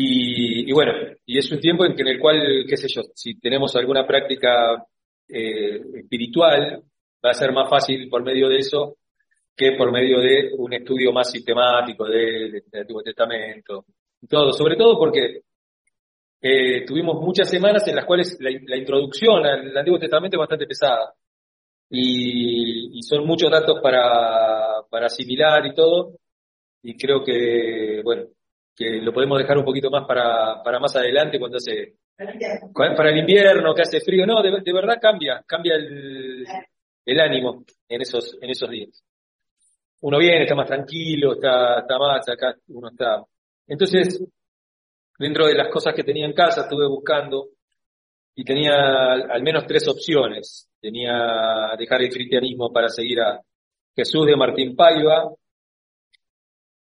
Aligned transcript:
Y, 0.00 0.70
bueno, 0.72 0.92
y 1.26 1.38
es 1.38 1.50
un 1.50 1.58
tiempo 1.58 1.84
en, 1.84 1.96
que, 1.96 2.02
en 2.02 2.08
el 2.08 2.20
cual, 2.20 2.64
qué 2.68 2.76
sé 2.76 2.86
yo, 2.86 3.02
si 3.16 3.36
tenemos 3.40 3.74
alguna 3.74 4.06
práctica 4.06 4.86
eh, 5.28 5.80
espiritual, 5.92 6.84
va 7.24 7.30
a 7.30 7.34
ser 7.34 7.50
más 7.50 7.68
fácil 7.68 8.08
por 8.08 8.22
medio 8.22 8.48
de 8.48 8.58
eso 8.58 8.96
que 9.56 9.72
por 9.72 9.90
medio 9.90 10.20
de 10.20 10.52
un 10.56 10.72
estudio 10.72 11.12
más 11.12 11.32
sistemático 11.32 12.04
del 12.04 12.62
Antiguo 12.72 13.02
Testamento. 13.02 13.86
Todo, 14.28 14.52
sobre 14.52 14.76
todo 14.76 14.96
porque 14.96 15.40
eh, 16.42 16.84
tuvimos 16.86 17.20
muchas 17.20 17.50
semanas 17.50 17.88
en 17.88 17.96
las 17.96 18.04
cuales 18.04 18.38
la, 18.40 18.76
introducción 18.76 19.44
al 19.44 19.76
Antiguo 19.76 19.98
Testamento 19.98 20.36
es 20.36 20.38
bastante 20.38 20.66
pesada. 20.68 21.12
Y, 21.90 23.02
son 23.02 23.26
muchos 23.26 23.50
datos 23.50 23.80
para, 23.82 24.80
para 24.88 25.06
asimilar 25.06 25.66
y 25.66 25.74
todo. 25.74 26.12
Y 26.84 26.96
creo 26.96 27.24
que, 27.24 28.00
bueno, 28.04 28.28
que 28.78 29.00
lo 29.02 29.12
podemos 29.12 29.38
dejar 29.38 29.58
un 29.58 29.64
poquito 29.64 29.90
más 29.90 30.06
para, 30.06 30.62
para 30.62 30.78
más 30.78 30.94
adelante 30.94 31.40
cuando 31.40 31.56
hace 31.56 31.96
para 32.72 33.10
el 33.10 33.18
invierno, 33.18 33.74
que 33.74 33.82
hace 33.82 34.00
frío. 34.00 34.24
No, 34.24 34.40
de, 34.40 34.72
verdad 34.72 34.98
cambia, 35.00 35.42
cambia 35.44 35.74
el, 35.74 36.46
el, 37.04 37.20
ánimo 37.20 37.64
en 37.88 38.02
esos, 38.02 38.38
en 38.40 38.50
esos 38.50 38.70
días. 38.70 39.02
Uno 40.00 40.18
viene, 40.18 40.42
está 40.42 40.54
más 40.54 40.68
tranquilo, 40.68 41.34
está, 41.34 41.80
está 41.80 41.98
más 41.98 42.28
acá, 42.28 42.54
uno 42.68 42.88
está. 42.88 43.24
Entonces, 43.66 44.24
dentro 45.18 45.46
de 45.46 45.54
las 45.54 45.68
cosas 45.72 45.92
que 45.92 46.04
tenía 46.04 46.26
en 46.26 46.32
casa, 46.32 46.62
estuve 46.62 46.86
buscando 46.86 47.48
y 48.36 48.44
tenía 48.44 49.12
al 49.12 49.42
menos 49.42 49.66
tres 49.66 49.88
opciones. 49.88 50.70
Tenía 50.80 51.74
dejar 51.76 52.02
el 52.02 52.10
cristianismo 52.10 52.72
para 52.72 52.88
seguir 52.88 53.20
a 53.20 53.40
Jesús 53.96 54.24
de 54.24 54.36
Martín 54.36 54.76
Paiva, 54.76 55.32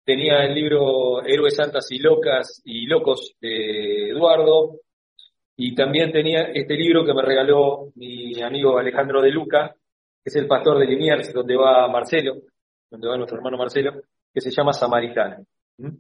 tenía 0.07 0.45
el 0.45 0.55
libro 0.55 1.21
Héroes 1.21 1.57
Santas 1.57 1.91
y 1.91 1.99
Locas 1.99 2.61
y 2.63 2.85
Locos 2.85 3.35
de 3.41 4.11
Eduardo, 4.11 4.80
y 5.58 5.75
también 5.75 6.13
tenía 6.13 6.44
este 6.44 6.75
libro 6.75 7.03
que 7.03 7.13
me 7.13 7.22
regaló 7.22 7.91
mi 7.95 8.41
amigo 8.41 8.78
Alejandro 8.78 9.22
de 9.22 9.31
Luca, 9.31 9.75
que 10.23 10.30
es 10.30 10.35
el 10.38 10.47
pastor 10.47 10.80
de 10.80 10.85
Liniers, 10.85 11.33
donde 11.33 11.58
va 11.58 11.89
Marcelo, 11.89 12.35
donde 12.89 13.05
va 13.05 13.17
nuestro 13.17 13.38
hermano 13.38 13.58
Marcelo, 13.58 14.02
que 14.33 14.39
se 14.39 14.50
llama 14.50 14.72
Samaritana. 14.72 15.44
¿Mm? 15.78 15.97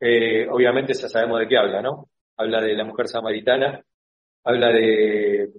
Eh, 0.00 0.46
obviamente 0.50 0.92
ya 0.92 1.08
sabemos 1.08 1.40
de 1.40 1.48
qué 1.48 1.56
habla, 1.56 1.80
¿no? 1.80 2.10
Habla 2.36 2.60
de 2.60 2.74
la 2.74 2.84
mujer 2.84 3.08
samaritana, 3.08 3.82
habla 4.44 4.68
de, 4.68 5.50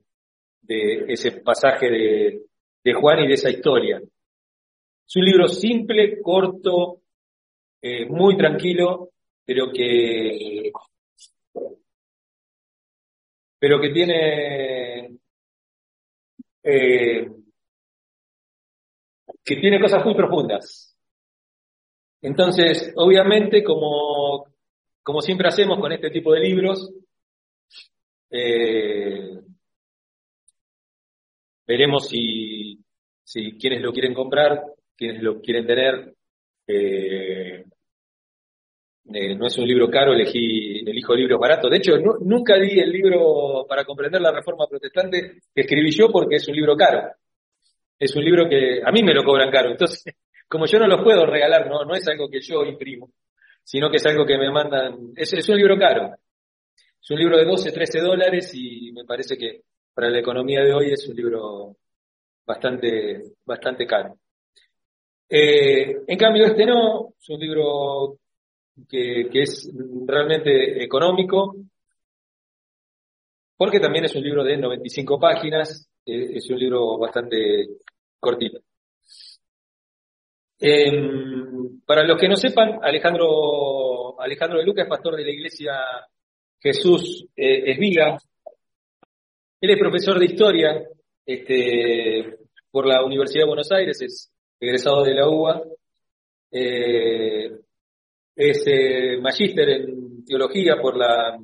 de 0.61 1.05
ese 1.07 1.31
pasaje 1.41 1.89
de, 1.89 2.41
de 2.83 2.93
Juan 2.93 3.23
y 3.23 3.27
de 3.27 3.33
esa 3.33 3.49
historia. 3.49 3.97
Es 3.97 5.15
un 5.15 5.25
libro 5.25 5.47
simple, 5.47 6.21
corto, 6.21 7.01
eh, 7.81 8.05
muy 8.07 8.37
tranquilo, 8.37 9.09
pero 9.45 9.71
que 9.71 10.71
pero 13.59 13.79
que 13.81 13.89
tiene 13.89 15.19
eh, 16.63 17.27
que 19.43 19.55
tiene 19.57 19.79
cosas 19.79 20.05
muy 20.05 20.15
profundas. 20.15 20.95
Entonces, 22.21 22.93
obviamente, 22.95 23.63
como, 23.63 24.45
como 25.01 25.21
siempre 25.21 25.47
hacemos 25.47 25.79
con 25.79 25.91
este 25.91 26.09
tipo 26.11 26.33
de 26.33 26.41
libros, 26.41 26.91
eh, 28.29 29.39
veremos 31.65 32.07
si, 32.07 32.79
si 33.23 33.57
quienes 33.57 33.81
lo 33.81 33.91
quieren 33.93 34.13
comprar, 34.13 34.63
quienes 34.95 35.23
lo 35.23 35.39
quieren 35.41 35.65
tener, 35.65 36.13
eh, 36.67 37.48
eh, 39.05 39.35
no 39.35 39.47
es 39.47 39.57
un 39.57 39.67
libro 39.67 39.89
caro, 39.89 40.13
elegí, 40.13 40.79
elijo 40.87 41.15
libros 41.15 41.39
baratos. 41.39 41.71
De 41.71 41.77
hecho, 41.77 41.97
nunca 42.21 42.55
di 42.57 42.79
el 42.79 42.91
libro 42.91 43.65
para 43.67 43.85
comprender 43.85 44.21
la 44.21 44.31
reforma 44.31 44.67
protestante 44.67 45.39
que 45.53 45.61
escribí 45.61 45.91
yo 45.91 46.09
porque 46.11 46.35
es 46.35 46.47
un 46.47 46.55
libro 46.55 46.75
caro. 46.75 47.11
Es 47.97 48.15
un 48.15 48.23
libro 48.23 48.47
que 48.47 48.81
a 48.83 48.91
mí 48.91 49.03
me 49.03 49.13
lo 49.13 49.23
cobran 49.23 49.51
caro. 49.51 49.71
Entonces, 49.71 50.03
como 50.47 50.65
yo 50.65 50.79
no 50.79 50.87
lo 50.87 51.03
puedo 51.03 51.25
regalar, 51.25 51.67
no, 51.67 51.83
no 51.85 51.95
es 51.95 52.07
algo 52.07 52.29
que 52.29 52.41
yo 52.41 52.63
imprimo, 52.63 53.11
sino 53.63 53.89
que 53.89 53.97
es 53.97 54.05
algo 54.05 54.25
que 54.25 54.37
me 54.37 54.51
mandan. 54.51 55.11
Es, 55.15 55.33
es 55.33 55.49
un 55.49 55.57
libro 55.57 55.77
caro. 55.77 56.15
Es 57.01 57.11
un 57.11 57.17
libro 57.17 57.37
de 57.37 57.45
12, 57.45 57.71
13 57.71 57.99
dólares 58.01 58.51
y 58.53 58.91
me 58.91 59.05
parece 59.05 59.37
que 59.37 59.61
para 59.93 60.09
la 60.09 60.19
economía 60.19 60.61
de 60.63 60.73
hoy 60.73 60.91
es 60.91 61.07
un 61.07 61.15
libro 61.15 61.77
bastante, 62.45 63.23
bastante 63.45 63.87
caro. 63.87 64.17
Eh, 65.27 66.01
en 66.07 66.17
cambio, 66.17 66.45
este 66.45 66.65
no, 66.65 67.13
es 67.19 67.29
un 67.29 67.39
libro 67.39 68.19
que, 68.87 69.29
es 69.33 69.71
realmente 70.05 70.83
económico, 70.83 71.55
porque 73.57 73.79
también 73.79 74.05
es 74.05 74.15
un 74.15 74.23
libro 74.23 74.43
de 74.43 74.57
95 74.57 75.19
páginas, 75.19 75.89
eh, 76.05 76.31
es 76.35 76.49
un 76.49 76.59
libro 76.59 76.97
bastante 76.97 77.67
cortito. 78.19 78.59
Em, 80.59 81.79
para 81.85 82.03
los 82.03 82.19
que 82.19 82.27
no 82.27 82.35
sepan, 82.35 82.79
Alejandro, 82.81 84.19
Alejandro 84.19 84.59
de 84.59 84.65
Luca 84.65 84.83
es 84.83 84.89
pastor 84.89 85.15
de 85.15 85.23
la 85.23 85.31
iglesia 85.31 85.73
Jesús 86.59 87.25
eh, 87.35 87.71
Esviga. 87.71 88.17
Él 89.61 89.69
es 89.69 89.79
profesor 89.79 90.19
de 90.19 90.25
historia 90.25 90.83
este, 91.25 92.39
por 92.71 92.85
la 92.85 93.03
Universidad 93.03 93.43
de 93.43 93.47
Buenos 93.47 93.71
Aires, 93.71 94.01
es 94.01 94.31
egresado 94.59 95.03
de 95.03 95.13
la 95.13 95.29
UBA, 95.29 95.63
eh, 96.51 97.59
es 98.39 98.63
eh, 98.67 99.17
magíster 99.21 99.67
en 99.69 100.23
teología 100.23 100.77
por 100.81 100.95
la, 100.95 101.37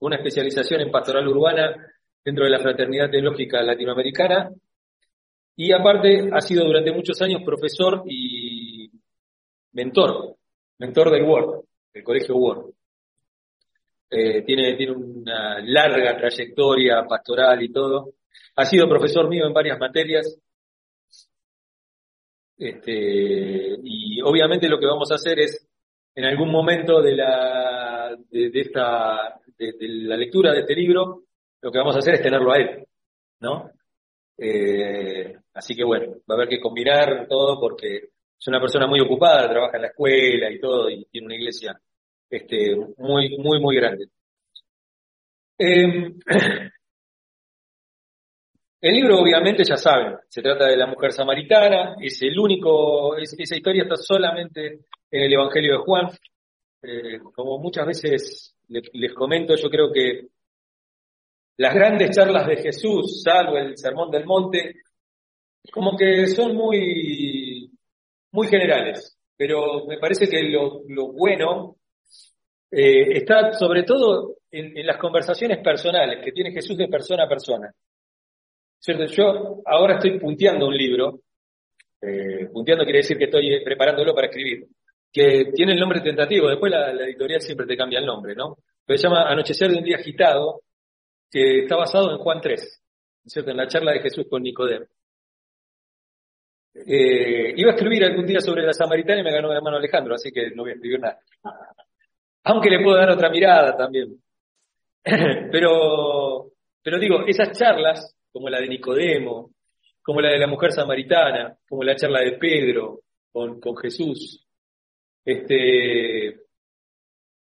una 0.00 0.16
especialización 0.16 0.80
en 0.80 0.90
pastoral 0.90 1.28
urbana 1.28 1.76
dentro 2.24 2.44
de 2.44 2.50
la 2.50 2.58
Fraternidad 2.58 3.10
Teológica 3.10 3.62
Latinoamericana 3.62 4.50
y 5.56 5.72
aparte 5.72 6.30
ha 6.32 6.40
sido 6.40 6.64
durante 6.64 6.90
muchos 6.90 7.20
años 7.20 7.42
profesor 7.44 8.04
y 8.06 8.90
mentor, 9.72 10.36
mentor 10.78 11.10
del 11.10 11.24
Word, 11.24 11.64
del 11.92 12.02
Colegio 12.02 12.34
Word. 12.36 12.72
Eh, 14.08 14.40
tiene, 14.42 14.74
tiene 14.74 14.92
una 14.92 15.60
larga 15.60 16.16
trayectoria 16.16 17.04
pastoral 17.06 17.62
y 17.62 17.70
todo. 17.70 18.14
Ha 18.56 18.64
sido 18.64 18.88
profesor 18.88 19.28
mío 19.28 19.46
en 19.46 19.52
varias 19.52 19.78
materias 19.78 20.38
este, 22.56 23.76
y 23.82 24.22
obviamente 24.22 24.68
lo 24.68 24.78
que 24.78 24.86
vamos 24.86 25.10
a 25.10 25.16
hacer 25.16 25.40
es, 25.40 25.68
en 26.14 26.24
algún 26.24 26.50
momento 26.50 27.00
de 27.00 27.16
la, 27.16 28.16
de, 28.30 28.50
esta, 28.54 29.40
de, 29.56 29.74
la 29.80 30.16
lectura 30.16 30.52
de 30.52 30.60
este 30.60 30.74
libro, 30.74 31.22
lo 31.60 31.70
que 31.70 31.78
vamos 31.78 31.96
a 31.96 32.00
hacer 32.00 32.14
es 32.14 32.22
tenerlo 32.22 32.52
a 32.52 32.58
él, 32.58 32.86
¿no? 33.40 33.70
Eh, 34.36 35.36
así 35.54 35.74
que 35.74 35.84
bueno, 35.84 36.14
va 36.28 36.34
a 36.34 36.38
haber 36.38 36.48
que 36.48 36.60
combinar 36.60 37.26
todo 37.28 37.60
porque 37.60 37.96
es 37.96 38.48
una 38.48 38.60
persona 38.60 38.86
muy 38.86 39.00
ocupada, 39.00 39.48
trabaja 39.48 39.76
en 39.76 39.82
la 39.82 39.88
escuela 39.88 40.50
y 40.50 40.58
todo, 40.58 40.90
y 40.90 41.04
tiene 41.06 41.26
una 41.26 41.36
iglesia 41.36 41.80
este, 42.28 42.74
muy, 42.98 43.38
muy, 43.38 43.60
muy 43.60 43.76
grande. 43.76 44.06
Eh, 45.58 46.14
El 48.82 48.96
libro, 48.96 49.20
obviamente, 49.20 49.62
ya 49.62 49.76
saben, 49.76 50.16
se 50.28 50.42
trata 50.42 50.66
de 50.66 50.76
la 50.76 50.88
mujer 50.88 51.12
samaritana, 51.12 51.94
es 52.00 52.20
el 52.22 52.36
único, 52.36 53.16
esa 53.16 53.54
historia 53.56 53.84
está 53.84 53.94
solamente 53.94 54.80
en 55.12 55.22
el 55.22 55.32
Evangelio 55.32 55.74
de 55.74 55.84
Juan. 55.84 56.08
Eh, 56.82 57.20
como 57.34 57.58
muchas 57.58 57.86
veces 57.86 58.56
les, 58.68 59.14
comento, 59.14 59.54
yo 59.54 59.70
creo 59.70 59.92
que 59.92 60.26
las 61.58 61.74
grandes 61.74 62.10
charlas 62.10 62.46
de 62.48 62.56
Jesús, 62.56 63.22
salvo 63.22 63.56
el 63.56 63.76
Sermón 63.76 64.10
del 64.10 64.24
Monte, 64.24 64.74
como 65.70 65.96
que 65.96 66.26
son 66.26 66.56
muy, 66.56 67.70
muy 68.32 68.48
generales, 68.48 69.16
pero 69.36 69.86
me 69.86 69.98
parece 69.98 70.26
que 70.28 70.42
lo, 70.42 70.82
bueno 71.12 71.76
eh, 72.70 73.18
está 73.18 73.52
sobre 73.52 73.84
todo 73.84 74.38
en 74.50 74.86
las 74.86 74.96
conversaciones 74.96 75.58
personales 75.58 76.24
que 76.24 76.32
tiene 76.32 76.50
Jesús 76.50 76.76
de 76.76 76.88
persona 76.88 77.24
a 77.24 77.28
persona. 77.28 77.72
¿Cierto? 78.82 79.04
Yo 79.04 79.62
ahora 79.64 79.94
estoy 79.94 80.18
punteando 80.18 80.66
un 80.66 80.76
libro, 80.76 81.20
eh, 82.00 82.48
punteando 82.52 82.82
quiere 82.82 82.98
decir 82.98 83.16
que 83.16 83.26
estoy 83.26 83.62
preparándolo 83.62 84.12
para 84.12 84.26
escribir, 84.26 84.66
que 85.12 85.52
tiene 85.54 85.72
el 85.72 85.80
nombre 85.80 86.00
tentativo, 86.00 86.48
después 86.48 86.72
la, 86.72 86.90
editorial 86.90 87.40
siempre 87.40 87.66
te 87.66 87.76
cambia 87.76 87.98
el 87.98 88.06
nombre, 88.06 88.34
¿no? 88.34 88.56
Pero 88.84 88.96
se 88.96 89.04
llama 89.04 89.28
Anochecer 89.28 89.70
de 89.70 89.78
un 89.78 89.84
día 89.84 89.96
agitado, 89.96 90.62
que 91.30 91.60
está 91.60 91.76
basado 91.76 92.10
en 92.12 92.18
Juan 92.18 92.40
3, 92.40 92.82
¿cierto? 93.26 93.50
En 93.50 93.56
la 93.58 93.68
charla 93.68 93.92
de 93.92 94.00
Jesús 94.00 94.26
con 94.28 94.42
Nicodemo. 94.42 94.86
Eh, 96.74 97.52
iba 97.54 97.70
a 97.70 97.74
escribir 97.74 98.04
algún 98.04 98.26
día 98.26 98.40
sobre 98.40 98.62
la 98.62 98.72
samaritana 98.72 99.20
y 99.20 99.24
me 99.24 99.32
ganó 99.32 99.50
de 99.50 99.60
mano 99.60 99.76
Alejandro, 99.76 100.14
así 100.14 100.32
que 100.32 100.50
no 100.50 100.62
voy 100.62 100.72
a 100.72 100.74
escribir 100.74 101.00
nada. 101.00 101.18
Aunque 102.44 102.70
le 102.70 102.82
puedo 102.82 102.96
dar 102.96 103.10
otra 103.10 103.28
mirada 103.28 103.76
también. 103.76 104.16
pero, 105.04 106.52
pero 106.82 106.98
digo, 106.98 107.24
esas 107.26 107.52
charlas 107.58 108.16
como 108.32 108.48
la 108.48 108.60
de 108.60 108.68
Nicodemo, 108.68 109.50
como 110.00 110.20
la 110.20 110.30
de 110.30 110.38
la 110.38 110.46
mujer 110.46 110.72
samaritana, 110.72 111.56
como 111.68 111.84
la 111.84 111.94
charla 111.94 112.20
de 112.20 112.32
Pedro 112.32 113.00
con, 113.30 113.60
con 113.60 113.76
Jesús. 113.76 114.41
Este, 115.24 116.42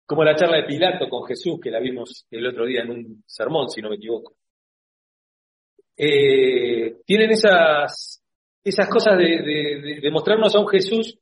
como 0.05 0.23
la 0.23 0.35
charla 0.35 0.57
de 0.57 0.63
Pilato 0.63 1.09
con 1.09 1.25
Jesús, 1.25 1.59
que 1.61 1.71
la 1.71 1.79
vimos 1.79 2.25
el 2.29 2.45
otro 2.47 2.65
día 2.65 2.81
en 2.81 2.91
un 2.91 3.23
sermón, 3.25 3.69
si 3.69 3.81
no 3.81 3.89
me 3.89 3.95
equivoco. 3.95 4.35
Eh, 5.97 6.97
tienen 7.05 7.31
esas, 7.31 8.23
esas 8.63 8.89
cosas 8.89 9.17
de, 9.17 10.09
mostrarnos 10.11 10.55
a 10.55 10.59
un 10.59 10.67
Jesús 10.67 11.17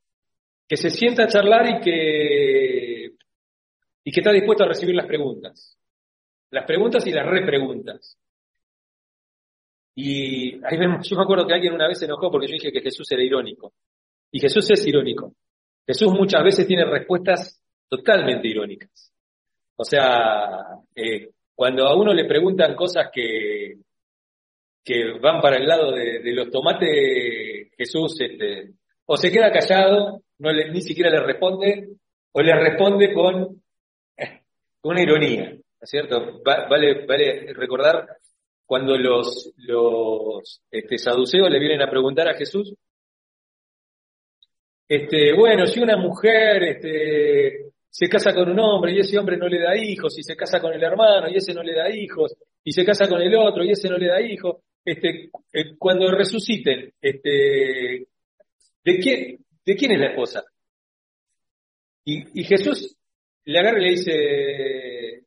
que 0.68 0.78
se 0.78 0.90
sienta 0.90 1.24
a 1.24 1.28
charlar 1.28 1.78
y 1.78 1.80
que, 1.80 3.16
y 4.04 4.12
que 4.12 4.20
está 4.20 4.32
dispuesto 4.32 4.64
a 4.64 4.68
recibir 4.68 4.96
las 4.96 5.06
preguntas. 5.06 5.78
Las 6.50 6.66
preguntas 6.66 7.06
y 7.08 7.12
las 7.12 7.26
repreguntas. 7.26 8.18
Y 9.96 10.56
ahí 10.66 10.78
yo 11.04 11.18
me 11.18 11.24
acuerdo 11.24 11.46
que 11.46 11.54
alguien 11.54 11.74
una 11.74 11.88
vez 11.88 12.00
se 12.00 12.06
enojó 12.06 12.32
porque 12.32 12.48
yo 12.48 12.54
dije 12.54 12.72
que 12.72 12.82
Jesús 12.82 13.12
era 13.12 13.24
irónico. 13.24 13.74
Y 14.32 14.40
Jesús 14.40 14.70
es 14.72 14.86
irónico. 14.88 15.36
Jesús 15.86 16.14
muchas 16.14 16.44
veces 16.44 16.68
tiene 16.68 16.86
respuestas 16.86 17.62
totalmente 17.90 18.48
irónicas. 18.48 19.12
O 19.76 19.84
sea, 19.84 20.80
eh, 20.96 21.30
cuando 21.56 21.88
a 21.88 21.96
uno 21.96 22.14
le 22.14 22.26
preguntan 22.26 22.76
cosas 22.76 23.10
que, 23.12 23.78
que 24.84 25.20
van 25.20 25.42
para 25.42 25.58
el 25.58 25.68
lado 25.68 25.92
de, 25.92 26.22
los 26.34 26.50
tomates, 26.50 27.72
Jesús 27.78 28.20
este, 28.20 28.72
o 29.06 29.18
se 29.18 29.32
queda 29.32 29.52
callado, 29.52 30.22
no 30.40 30.54
ni 30.54 30.82
siquiera 30.82 31.10
le 31.10 31.20
responde, 31.20 31.90
o 32.32 32.42
le 32.42 32.54
responde 32.54 33.14
con, 33.14 33.62
una 34.84 35.02
ironía, 35.02 35.52
¿no 35.52 35.60
es 35.82 35.90
cierto? 35.90 36.42
vale, 36.44 37.06
vale 37.06 37.54
recordar 37.54 38.06
cuando 38.66 38.98
los, 38.98 39.54
los 39.58 40.62
este, 40.72 40.98
saduceos 40.98 41.50
le 41.50 41.60
vienen 41.60 41.82
a 41.82 41.90
preguntar 41.90 42.28
a 42.28 42.34
Jesús, 42.34 42.74
este, 44.96 45.34
bueno, 45.34 45.66
si 45.66 45.80
una 45.80 45.98
mujer 45.98 46.62
este, 46.64 47.72
se 47.90 48.08
casa 48.08 48.32
con 48.32 48.48
un 48.50 48.60
hombre 48.60 48.94
y 48.94 49.00
ese 49.00 49.18
hombre 49.18 49.38
no 49.38 49.48
le 49.48 49.60
da 49.60 49.76
hijos, 49.76 50.16
y 50.20 50.24
se 50.24 50.36
casa 50.36 50.60
con 50.60 50.72
el 50.72 50.84
hermano 50.84 51.28
y 51.30 51.38
ese 51.38 51.52
no 51.52 51.64
le 51.64 51.74
da 51.74 51.90
hijos, 51.90 52.36
y 52.64 52.72
se 52.72 52.86
casa 52.86 53.08
con 53.08 53.20
el 53.20 53.36
otro 53.36 53.64
y 53.64 53.72
ese 53.72 53.90
no 53.90 53.98
le 53.98 54.08
da 54.08 54.22
hijos, 54.22 54.58
este, 54.86 55.32
eh, 55.52 55.76
cuando 55.80 56.12
resuciten, 56.12 56.94
¿de, 57.02 58.06
quién, 59.02 59.40
¿de 59.66 59.76
quién 59.76 59.92
es 59.94 60.00
la 60.00 60.10
esposa? 60.10 60.44
Y, 62.06 62.44
Jesús 62.44 62.96
le 63.46 63.60
agarra 63.60 63.80
y 63.80 63.84
le 63.84 63.92
dice, 63.92 65.24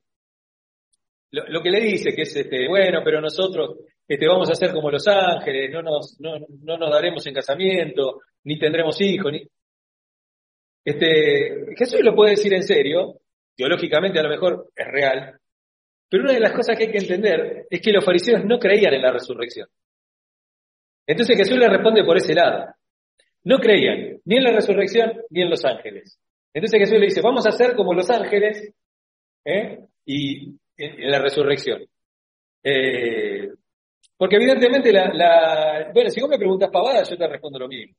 lo, 1.32 1.60
que 1.60 1.70
le 1.70 1.80
dice, 1.80 2.14
que 2.14 2.22
es, 2.22 2.36
este, 2.36 2.68
bueno, 2.68 3.00
pero 3.02 3.20
nosotros 3.20 3.78
este, 4.06 4.28
vamos 4.28 4.48
a 4.48 4.54
ser 4.54 4.72
como 4.72 4.92
los 4.92 5.08
ángeles, 5.08 5.72
no 5.72 5.82
nos, 5.82 6.20
no, 6.20 6.38
no 6.62 6.78
nos 6.78 6.90
daremos 6.90 7.26
en 7.26 7.34
casamiento, 7.34 8.20
ni 8.44 8.58
tendremos 8.58 9.00
hijos, 9.00 9.32
ni... 9.32 9.42
Este, 10.86 11.74
Jesús 11.76 12.00
lo 12.00 12.14
puede 12.14 12.30
decir 12.30 12.54
en 12.54 12.62
serio, 12.62 13.20
teológicamente 13.56 14.20
a 14.20 14.22
lo 14.22 14.28
mejor 14.28 14.70
es 14.76 14.86
real, 14.86 15.36
pero 16.08 16.22
una 16.22 16.32
de 16.32 16.38
las 16.38 16.52
cosas 16.52 16.78
que 16.78 16.84
hay 16.84 16.92
que 16.92 16.98
entender 16.98 17.66
es 17.68 17.80
que 17.80 17.90
los 17.90 18.04
fariseos 18.04 18.44
no 18.44 18.60
creían 18.60 18.94
en 18.94 19.02
la 19.02 19.10
resurrección. 19.10 19.68
Entonces 21.04 21.36
Jesús 21.36 21.58
le 21.58 21.68
responde 21.68 22.04
por 22.04 22.16
ese 22.16 22.34
lado. 22.34 22.72
No 23.42 23.58
creían 23.58 24.20
ni 24.24 24.36
en 24.36 24.44
la 24.44 24.52
resurrección 24.52 25.12
ni 25.30 25.42
en 25.42 25.50
los 25.50 25.64
ángeles. 25.64 26.20
Entonces 26.54 26.78
Jesús 26.78 27.00
le 27.00 27.06
dice, 27.06 27.20
vamos 27.20 27.44
a 27.48 27.50
ser 27.50 27.74
como 27.74 27.92
los 27.92 28.08
ángeles 28.08 28.72
¿eh? 29.44 29.80
y 30.04 30.54
en, 30.76 31.10
la 31.10 31.18
resurrección. 31.18 31.84
Eh, 32.62 33.50
porque 34.16 34.36
evidentemente 34.36 34.92
la, 34.92 35.90
Bueno, 35.92 36.10
si 36.10 36.20
vos 36.20 36.30
me 36.30 36.38
preguntas 36.38 36.70
pavadas, 36.70 37.10
yo 37.10 37.16
te 37.16 37.26
respondo 37.26 37.58
lo 37.58 37.66
mismo. 37.66 37.96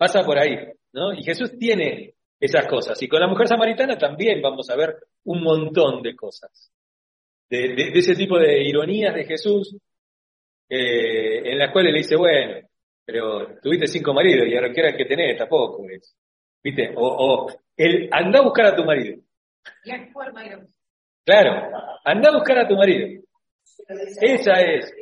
Pasa 0.00 0.24
por 0.24 0.38
ahí, 0.38 0.56
¿no? 0.94 1.12
Y 1.12 1.22
Jesús 1.22 1.58
tiene 1.58 2.14
esas 2.40 2.66
cosas. 2.66 3.00
Y 3.02 3.08
con 3.08 3.20
la 3.20 3.28
mujer 3.28 3.46
samaritana 3.46 3.98
también 3.98 4.40
vamos 4.40 4.70
a 4.70 4.76
ver 4.76 4.96
un 5.24 5.42
montón 5.42 6.00
de 6.00 6.16
cosas 6.16 6.72
de, 7.50 7.98
ese 7.98 8.14
tipo 8.14 8.38
de 8.38 8.62
ironías 8.62 9.14
de 9.14 9.24
Jesús, 9.24 9.76
eh, 10.68 11.50
en 11.50 11.58
las 11.58 11.72
cuales 11.72 11.92
le 11.92 11.98
dice, 11.98 12.16
bueno, 12.16 12.66
pero 13.04 13.58
tuviste 13.60 13.88
cinco 13.88 14.14
maridos 14.14 14.46
y 14.48 14.54
ahora 14.54 14.72
quiera 14.72 14.96
que 14.96 15.04
tenés, 15.04 15.36
tampoco 15.36 15.84
es. 15.90 16.16
¿Viste? 16.62 16.92
O, 16.96 17.06
o 17.06 17.46
el 17.76 18.08
anda 18.12 18.38
a 18.38 18.42
buscar 18.42 18.66
a 18.66 18.76
tu 18.76 18.84
marido. 18.84 19.20
Claro, 21.24 21.76
anda 22.04 22.30
a 22.30 22.34
buscar 22.34 22.58
a 22.58 22.68
tu 22.68 22.76
marido. 22.76 23.22
Esa 24.20 24.60
es. 24.60 24.94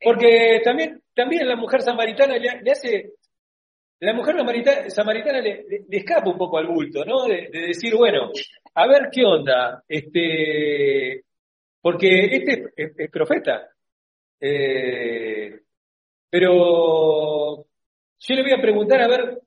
Porque 0.00 0.60
también, 0.64 1.02
también 1.14 1.46
la 1.46 1.56
mujer 1.56 1.82
samaritana 1.82 2.36
le, 2.36 2.70
hace, 2.70 3.12
la 4.06 4.14
mujer 4.14 4.34
samaritana, 4.88 5.40
le, 5.40 5.64
escapa 5.90 6.28
un 6.28 6.36
poco 6.36 6.58
al 6.58 6.66
bulto, 6.66 7.04
¿no? 7.04 7.24
De, 7.24 7.48
de, 7.52 7.66
decir, 7.68 7.94
bueno, 7.94 8.30
a 8.74 8.86
ver 8.88 9.08
qué 9.12 9.24
onda, 9.24 9.84
este, 9.88 11.22
porque 11.80 12.36
este 12.36 12.72
es, 12.76 13.10
profeta. 13.10 13.68
Eh, 14.40 15.60
pero 16.28 17.64
yo 18.18 18.34
le 18.34 18.42
voy 18.42 18.52
a 18.52 18.60
preguntar 18.60 19.02
a 19.02 19.08
ver 19.08 19.40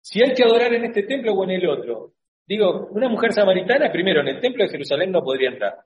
si 0.00 0.22
hay 0.22 0.32
que 0.32 0.44
adorar 0.44 0.72
en 0.74 0.84
este 0.84 1.02
templo 1.02 1.32
o 1.32 1.44
en 1.44 1.50
el 1.50 1.68
otro. 1.68 2.12
Digo, 2.46 2.88
una 2.92 3.08
mujer 3.08 3.32
samaritana, 3.32 3.90
primero, 3.90 4.20
en 4.20 4.28
el 4.28 4.40
templo 4.40 4.62
de 4.62 4.70
Jerusalén 4.70 5.10
no 5.10 5.22
podría 5.22 5.50
entrar. 5.50 5.78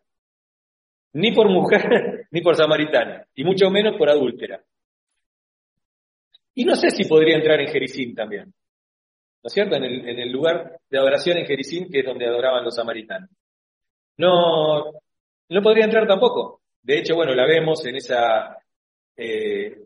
Ni 1.15 1.33
por 1.33 1.49
mujer, 1.49 2.27
ni 2.31 2.43
por 2.43 2.55
samaritana, 2.55 3.27
y 3.35 3.45
mucho 3.45 3.71
menos 3.71 3.97
por 3.97 4.11
adúltera. 4.11 4.63
Y 6.55 6.65
no 6.65 6.77
sé 6.77 6.91
si 6.91 7.05
podría 7.05 7.37
entrar 7.37 7.61
en 7.61 7.69
Jericín 7.69 8.15
también. 8.15 8.45
¿No 8.45 9.49
es 9.49 9.53
cierto? 9.53 9.77
En 9.77 9.85
el, 9.85 10.33
lugar 10.33 10.79
de 10.89 10.99
adoración 10.99 11.39
en 11.39 11.47
Jericín, 11.47 11.89
que 11.91 12.01
es 12.01 12.07
donde 12.07 12.27
adoraban 12.27 12.65
los 12.65 12.75
samaritanos 12.75 13.29
no, 14.17 14.93
no 15.49 15.63
podría 15.63 15.85
entrar 15.85 16.07
tampoco. 16.07 16.61
De 16.83 16.99
hecho, 16.99 17.15
bueno, 17.15 17.35
la 17.35 17.47
vemos 17.47 17.85
en 17.87 17.97
esa, 17.97 18.57
eh, 19.17 19.77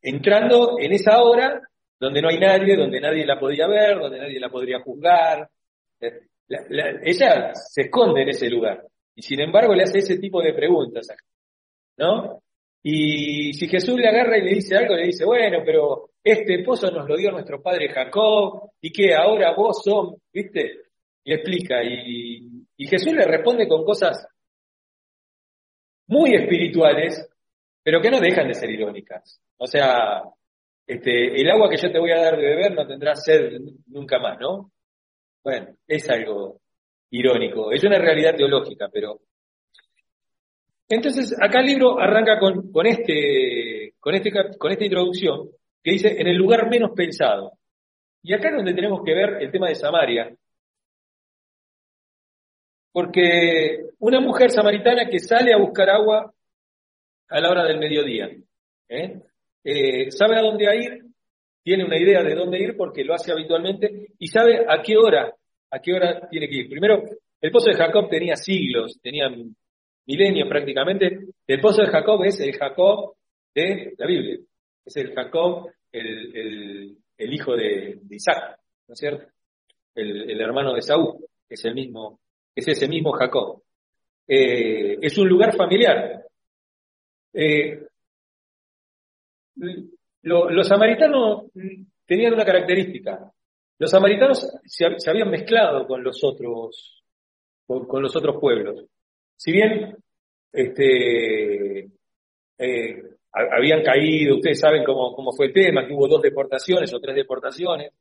entrando 0.00 0.76
en 0.78 0.92
esa 0.92 1.22
hora 1.22 1.60
donde 1.98 2.20
no 2.20 2.28
hay 2.28 2.38
nadie, 2.38 2.76
donde 2.76 3.00
nadie 3.00 3.24
la 3.24 3.38
podría 3.38 3.66
ver, 3.66 3.98
donde 3.98 4.18
nadie 4.18 4.40
la 4.40 4.50
podría 4.50 4.80
juzgar. 4.80 5.48
Eh, 6.00 6.20
ella 7.04 7.52
se 7.54 7.82
esconde 7.82 8.22
en 8.22 8.28
ese 8.28 8.50
lugar 8.50 8.84
y 9.14 9.22
sin 9.22 9.40
embargo 9.40 9.74
le 9.74 9.84
hace 9.84 9.98
ese 9.98 10.18
tipo 10.18 10.42
de 10.42 10.52
preguntas, 10.52 11.06
¿no? 11.96 12.42
Y 12.82 13.52
si 13.52 13.68
Jesús 13.68 13.98
le 13.98 14.08
agarra 14.08 14.38
y 14.38 14.42
le 14.42 14.54
dice 14.54 14.76
algo, 14.76 14.96
le 14.96 15.06
dice, 15.06 15.24
bueno, 15.24 15.58
pero 15.64 16.10
este 16.22 16.62
pozo 16.64 16.90
nos 16.90 17.08
lo 17.08 17.16
dio 17.16 17.30
nuestro 17.30 17.62
padre 17.62 17.88
Jacob 17.88 18.70
y 18.80 18.92
que 18.92 19.14
ahora 19.14 19.54
vos 19.54 19.82
sos, 19.84 20.14
¿viste? 20.32 20.80
Le 21.24 21.34
explica 21.36 21.82
y, 21.84 22.48
Jesús 22.78 23.12
le 23.12 23.24
responde 23.24 23.68
con 23.68 23.84
cosas 23.84 24.26
muy 26.08 26.34
espirituales, 26.34 27.28
pero 27.80 28.00
que 28.00 28.10
no 28.10 28.18
dejan 28.18 28.48
de 28.48 28.54
ser 28.54 28.68
irónicas. 28.70 29.40
O 29.56 29.68
sea, 29.68 30.22
este, 30.84 31.40
el 31.40 31.48
agua 31.48 31.70
que 31.70 31.76
yo 31.76 31.92
te 31.92 32.00
voy 32.00 32.10
a 32.10 32.20
dar 32.22 32.36
de 32.36 32.42
beber 32.42 32.74
no 32.74 32.84
tendrá 32.84 33.14
sed 33.14 33.60
nunca 33.86 34.18
más, 34.18 34.38
¿no? 34.40 34.72
Bueno, 35.44 35.76
es 35.86 36.10
algo 36.10 36.60
irónico, 37.10 37.70
es 37.70 37.84
una 37.84 37.98
realidad 37.98 38.34
teológica, 38.34 38.88
pero... 38.92 39.20
Entonces, 40.94 41.34
acá 41.40 41.60
el 41.60 41.68
libro 41.68 41.98
arranca 41.98 42.38
con, 42.38 42.86
este, 42.86 43.94
con, 43.98 44.14
este, 44.14 44.30
con 44.58 44.72
esta 44.72 44.84
introducción 44.84 45.48
que 45.82 45.92
dice, 45.92 46.20
en 46.20 46.26
el 46.26 46.36
lugar 46.36 46.68
menos 46.68 46.90
pensado. 46.94 47.52
Y 48.22 48.34
acá 48.34 48.50
es 48.50 48.56
donde 48.56 48.74
tenemos 48.74 49.00
que 49.02 49.14
ver 49.14 49.38
el 49.40 49.50
tema 49.50 49.68
de 49.68 49.74
Samaria, 49.74 50.36
porque 52.92 53.86
una 54.00 54.20
mujer 54.20 54.50
samaritana 54.50 55.08
que 55.08 55.18
sale 55.18 55.54
a 55.54 55.56
buscar 55.56 55.88
agua 55.88 56.30
a 57.30 57.40
la 57.40 57.50
hora 57.50 57.64
del 57.64 57.78
mediodía, 57.78 58.28
¿eh? 58.90 59.18
Eh, 59.64 60.10
sabe 60.10 60.36
a 60.36 60.42
dónde 60.42 60.76
ir, 60.76 61.06
tiene 61.62 61.86
una 61.86 61.96
idea 61.96 62.22
de 62.22 62.34
dónde 62.34 62.58
ir 62.58 62.76
porque 62.76 63.02
lo 63.02 63.14
hace 63.14 63.32
habitualmente 63.32 64.08
y 64.18 64.26
sabe 64.26 64.66
a 64.68 64.82
qué 64.82 64.98
hora, 64.98 65.34
a 65.70 65.78
qué 65.78 65.94
hora 65.94 66.28
tiene 66.28 66.50
que 66.50 66.56
ir. 66.56 66.68
Primero, 66.68 67.02
el 67.40 67.50
pozo 67.50 67.70
de 67.70 67.76
Jacob 67.76 68.10
tenía 68.10 68.36
siglos, 68.36 69.00
tenía 69.00 69.30
milenios 70.06 70.48
prácticamente. 70.48 71.18
El 71.46 71.60
pozo 71.60 71.82
de 71.82 71.88
Jacob 71.88 72.24
es 72.24 72.40
el 72.40 72.56
Jacob 72.56 73.14
de 73.54 73.94
la 73.98 74.06
Biblia, 74.06 74.38
es 74.84 74.96
el 74.96 75.14
Jacob, 75.14 75.70
el, 75.90 76.96
hijo 77.18 77.54
de, 77.54 78.00
Isaac, 78.10 78.58
¿no 78.88 78.94
es 78.94 78.98
cierto? 78.98 79.26
El, 79.94 80.30
el 80.30 80.40
hermano 80.40 80.74
de 80.74 80.82
Saúl, 80.82 81.24
es 81.48 81.64
el 81.64 81.74
mismo 81.74 82.20
es 82.54 82.68
ese 82.68 82.88
mismo 82.88 83.12
Jacob. 83.12 83.62
Eh, 84.26 84.98
es 85.00 85.16
un 85.18 85.28
lugar 85.28 85.56
familiar. 85.56 86.24
Eh, 87.32 87.86
los 90.22 90.68
samaritanos 90.68 91.46
tenían 92.06 92.34
una 92.34 92.44
característica. 92.44 93.32
Los 93.78 93.90
samaritanos 93.90 94.46
se, 94.64 95.10
habían 95.10 95.30
mezclado 95.30 95.86
con 95.86 96.02
los 96.02 96.22
otros, 96.22 97.02
con, 97.66 98.02
los 98.02 98.14
otros 98.14 98.36
pueblos. 98.40 98.84
Si 99.36 99.52
bien 99.52 99.96
este, 100.52 101.88
eh, 102.58 103.02
habían 103.32 103.82
caído, 103.82 104.36
ustedes 104.36 104.60
saben 104.60 104.84
cómo, 104.84 105.32
fue 105.32 105.46
el 105.46 105.52
tema, 105.52 105.86
que 105.86 105.94
hubo 105.94 106.08
dos 106.08 106.22
deportaciones 106.22 106.92
o 106.94 107.00
tres 107.00 107.16
deportaciones, 107.16 107.92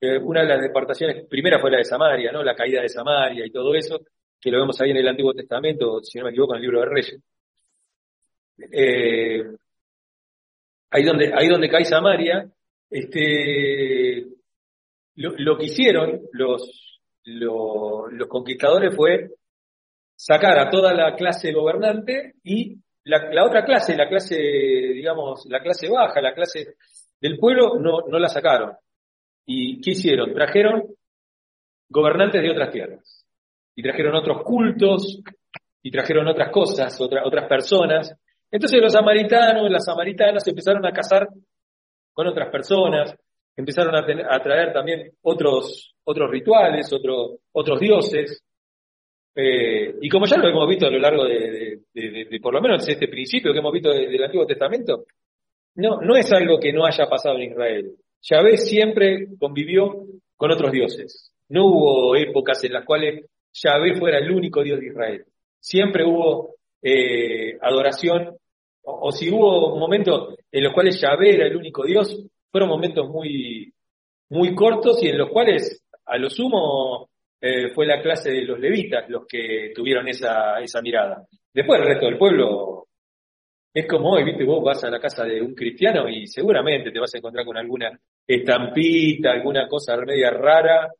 eh, 0.00 0.18
una 0.18 0.42
de 0.42 0.48
las 0.48 0.62
deportaciones, 0.62 1.26
primera 1.28 1.60
fue 1.60 1.70
la 1.70 1.78
de 1.78 1.84
Samaria, 1.84 2.32
¿no? 2.32 2.42
La 2.42 2.54
caída 2.54 2.80
de 2.80 2.88
Samaria 2.88 3.44
y 3.44 3.50
todo 3.50 3.74
eso, 3.74 4.00
que 4.40 4.50
lo 4.50 4.58
vemos 4.58 4.80
ahí 4.80 4.90
en 4.90 4.96
el 4.96 5.08
Antiguo 5.08 5.34
Testamento, 5.34 6.00
si 6.02 6.18
no 6.18 6.24
me 6.24 6.30
equivoco, 6.30 6.54
en 6.54 6.56
el 6.56 6.62
libro 6.62 6.80
de 6.80 6.86
Reyes. 6.86 7.22
Eh, 8.72 9.44
ahí 10.90 11.04
donde, 11.04 11.32
ahí 11.34 11.48
donde 11.48 11.68
cae 11.68 11.84
Samaria, 11.84 12.50
este, 12.88 14.26
lo, 15.16 15.56
que 15.56 15.64
hicieron 15.64 16.22
los, 16.32 17.00
los, 17.24 18.28
conquistadores 18.28 18.94
fue 18.94 19.30
sacar 20.20 20.58
a 20.58 20.68
toda 20.68 20.92
la 20.92 21.16
clase 21.16 21.50
gobernante 21.50 22.34
y 22.44 22.76
la, 23.04 23.42
otra 23.42 23.64
clase, 23.64 23.96
la 23.96 24.06
clase, 24.06 24.36
digamos, 24.36 25.46
la 25.48 25.62
clase 25.62 25.88
baja, 25.88 26.20
la 26.20 26.34
clase 26.34 26.74
del 27.18 27.38
pueblo, 27.38 27.78
no, 27.80 28.02
no 28.06 28.18
la 28.18 28.28
sacaron. 28.28 28.76
¿Y 29.46 29.80
qué 29.80 29.92
hicieron? 29.92 30.34
Trajeron 30.34 30.84
gobernantes 31.88 32.42
de 32.42 32.50
otras 32.50 32.70
tierras. 32.70 33.24
Y 33.74 33.82
trajeron 33.82 34.14
otros 34.14 34.42
cultos, 34.42 35.22
y 35.82 35.90
trajeron 35.90 36.28
otras 36.28 36.50
cosas, 36.50 37.00
otras 37.00 37.48
personas. 37.48 38.14
Entonces 38.50 38.78
los 38.78 38.92
samaritanos, 38.92 39.70
las 39.70 39.86
samaritanas 39.86 40.46
empezaron 40.46 40.84
a 40.84 40.92
casar 40.92 41.28
con 42.12 42.26
otras 42.26 42.50
personas, 42.50 43.16
empezaron 43.56 43.94
a, 43.94 44.00
a 44.34 44.42
traer 44.42 44.74
también 44.74 45.12
otros, 45.22 45.94
otros 46.04 46.30
rituales, 46.30 46.92
otros 46.92 47.80
dioses. 47.80 48.44
Eh, 49.34 49.94
y 50.00 50.08
como 50.08 50.26
ya 50.26 50.36
lo 50.36 50.48
hemos 50.48 50.68
visto 50.68 50.86
a 50.86 50.90
lo 50.90 50.98
largo 50.98 51.24
de, 51.24 51.80
por 52.42 52.52
lo 52.52 52.60
menos 52.60 52.86
este 52.88 53.08
principio 53.08 53.52
que 53.52 53.58
hemos 53.58 53.72
visto 53.72 53.90
del 53.90 54.22
Antiguo 54.22 54.46
Testamento, 54.46 55.04
no, 55.76 56.00
no 56.00 56.16
es 56.16 56.30
algo 56.32 56.58
que 56.58 56.72
no 56.72 56.84
haya 56.84 57.08
pasado 57.08 57.36
en 57.36 57.52
Israel. 57.52 57.94
Yahvé 58.22 58.56
siempre 58.56 59.28
convivió 59.38 60.04
con 60.36 60.50
otros 60.50 60.72
dioses. 60.72 61.32
No 61.48 61.66
hubo 61.66 62.16
épocas 62.16 62.62
en 62.64 62.72
las 62.72 62.84
cuales 62.84 63.26
Yahvé 63.52 63.94
fuera 63.96 64.18
el 64.18 64.30
único 64.30 64.62
Dios 64.62 64.80
de 64.80 64.86
Israel. 64.86 65.24
Siempre 65.58 66.04
hubo 66.04 66.56
eh, 66.82 67.58
adoración, 67.60 68.36
o, 68.82 69.12
si 69.12 69.30
hubo 69.30 69.76
momentos 69.76 70.34
en 70.50 70.64
los 70.64 70.72
cuales 70.72 71.00
Yahvé 71.00 71.34
era 71.34 71.46
el 71.46 71.56
único 71.56 71.84
Dios, 71.84 72.24
fueron 72.50 72.68
momentos 72.68 73.08
muy, 73.08 73.72
muy 74.30 74.54
cortos 74.54 75.02
y 75.02 75.08
en 75.08 75.18
los 75.18 75.30
cuales 75.30 75.84
a 76.06 76.16
lo 76.18 76.30
sumo 76.30 77.09
eh, 77.40 77.70
fue 77.74 77.86
la 77.86 78.02
clase 78.02 78.30
de 78.30 78.42
los 78.42 78.58
levitas 78.58 79.08
los 79.08 79.26
que 79.26 79.72
tuvieron 79.74 80.06
esa, 80.08 80.60
esa 80.60 80.82
mirada. 80.82 81.24
Después 81.52 81.80
el 81.80 81.86
resto 81.86 82.06
del 82.06 82.18
pueblo 82.18 82.88
es 83.72 83.86
como 83.86 84.12
hoy, 84.12 84.24
viste, 84.24 84.44
vos 84.44 84.62
vas 84.64 84.82
a 84.84 84.90
la 84.90 84.98
casa 84.98 85.24
de 85.24 85.40
un 85.40 85.54
cristiano 85.54 86.08
y 86.08 86.26
seguramente 86.26 86.90
te 86.90 86.98
vas 86.98 87.14
a 87.14 87.18
encontrar 87.18 87.46
con 87.46 87.56
alguna 87.56 87.98
estampita, 88.26 89.30
alguna 89.30 89.68
cosa 89.68 89.96
media 89.98 90.30
rara, 90.30 90.92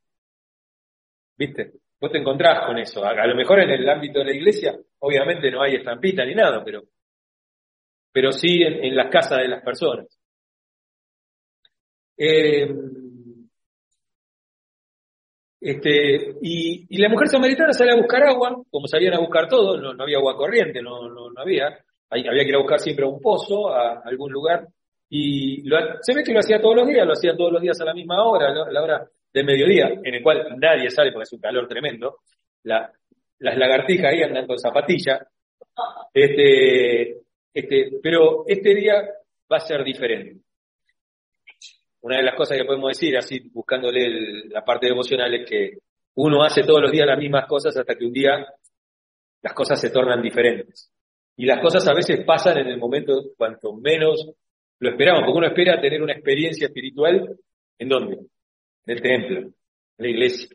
viste. 1.37 1.73
Vos 2.01 2.11
te 2.11 2.19
encontrás 2.19 2.67
con 2.67 2.79
eso. 2.79 3.05
A, 3.05 3.27
lo 3.27 3.35
mejor 3.37 3.61
en 3.61 3.71
el 3.71 3.89
ámbito 3.89 4.21
de 4.21 4.27
la 4.27 4.33
iglesia, 4.33 4.75
obviamente 5.01 5.51
no 5.51 5.63
hay 5.63 5.75
estampita 5.75 6.25
ni 6.25 6.35
nada, 6.35 6.65
pero, 6.65 6.83
pero 8.11 8.33
sí 8.33 8.63
en, 8.63 8.97
las 8.97 9.11
casas 9.11 9.39
de 9.39 9.49
las 9.49 9.63
personas. 9.63 10.07
Eh, 12.17 12.67
este, 15.61 16.35
y, 16.41 16.87
y, 16.89 16.99
la 16.99 17.09
mujer 17.09 17.29
samaritana 17.29 17.73
sale 17.73 17.93
a 17.93 17.97
buscar 17.97 18.23
agua, 18.23 18.57
como 18.71 18.87
salían 18.87 19.15
a 19.15 19.21
buscar 19.21 19.47
todo, 19.47 19.77
no, 19.77 19.93
no 19.93 20.03
había 20.03 20.19
agua 20.19 20.37
corriente, 20.37 20.81
no, 20.81 21.09
no, 21.09 21.31
no 21.31 21.41
había. 21.41 21.79
Había 22.09 22.43
que 22.43 22.49
ir 22.49 22.57
a 22.57 22.61
buscar 22.61 22.81
siempre 22.81 23.05
un 23.05 23.21
pozo, 23.21 23.69
a 23.69 24.01
algún 24.05 24.33
lugar, 24.33 24.67
y 25.09 25.63
se 26.01 26.15
ve 26.15 26.25
que 26.25 26.33
lo 26.33 26.41
hacía 26.41 26.61
todos 26.61 26.77
los 26.77 26.89
días, 26.89 27.07
lo 27.07 27.13
hacía 27.13 27.37
todos 27.37 27.53
los 27.53 27.63
días 27.63 27.81
a 27.81 27.85
la 27.85 27.95
misma 27.95 28.25
hora, 28.25 28.49
a 28.49 28.73
la 28.73 28.83
hora 28.83 29.07
del 29.33 29.45
mediodía, 29.45 29.89
en 30.03 30.15
el 30.15 30.23
cual 30.23 30.57
nadie 30.59 30.91
sale 30.91 31.13
porque 31.13 31.25
es 31.25 31.33
un 31.33 31.41
calor 31.41 31.69
tremendo, 31.69 32.19
las 32.65 32.91
lagartijas 33.39 34.13
ahí 34.13 34.23
andan 34.23 34.47
con 34.47 34.59
zapatilla, 34.59 35.25
este, 36.15 37.19
este, 37.53 37.91
pero 38.03 38.45
este 38.47 38.75
día 38.75 39.03
va 39.53 39.57
a 39.57 39.61
ser 39.61 39.83
diferente. 39.83 40.37
Una 42.03 42.17
de 42.17 42.23
las 42.23 42.35
cosas 42.35 42.57
que 42.57 42.65
podemos 42.65 42.89
decir, 42.89 43.17
así 43.17 43.41
buscándole 43.53 44.49
la 44.49 44.65
parte 44.65 44.89
emocional, 44.89 45.35
es 45.35 45.49
que 45.49 45.79
uno 46.15 46.43
hace 46.43 46.63
todos 46.63 46.81
los 46.81 46.91
días 46.91 47.07
las 47.07 47.19
mismas 47.19 47.47
cosas 47.47 47.77
hasta 47.77 47.95
que 47.95 48.07
un 48.07 48.13
día 48.13 48.47
las 49.43 49.53
cosas 49.53 49.81
se 49.81 49.91
tornan 49.91 50.23
diferentes. 50.23 50.91
Y 51.37 51.47
las 51.47 51.61
cosas 51.61 51.87
a 51.89 51.95
veces 51.95 52.25
pasan 52.25 52.59
en 52.59 52.69
el 52.69 52.79
momento 52.79 53.31
cuanto 53.37 53.75
menos 53.75 54.31
lo 54.79 54.91
esperamos, 54.91 55.23
porque 55.25 55.39
uno 55.39 55.47
espera 55.47 55.81
tener 55.81 56.03
una 56.03 56.15
experiencia 56.15 56.67
espiritual, 56.67 57.37
¿en 57.79 57.89
dónde? 57.89 58.17
En 58.87 58.97
el 58.97 59.03
templo, 59.03 59.39
en 59.39 59.53
la 59.99 60.09
iglesia. 60.09 60.49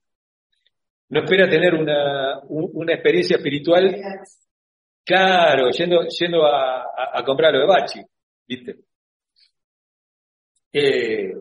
No 1.09 1.23
espera 1.23 1.47
tener 1.47 1.75
una, 1.75 2.39
una 2.47 2.93
experiencia 2.93 3.37
espiritual, 3.37 3.95
claro, 5.03 5.69
yendo, 5.69 6.07
yendo 6.07 6.45
a, 6.45 7.23
comprar 7.23 7.53
lo 7.53 7.59
de 7.59 7.65
Bachi, 7.67 8.01
¿viste? 8.47 8.75
Eh, 10.77 11.33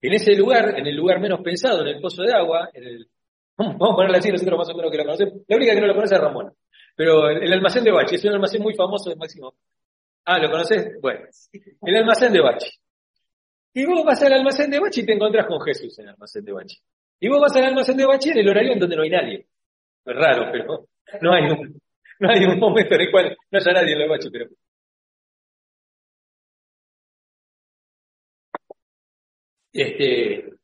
en 0.00 0.12
ese 0.12 0.36
lugar, 0.36 0.78
en 0.78 0.86
el 0.86 0.94
lugar 0.94 1.18
menos 1.18 1.40
pensado, 1.40 1.82
en 1.82 1.88
el 1.88 2.00
pozo 2.00 2.22
de 2.22 2.32
agua, 2.32 2.70
en 2.72 2.84
el, 2.84 3.08
vamos 3.56 3.76
a 3.80 3.96
ponerle 3.96 4.18
así, 4.18 4.30
nosotros 4.30 4.58
más 4.58 4.68
o 4.68 4.76
menos 4.76 4.92
que 4.92 4.98
la 4.98 5.04
conocemos, 5.04 5.34
la 5.48 5.56
única 5.56 5.74
que 5.74 5.80
no 5.80 5.86
lo 5.88 5.94
conoce 5.94 6.14
es 6.14 6.20
Ramón. 6.20 6.52
Pero 6.94 7.28
el, 7.28 7.52
almacén 7.52 7.82
de 7.82 7.90
Bachi 7.90 8.14
es 8.14 8.24
un 8.24 8.34
almacén 8.34 8.62
muy 8.62 8.74
famoso 8.74 9.10
de 9.10 9.16
Máximo. 9.16 9.54
Ah, 10.24 10.38
¿lo 10.38 10.50
conoces? 10.50 11.00
Bueno, 11.02 11.26
el 11.82 11.96
almacén 11.96 12.32
de 12.32 12.40
Bachi. 12.40 12.70
Y 13.74 13.84
vos 13.84 14.04
vas 14.04 14.22
al 14.22 14.32
almacén 14.32 14.70
de 14.70 14.78
Bachi 14.78 15.00
y 15.00 15.06
te 15.06 15.12
encontrás 15.14 15.46
con 15.46 15.60
Jesús 15.60 15.98
en 15.98 16.04
el 16.04 16.10
almacén 16.12 16.44
de 16.44 16.52
Bachi. 16.52 16.78
Y 17.20 17.28
vos 17.28 17.40
vas 17.40 17.56
al 17.56 17.64
almacén 17.64 17.96
de 17.96 18.06
Bachi 18.06 18.30
en 18.30 18.38
el 18.38 18.48
horario 18.48 18.72
en 18.72 18.78
donde 18.78 18.96
no 18.96 19.02
hay 19.02 19.10
nadie. 19.10 19.46
Es 20.04 20.16
raro, 20.16 20.48
pero 20.52 20.88
no 21.20 21.34
hay 21.34 21.50
un, 21.50 21.80
no 22.20 22.30
hay 22.30 22.44
un 22.44 22.58
momento 22.58 22.94
en 22.94 23.00
el 23.00 23.10
cual 23.10 23.36
no 23.50 23.58
haya 23.58 23.72
nadie 23.72 23.94
en 23.94 24.00
el 24.00 24.08
Bachi, 24.08 24.30
pero 24.30 24.46
Este, 29.76 30.54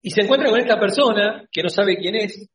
y 0.00 0.10
se 0.10 0.20
encuentra 0.20 0.48
con 0.48 0.60
esta 0.60 0.78
persona 0.78 1.44
que 1.50 1.62
no 1.62 1.68
sabe 1.68 1.96
quién 1.96 2.14
es, 2.14 2.48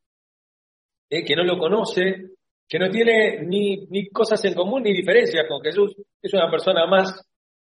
eh, 1.10 1.24
que 1.24 1.36
no 1.36 1.44
lo 1.44 1.58
conoce, 1.58 2.30
que 2.66 2.78
no 2.78 2.88
tiene 2.90 3.42
ni, 3.42 3.86
ni 3.88 4.08
cosas 4.08 4.42
en 4.46 4.54
común 4.54 4.82
ni 4.82 4.94
diferencias 4.94 5.46
con 5.46 5.60
Jesús, 5.62 5.94
es 6.22 6.32
una 6.32 6.50
persona 6.50 6.86
más 6.86 7.22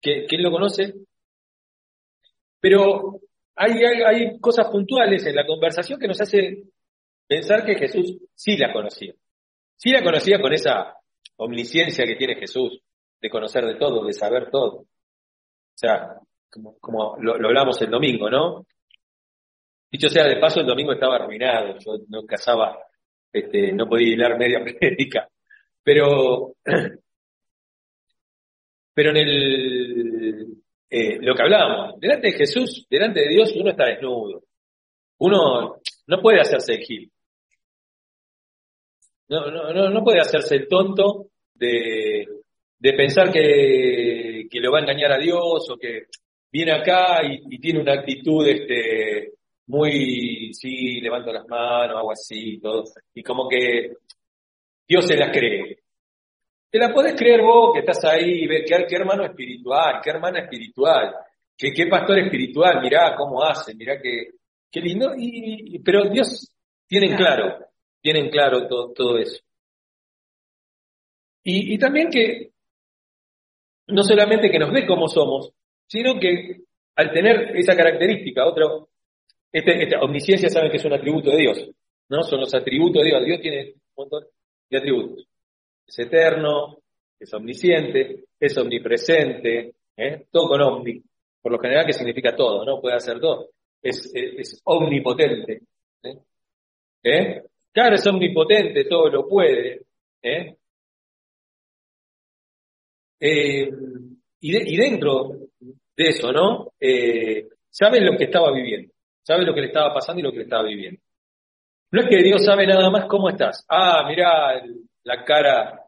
que, 0.01 0.25
que 0.27 0.37
él 0.37 0.43
lo 0.43 0.53
conoce, 0.53 0.95
pero 2.61 3.21
hay, 3.57 3.73
hay, 3.73 4.03
hay, 4.03 4.39
cosas 4.39 4.69
puntuales 4.69 5.27
en 5.27 5.35
la 5.35 5.45
conversación 5.45 5.99
que 5.99 6.07
nos 6.07 6.21
hace 6.21 6.63
pensar 7.27 7.65
que 7.65 7.75
Jesús 7.75 8.19
sí 8.35 8.57
la 8.57 8.73
conocía. 8.73 9.15
Sí 9.77 9.91
la 9.91 10.05
conocía 10.05 10.41
con 10.41 10.53
esa 10.53 10.95
omnisciencia 11.37 12.05
que 12.05 12.17
tiene 12.17 12.37
Jesús, 12.37 12.81
de 13.21 13.31
conocer 13.31 13.65
de 13.67 13.75
todo, 13.75 14.05
de 14.05 14.13
saber 14.13 14.49
todo. 14.51 14.81
O 14.81 14.87
sea, 15.75 16.21
como, 16.51 16.79
como 16.79 17.17
lo, 17.21 17.39
lo 17.39 17.49
hablamos 17.49 17.81
el 17.83 17.91
domingo, 17.91 18.29
¿no? 18.29 18.67
Dicho 19.91 20.09
sea 20.09 20.25
de 20.25 20.39
paso, 20.39 20.61
el 20.61 20.67
domingo 20.67 20.93
estaba 20.93 21.17
arruinado, 21.17 21.77
yo 21.79 21.99
no 22.09 22.25
casaba 22.25 22.79
este, 23.33 23.73
no 23.73 23.89
podía 23.89 24.15
hilar 24.15 24.39
media 24.39 24.63
prédica. 24.79 25.29
Pero, 25.83 26.55
pero 28.95 29.11
en 29.11 29.17
el, 29.17 30.57
eh, 30.91 31.19
lo 31.21 31.35
que 31.35 31.43
hablábamos, 31.43 32.01
delante 32.01 32.29
de 32.29 32.39
Jesús, 32.39 32.87
delante 32.89 33.21
de 33.21 33.29
Dios, 33.29 33.53
uno 33.57 33.71
está 33.71 33.87
desnudo. 33.87 34.43
Uno 35.19 35.77
no 36.07 36.21
puede 36.21 36.41
hacerse 36.41 36.75
el 36.75 36.81
gil. 36.81 37.13
No, 39.29 39.49
no, 39.49 39.91
no, 39.91 40.03
puede 40.03 40.19
hacerse 40.19 40.57
el 40.57 40.67
tonto 40.67 41.29
de, 41.55 42.27
de 42.79 42.93
pensar 42.95 43.31
que, 43.31 44.49
que, 44.51 44.59
lo 44.59 44.73
va 44.73 44.79
a 44.79 44.83
engañar 44.83 45.13
a 45.13 45.19
Dios 45.19 45.71
o 45.71 45.77
que 45.77 46.07
viene 46.51 46.73
acá 46.73 47.25
y, 47.25 47.43
y 47.49 47.59
tiene 47.59 47.81
una 47.81 47.95
actitud 47.95 48.47
este, 48.47 49.35
muy, 49.71 50.53
sí, 50.53 51.01
levanto 51.01 51.33
las 51.33 51.47
manos, 51.47 51.97
hago 51.97 52.13
así, 52.13 52.59
todo, 52.59 52.85
y 53.15 53.23
como 53.23 53.49
que 53.49 53.93
Dios 54.87 55.07
se 55.07 55.17
las 55.17 55.31
cree. 55.31 55.79
Te 56.71 56.79
la 56.79 56.93
podés 56.93 57.15
creer 57.15 57.43
vos 57.43 57.73
que 57.73 57.81
estás 57.81 58.05
ahí, 58.05 58.47
ves 58.47 58.65
qué, 58.67 58.97
hermano 58.97 59.25
espiritual, 59.25 60.01
qué 60.03 60.11
hermana 60.11 60.41
espiritual, 60.41 61.15
qué, 61.57 61.73
qué 61.73 61.87
pastor 61.87 62.19
espiritual, 62.19 62.81
mirá 62.81 63.15
cómo 63.17 63.43
hace, 63.43 63.75
mirá 63.75 64.01
qué, 64.01 64.31
qué 64.71 64.81
lindo, 64.81 65.13
y, 65.17 65.79
pero 65.81 66.09
Dios 66.09 66.53
tienen 66.87 67.17
claro, 67.17 67.67
tienen 68.01 68.29
claro 68.29 68.67
todo, 68.67 68.93
todo 68.93 69.19
eso. 69.19 69.41
Y, 71.43 71.75
y 71.75 71.79
también 71.79 72.11
que 72.11 72.51
no 73.87 74.03
solamente 74.03 74.51
que 74.51 74.59
nos 74.59 74.73
ve 74.73 74.87
como 74.87 75.09
somos, 75.09 75.53
sino 75.91 76.21
que 76.21 76.61
al 76.95 77.13
tener 77.13 77.57
esa 77.57 77.75
característica, 77.75 78.47
otro, 78.47 78.91
este, 79.51 79.83
esta 79.83 80.01
omnisciencia 80.01 80.49
saben 80.49 80.71
que 80.71 80.77
es 80.77 80.85
un 80.85 80.93
atributo 80.93 81.31
de 81.31 81.39
Dios, 81.39 81.71
¿no? 82.09 82.23
Son 82.23 82.41
los 82.41 82.55
atributos 82.55 83.03
de 83.03 83.09
Dios. 83.09 83.25
Dios 83.25 83.41
tiene 83.41 83.73
un 83.75 83.81
montón 83.97 84.25
de 84.71 84.79
atributos. 84.79 85.27
Es 85.87 85.99
eterno, 85.99 86.79
es 87.19 87.35
omnisciente, 87.35 88.27
es 88.39 88.57
omnipresente, 88.57 89.75
¿eh? 89.97 90.27
todo 90.31 90.49
con 90.49 90.61
omni. 90.61 91.03
Por 91.43 91.53
lo 91.53 91.59
general 91.59 91.87
que 91.87 91.93
significa 91.93 92.37
todo, 92.37 92.65
¿no? 92.65 92.81
Puede 92.81 92.97
hacer 92.97 93.19
todo. 93.19 93.51
es, 93.83 94.61
omnipotente. 94.65 95.63
¿eh? 96.05 96.19
¿Eh? 97.03 97.43
Claro, 97.73 97.95
es 97.97 98.07
omnipotente, 98.07 98.85
todo 98.85 99.09
lo 99.09 99.29
puede. 99.29 99.87
¿eh? 100.23 100.57
Eh, 103.19 103.71
y, 104.41 104.77
dentro 104.77 105.50
de 106.03 106.09
eso, 106.09 106.33
¿no? 106.33 106.73
Eh, 106.81 107.49
sabe 107.69 108.01
lo 108.01 108.17
que 108.17 108.25
estaba 108.25 108.51
viviendo, 108.53 108.93
sabe 109.23 109.45
lo 109.45 109.55
que 109.55 109.61
le 109.61 109.67
estaba 109.67 109.93
pasando 109.93 110.21
y 110.21 110.23
lo 110.23 110.31
que 110.31 110.39
le 110.39 110.45
estaba 110.45 110.65
viviendo. 110.65 111.01
No 111.93 112.03
es 112.03 112.09
que 112.09 112.23
Dios 112.23 112.45
sabe 112.45 112.67
nada 112.67 112.89
más 112.91 113.05
cómo 113.07 113.29
estás. 113.29 113.65
Ah, 113.69 114.05
mira 114.07 114.63
la 115.03 115.25
cara 115.25 115.83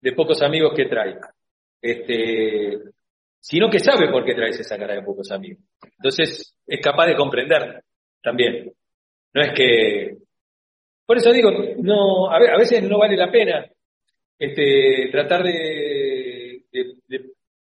de 0.00 0.12
pocos 0.12 0.42
amigos 0.42 0.72
que 0.76 0.86
trae. 0.86 1.16
Este, 1.80 2.78
sino 3.40 3.70
que 3.70 3.78
sabe 3.78 4.10
por 4.10 4.24
qué 4.24 4.34
traes 4.34 4.58
esa 4.58 4.76
cara 4.76 4.94
de 4.94 5.02
pocos 5.02 5.30
amigos. 5.30 5.62
Entonces 5.96 6.54
es 6.66 6.80
capaz 6.80 7.06
de 7.06 7.16
comprender 7.16 7.82
también. 8.22 8.72
No 9.32 9.42
es 9.42 9.52
que... 9.54 10.18
Por 11.06 11.16
eso 11.16 11.32
digo, 11.32 11.50
no, 11.78 12.30
a 12.30 12.58
veces 12.58 12.82
no 12.82 12.98
vale 12.98 13.16
la 13.16 13.30
pena 13.30 13.64
este, 14.38 15.08
tratar 15.10 15.42
de, 15.42 16.07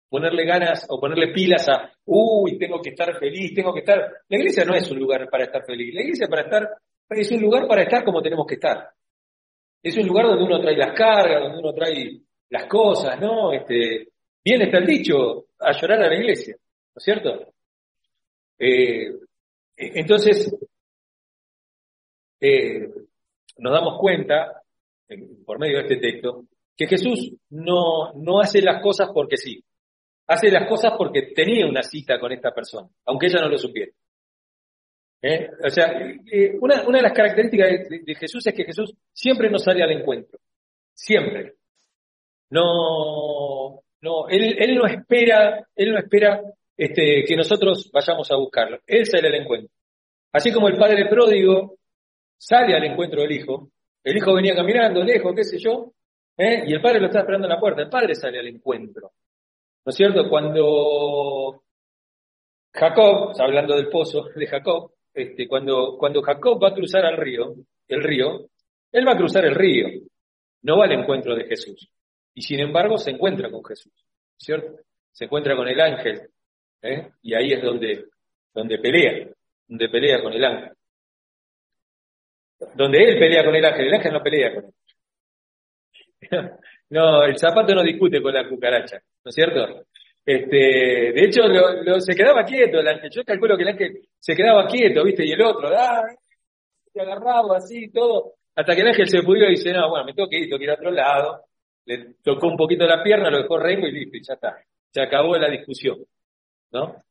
ponerle 0.09 0.45
ganas 0.45 0.87
o 0.89 1.01
ponerle 1.01 1.33
pilas 1.33 1.69
a, 1.69 1.91
uy, 2.05 2.59
tengo 2.59 2.81
que 2.81 2.91
estar 2.91 3.19
feliz, 3.19 3.55
tengo 3.55 3.73
que 3.73 3.81
estar... 3.81 3.99
La 4.29 4.39
iglesia 4.39 4.65
no 4.65 4.75
es 4.75 4.91
un 4.91 4.99
lugar 4.99 5.29
para 5.29 5.45
estar 5.45 5.65
feliz, 5.65 5.95
la 5.95 6.03
iglesia 6.03 6.29
para 6.29 6.43
estar, 6.43 6.69
es 7.11 7.31
un 7.33 7.41
lugar 7.41 7.67
para 7.67 7.83
estar 7.83 8.05
como 8.05 8.23
tenemos 8.23 8.47
que 8.47 8.55
estar. 8.55 8.91
Es 9.83 9.97
un 9.97 10.07
lugar 10.07 10.27
donde 10.27 10.45
uno 10.45 10.61
trae 10.61 10.77
las 10.77 10.93
cargas, 10.93 11.43
donde 11.43 11.59
uno 11.59 11.73
trae 11.73 12.21
las 12.51 12.67
cosas, 12.67 13.21
¿no? 13.21 13.53
Este, 13.53 14.09
bien 14.45 14.63
está 14.63 14.79
el 14.79 14.87
dicho, 14.87 15.47
a 15.59 15.73
llorar 15.73 16.03
a 16.03 16.09
la 16.09 16.17
iglesia, 16.17 16.57
¿no 16.57 16.99
es 16.99 17.05
cierto? 17.05 17.53
Eh, 18.59 19.13
entonces, 19.77 20.55
eh, 22.41 22.89
nos 23.59 23.73
damos 23.73 23.99
cuenta, 23.99 24.63
por 25.45 25.59
medio 25.59 25.77
de 25.79 25.83
este 25.83 25.97
texto, 25.97 26.45
que 26.77 26.87
Jesús 26.87 27.33
no, 27.51 28.13
no 28.15 28.41
hace 28.41 28.61
las 28.61 28.83
cosas 28.83 29.11
porque 29.13 29.37
sí, 29.37 29.63
hace 30.27 30.51
las 30.51 30.69
cosas 30.69 30.93
porque 30.97 31.33
tenía 31.35 31.67
una 31.67 31.83
cita 31.83 32.19
con 32.19 32.33
esta 32.33 32.53
persona, 32.53 32.89
aunque 33.07 33.27
ella 33.27 33.41
no 33.41 33.49
lo 33.49 33.59
supiera. 33.59 33.93
¿Eh? 35.23 35.49
O 35.65 35.71
sea, 35.71 35.93
eh, 36.31 36.57
una, 36.61 36.83
de 36.83 37.03
las 37.03 37.13
características 37.13 37.89
de, 37.89 38.15
Jesús 38.15 38.47
es 38.47 38.55
que 38.55 38.65
Jesús 38.65 38.95
siempre 39.13 39.51
nos 39.51 39.65
sale 39.65 39.83
al 39.83 39.93
encuentro, 39.93 40.39
siempre. 40.95 41.55
No, 42.51 43.83
no, 44.01 44.29
él, 44.29 44.57
él 44.59 44.75
no 44.77 44.87
espera, 44.87 45.67
él 45.75 45.93
no 45.93 45.99
espera 45.99 46.41
este, 46.77 47.25
que 47.27 47.37
nosotros 47.37 47.91
vayamos 47.93 48.31
a 48.31 48.37
buscarlo, 48.37 48.79
él 48.87 49.07
sale 49.07 49.29
al 49.29 49.35
encuentro. 49.35 49.75
Así 50.33 50.53
como 50.53 50.69
el 50.69 50.77
padre 50.77 51.07
pródigo 51.09 51.79
sale 52.37 52.77
al 52.77 52.85
encuentro 52.85 53.23
del 53.23 53.33
hijo, 53.33 53.71
el 54.05 54.17
hijo 54.17 54.35
venía 54.35 54.55
caminando 54.55 55.03
lejos, 55.03 55.35
qué 55.35 55.45
sé 55.45 55.59
yo, 55.59 55.93
¿eh? 56.37 56.63
y 56.67 56.75
el 56.75 56.81
padre 56.81 57.01
lo 57.01 57.07
está 57.07 57.21
esperando 57.21 57.47
en 57.47 57.55
la 57.55 57.61
puerta, 57.61 57.83
el 57.83 57.89
padre 57.89 58.15
sale 58.15 58.39
al 58.39 58.47
encuentro. 58.47 59.13
¿No 59.87 59.91
es 59.91 59.97
cierto? 59.97 60.29
Cuando 60.29 61.63
Jacob, 62.73 63.33
hablando 63.39 63.77
del 63.77 63.89
pozo 63.89 64.25
de 64.35 64.47
Jacob, 64.49 64.91
este, 65.15 65.47
cuando, 65.47 65.97
cuando 65.97 66.23
Jacob 66.23 66.61
va 66.61 66.71
a 66.71 66.75
cruzar 66.75 67.05
al 67.05 67.17
río, 67.17 67.55
el 67.87 68.03
río, 68.03 68.49
él 68.91 69.07
va 69.07 69.13
a 69.13 69.17
cruzar 69.17 69.45
el 69.45 69.55
río, 69.55 69.87
no 70.63 70.79
va 70.79 70.87
al 70.87 70.93
encuentro 70.93 71.37
de 71.37 71.45
Jesús. 71.45 71.89
Y 72.35 72.43
sin 72.43 72.59
embargo 72.59 72.99
se 72.99 73.13
encuentra 73.13 73.49
con 73.49 73.65
Jesús, 73.65 73.93
¿cierto? 74.37 74.81
Se 75.13 75.27
encuentra 75.27 75.55
con 75.55 75.69
el 75.69 75.81
ángel, 75.81 76.31
¿eh? 76.83 77.13
y 77.23 77.35
ahí 77.35 77.53
es 77.53 77.63
donde, 77.63 78.07
donde 78.53 78.79
pelea, 78.79 79.29
donde 79.69 79.89
pelea 79.89 80.21
con 80.21 80.33
el 80.33 80.45
ángel. 80.45 80.73
Donde 82.75 83.05
él 83.05 83.19
pelea 83.21 83.45
con 83.45 83.55
el 83.55 83.65
ángel, 83.65 83.87
el 83.87 83.95
ángel 83.95 84.13
no 84.13 84.23
pelea 84.23 84.53
con 84.53 84.65
él. 84.65 86.51
No, 86.91 87.25
el 87.25 87.37
zapato 87.37 87.75
no 87.75 87.83
discute 87.83 88.23
con 88.23 88.33
la 88.33 88.49
cucaracha, 88.49 88.99
¿no 89.25 89.29
es 89.29 89.35
cierto? 89.35 89.87
Este, 90.25 90.57
de 90.57 91.25
hecho, 91.25 91.43
se 92.01 92.15
quedaba 92.15 92.45
quieto 92.45 92.81
el 92.81 92.89
ángel. 92.89 93.11
Yo 93.11 93.25
calculo 93.25 93.57
que 93.57 93.63
el 93.63 93.69
ángel 93.69 94.09
se 94.19 94.35
quedaba 94.35 94.67
quieto, 94.67 95.05
¿viste? 95.05 95.25
Y 95.25 95.33
el 95.33 95.43
otro, 95.43 95.69
ah, 95.69 96.03
se 96.93 97.01
agarraba 97.01 97.57
así, 97.57 97.91
todo. 97.93 98.35
Hasta 98.55 98.75
que 98.75 98.81
el 98.81 98.89
ángel 98.89 99.09
se 99.09 99.23
pudió 99.23 99.47
y 99.47 99.51
dice, 99.51 99.73
no, 99.73 99.89
bueno, 99.89 100.07
me 100.07 100.15
tengo 100.15 100.29
que 100.29 100.39
ir, 100.39 100.45
tengo 100.47 100.59
que 100.59 100.65
ir 100.65 100.71
a 100.71 100.75
otro 100.75 100.91
lado. 100.91 101.45
Le 101.85 102.15
tocó 102.25 102.49
un 102.49 102.57
poquito 102.57 102.87
la 102.87 103.03
pierna, 103.03 103.31
lo 103.31 103.43
dejó 103.43 103.59
rengo 103.59 103.87
y 103.87 103.93
listo, 103.93 104.17
y 104.17 104.23
ya 104.23 104.35
está. 104.35 104.57
Se 104.91 105.01
acabó 105.01 105.37
la 105.37 105.49
discusión, 105.49 105.99
¿no? 106.73 107.05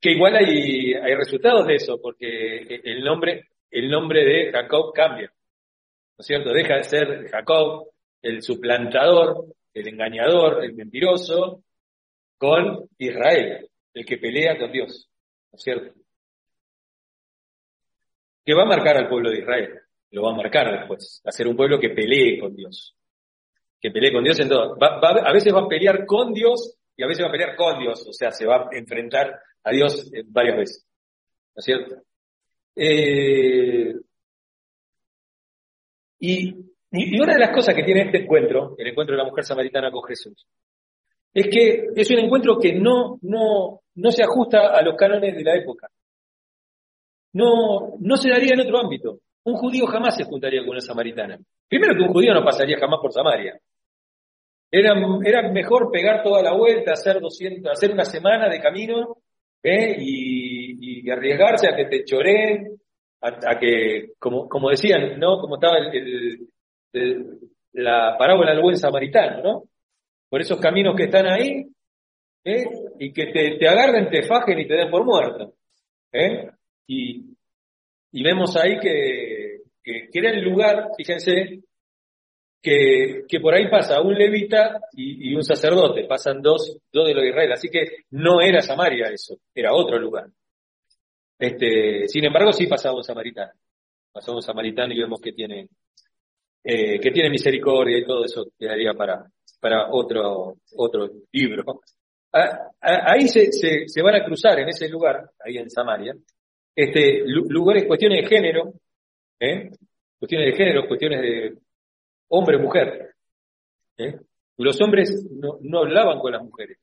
Que 0.00 0.10
igual 0.10 0.36
hay, 0.36 0.94
hay 0.94 1.14
resultados 1.14 1.66
de 1.66 1.74
eso, 1.76 2.00
porque 2.00 2.80
el 2.82 3.04
nombre, 3.04 3.50
el 3.70 3.88
nombre 3.88 4.24
de 4.24 4.50
Jacob 4.50 4.92
cambia. 4.92 5.28
¿No 5.28 6.22
es 6.22 6.26
cierto? 6.26 6.52
Deja 6.52 6.76
de 6.76 6.84
ser 6.84 7.28
Jacob, 7.28 7.90
el 8.22 8.42
suplantador, 8.42 9.54
el 9.72 9.88
engañador, 9.88 10.64
el 10.64 10.74
mentiroso, 10.74 11.62
con 12.38 12.88
Israel, 12.98 13.68
el 13.94 14.04
que 14.04 14.18
pelea 14.18 14.58
con 14.58 14.70
Dios, 14.72 15.08
¿no 15.52 15.56
es 15.56 15.62
cierto? 15.62 15.98
Que 18.44 18.54
va 18.54 18.62
a 18.62 18.66
marcar 18.66 18.96
al 18.96 19.08
pueblo 19.08 19.30
de 19.30 19.40
Israel, 19.40 19.80
lo 20.10 20.22
va 20.22 20.32
a 20.32 20.36
marcar 20.36 20.70
después, 20.78 21.22
a 21.24 21.32
ser 21.32 21.48
un 21.48 21.56
pueblo 21.56 21.80
que 21.80 21.90
pelee 21.90 22.38
con 22.38 22.54
Dios, 22.54 22.94
que 23.80 23.90
pelee 23.90 24.12
con 24.12 24.24
Dios 24.24 24.38
en 24.40 24.48
todo. 24.48 24.76
a 24.80 25.32
veces 25.32 25.54
va 25.54 25.60
a 25.60 25.68
pelear 25.68 26.04
con 26.06 26.32
Dios 26.32 26.76
y 26.96 27.02
a 27.02 27.06
veces 27.06 27.24
va 27.24 27.28
a 27.28 27.32
pelear 27.32 27.56
con 27.56 27.78
Dios, 27.78 28.06
o 28.06 28.12
sea, 28.12 28.30
se 28.30 28.46
va 28.46 28.56
a 28.56 28.68
enfrentar 28.72 29.38
a 29.64 29.70
Dios 29.70 30.10
varias 30.26 30.56
veces, 30.56 30.86
¿no 31.54 31.60
es 31.60 31.64
cierto? 31.64 32.02
Eh, 32.76 33.94
y, 36.20 36.54
y, 36.96 37.20
una 37.20 37.34
de 37.34 37.40
las 37.40 37.50
cosas 37.50 37.74
que 37.74 37.84
tiene 37.84 38.02
este 38.02 38.22
encuentro, 38.22 38.74
el 38.78 38.88
encuentro 38.88 39.14
de 39.14 39.22
la 39.22 39.28
mujer 39.28 39.44
samaritana 39.44 39.90
con 39.90 40.02
Jesús, 40.04 40.46
es 41.32 41.48
que 41.48 41.88
es 41.94 42.10
un 42.10 42.20
encuentro 42.20 42.58
que 42.58 42.74
no, 42.74 43.18
no, 43.22 43.80
no 43.94 44.10
se 44.10 44.22
ajusta 44.22 44.68
a 44.68 44.82
los 44.82 44.96
cánones 44.96 45.36
de 45.36 45.44
la 45.44 45.54
época. 45.56 45.88
No, 47.34 47.96
no 48.00 48.16
se 48.16 48.30
daría 48.30 48.54
en 48.54 48.60
otro 48.60 48.78
ámbito. 48.78 49.18
Un 49.44 49.54
judío 49.54 49.86
jamás 49.86 50.16
se 50.16 50.24
juntaría 50.24 50.60
con 50.60 50.70
una 50.70 50.80
samaritana. 50.80 51.38
Primero 51.68 51.94
que 51.94 52.02
un 52.02 52.12
judío 52.12 52.32
no 52.32 52.44
pasaría 52.44 52.78
jamás 52.78 53.00
por 53.00 53.12
Samaria. 53.12 53.58
Era, 54.70 54.94
era 55.24 55.50
mejor 55.50 55.90
pegar 55.90 56.22
toda 56.22 56.42
la 56.42 56.54
vuelta, 56.54 56.92
hacer 56.92 57.20
200, 57.20 57.70
hacer 57.70 57.92
una 57.92 58.04
semana 58.04 58.48
de 58.48 58.60
camino 58.60 59.18
¿eh? 59.62 59.96
y, 59.98 61.08
arriesgarse 61.08 61.68
a 61.68 61.76
que 61.76 61.84
te 61.84 62.04
choreen, 62.04 62.80
a, 63.20 63.58
que, 63.58 64.14
como, 64.18 64.48
como 64.48 64.70
decían, 64.70 65.20
¿no? 65.20 65.38
Como 65.38 65.54
estaba 65.54 65.78
el, 65.78 66.48
la 67.72 68.16
parábola 68.18 68.52
del 68.52 68.62
buen 68.62 68.76
samaritano, 68.76 69.42
¿no? 69.42 69.62
por 70.28 70.40
esos 70.40 70.60
caminos 70.60 70.94
que 70.96 71.04
están 71.04 71.26
ahí, 71.26 71.66
¿eh? 72.44 72.64
y 72.98 73.12
que 73.12 73.26
te, 73.26 73.56
te, 73.58 73.68
agarren, 73.68 74.10
te 74.10 74.22
fajen 74.22 74.58
y 74.58 74.66
te 74.66 74.74
den 74.74 74.90
por 74.90 75.04
muerto. 75.04 75.54
¿eh? 76.12 76.50
Y, 76.86 77.34
vemos 78.22 78.56
ahí 78.56 78.78
que, 78.78 79.62
era 80.12 80.30
el 80.30 80.42
lugar, 80.42 80.90
fíjense, 80.96 81.60
que, 82.60 83.24
por 83.40 83.54
ahí 83.54 83.68
pasa 83.68 84.00
un 84.00 84.14
levita 84.14 84.80
y, 84.92 85.34
un 85.34 85.44
sacerdote, 85.44 86.04
pasan 86.04 86.42
dos, 86.42 86.78
dos 86.92 87.06
de 87.06 87.14
los 87.14 87.24
Israel, 87.24 87.52
así 87.52 87.68
que 87.68 88.04
no 88.10 88.40
era 88.40 88.60
Samaria 88.60 89.08
eso, 89.08 89.38
era 89.54 89.72
otro 89.72 89.98
lugar. 89.98 90.26
Este, 91.38 92.08
sin 92.08 92.24
embargo, 92.24 92.52
sí 92.52 92.66
pasaba 92.66 92.96
un 92.96 93.04
samaritano. 93.04 93.52
Pasaba 94.10 94.36
un 94.36 94.42
samaritano 94.42 94.94
y 94.94 94.98
vemos 94.98 95.20
que 95.20 95.32
tiene, 95.32 95.68
eh, 96.68 96.98
que 96.98 97.12
tiene 97.12 97.30
misericordia 97.30 97.96
y 97.96 98.04
todo 98.04 98.24
eso 98.24 98.44
quedaría 98.58 98.92
para, 98.92 99.24
para 99.60 99.88
otro, 99.88 100.56
otro 100.74 101.08
libro. 101.30 101.80
Ahí 102.80 103.28
se, 103.28 103.52
se, 103.52 104.02
van 104.02 104.16
a 104.16 104.24
cruzar 104.24 104.58
en 104.58 104.68
ese 104.70 104.88
lugar, 104.88 105.30
ahí 105.44 105.58
en 105.58 105.70
Samaria, 105.70 106.12
este, 106.74 107.22
lugares, 107.24 107.84
cuestiones 107.86 108.22
de 108.22 108.28
género, 108.28 108.72
¿eh? 109.38 109.70
cuestiones 110.18 110.50
de 110.50 110.56
género, 110.56 110.88
cuestiones 110.88 111.22
de 111.22 111.56
hombre-mujer. 112.30 113.14
¿eh? 113.98 114.18
Los 114.56 114.80
hombres 114.80 115.24
no, 115.30 115.58
no 115.60 115.78
hablaban 115.78 116.18
con 116.18 116.32
las 116.32 116.42
mujeres, 116.42 116.78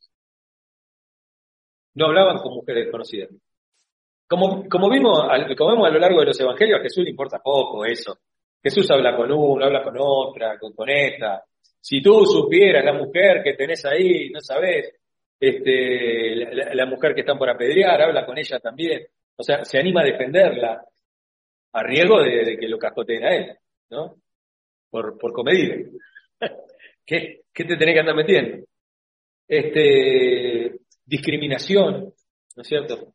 no 1.96 2.06
hablaban 2.06 2.38
con 2.38 2.54
mujeres 2.54 2.90
conocidas. 2.90 3.30
Como, 4.30 4.68
como, 4.70 4.90
vimos, 4.90 5.20
como 5.58 5.72
vemos 5.72 5.88
a 5.90 5.92
lo 5.92 6.00
largo 6.00 6.22
de 6.22 6.28
los 6.28 6.40
evangelios, 6.40 6.80
a 6.80 6.84
Jesús 6.84 7.04
le 7.04 7.10
importa 7.10 7.40
poco 7.40 7.84
eso. 7.84 8.18
Jesús 8.64 8.90
habla 8.92 9.16
con 9.16 9.32
uno, 9.32 9.66
habla 9.66 9.84
con 9.84 9.96
otra, 10.00 10.58
con, 10.58 10.74
con 10.74 10.90
esta, 10.90 11.44
si 11.82 12.02
tú 12.02 12.26
supieras 12.26 12.86
la 12.86 12.94
mujer 12.94 13.44
que 13.44 13.54
tenés 13.56 13.84
ahí, 13.86 14.30
no 14.30 14.40
sabés, 14.40 14.94
este, 15.40 16.36
la, 16.74 16.86
mujer 16.86 17.14
que 17.14 17.22
están 17.22 17.38
por 17.38 17.50
apedrear, 17.50 18.02
habla 18.02 18.26
con 18.26 18.38
ella 18.38 18.60
también. 18.60 19.06
O 19.36 19.44
sea, 19.44 19.66
se 19.66 19.80
anima 19.80 20.02
a 20.02 20.06
defenderla 20.06 20.86
a 21.74 21.84
riesgo 21.84 22.22
de, 22.22 22.58
que 22.58 22.70
lo 22.70 22.78
cascoteen 22.78 23.26
a 23.26 23.36
él, 23.36 23.58
¿no? 23.90 24.16
Por, 24.90 25.18
por. 25.18 25.34
¿Qué, 27.06 27.42
¿Qué 27.54 27.66
te 27.66 27.76
tenés 27.76 27.96
que 27.96 28.00
andar 28.00 28.16
metiendo? 28.16 28.66
Este, 29.46 30.80
discriminación, 31.06 32.14
¿no 32.56 32.62
es 32.62 32.68
cierto? 32.68 33.14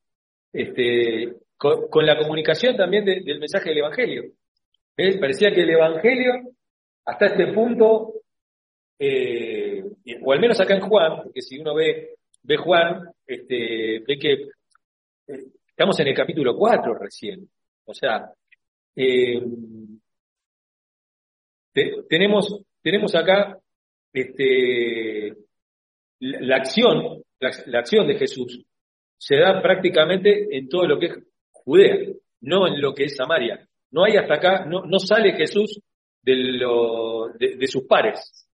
este, 0.52 1.36
con, 1.56 2.06
la 2.06 2.18
comunicación 2.18 2.76
también 2.76 3.04
del 3.04 3.38
mensaje 3.38 3.70
del 3.70 3.78
Evangelio. 3.78 4.24
Parecía 5.20 5.52
que 5.52 5.62
el 5.62 5.70
Evangelio, 5.70 6.32
hasta 7.04 7.26
este 7.26 7.52
punto, 7.52 8.14
eh, 8.98 9.84
o 10.22 10.32
al 10.32 10.40
menos 10.40 10.60
acá 10.60 10.74
en 10.74 10.80
Juan, 10.80 11.22
porque 11.22 11.40
si 11.40 11.56
uno 11.60 11.72
ve, 11.72 12.16
ve 12.42 12.56
Juan, 12.56 13.04
este, 13.24 14.00
ve 14.00 14.18
que 14.18 14.32
eh, 14.32 15.44
estamos 15.68 16.00
en 16.00 16.08
el 16.08 16.14
capítulo 16.14 16.56
4 16.56 16.94
recién. 16.94 17.48
O 17.84 17.94
sea, 17.94 18.28
eh, 18.96 19.40
tenemos, 22.08 22.64
tenemos 22.82 23.14
acá 23.14 23.56
este, 24.12 25.32
la, 26.18 26.56
acción, 26.56 27.22
la, 27.38 27.78
acción 27.78 28.08
de 28.08 28.16
Jesús 28.16 28.64
se 29.16 29.36
da 29.36 29.62
prácticamente 29.62 30.56
en 30.56 30.68
todo 30.68 30.88
lo 30.88 30.98
que 30.98 31.06
es 31.06 31.18
Judea, 31.52 31.98
no 32.40 32.66
en 32.66 32.80
lo 32.80 32.94
que 32.94 33.04
es 33.04 33.14
Samaria. 33.14 33.67
No 33.90 34.04
hay 34.04 34.16
hasta 34.16 34.34
acá, 34.34 34.64
no, 34.64 34.84
no 34.84 34.98
sale 34.98 35.32
Jesús 35.32 35.80
de, 36.22 37.56
de, 37.56 37.66
sus 37.66 37.84
pares, 37.84 38.46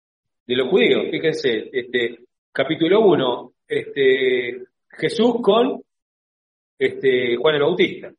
de 0.47 0.57
los 0.57 0.69
judíos. 0.69 1.07
Fíjense, 1.11 1.71
este, 1.73 2.21
capítulo 2.53 3.01
1, 3.01 3.53
este, 3.67 4.65
Jesús 4.91 5.37
con 5.43 5.83
este, 6.79 7.37
Juan 7.37 7.55
el 7.57 7.63
Bautista. 7.63 8.13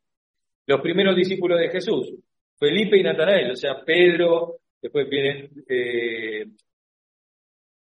Los 0.67 0.81
primeros 0.81 1.15
discípulos 1.15 1.59
de 1.59 1.69
Jesús, 1.69 2.13
Felipe 2.57 2.97
y 2.97 3.03
Natanael, 3.03 3.51
o 3.51 3.55
sea, 3.55 3.83
Pedro, 3.85 4.55
después 4.81 5.07
vienen 5.07 5.51
eh, 5.69 6.45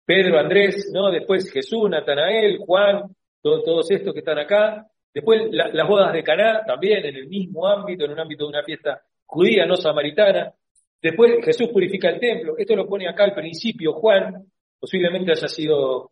Pedro, 0.05 0.39
Andrés, 0.39 0.91
¿no? 0.93 1.09
Después 1.09 1.51
Jesús, 1.51 1.89
Natanael, 1.89 2.57
Juan, 2.57 3.03
todos 3.41 3.89
estos 3.89 4.13
que 4.13 4.19
están 4.19 4.39
acá. 4.39 4.85
Después 5.13 5.43
las 5.51 5.87
bodas 5.87 6.11
de 6.11 6.23
Caná, 6.23 6.63
también 6.65 7.05
en 7.05 7.15
el 7.15 7.27
mismo 7.27 7.67
ámbito, 7.67 8.05
en 8.05 8.11
un 8.11 8.19
ámbito 8.19 8.45
de 8.45 8.49
una 8.49 8.63
fiesta 8.63 9.01
judía, 9.33 9.65
no 9.65 9.75
samaritana. 9.75 10.53
Después 11.01 11.43
Jesús 11.43 11.69
purifica 11.69 12.09
el 12.09 12.19
templo. 12.19 12.55
Esto 12.57 12.75
lo 12.75 12.87
pone 12.87 13.07
acá 13.07 13.25
al 13.25 13.33
principio 13.33 13.93
Juan, 13.93 14.45
posiblemente 14.79 15.31
haya 15.31 15.47
sido, 15.47 16.11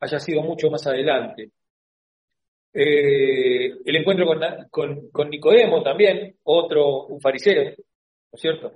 haya 0.00 0.18
sido 0.18 0.42
mucho 0.42 0.70
más 0.70 0.86
adelante. 0.86 1.50
Eh, 2.74 3.66
el 3.84 3.96
encuentro 3.96 4.26
con, 4.70 5.10
con, 5.10 5.28
Nicodemo 5.28 5.82
también, 5.82 6.36
otro, 6.44 7.06
un 7.06 7.20
fariseo, 7.20 7.64
¿no 7.64 7.72
es 8.32 8.40
cierto? 8.40 8.72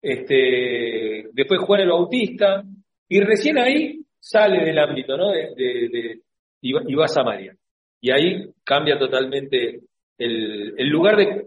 Este, 0.00 1.28
después 1.32 1.60
Juan 1.60 1.80
el 1.80 1.88
Bautista, 1.88 2.62
y 3.08 3.20
recién 3.20 3.58
ahí 3.58 4.00
sale 4.20 4.64
del 4.64 4.78
ámbito, 4.78 5.16
¿no? 5.16 5.32
Y, 5.34 6.72
va, 6.94 7.04
a 7.04 7.08
Samaria. 7.08 7.56
Y 8.00 8.12
ahí 8.12 8.48
cambia 8.64 8.98
totalmente 8.98 9.80
el, 10.18 10.74
el 10.78 10.88
lugar 10.88 11.16
de... 11.16 11.46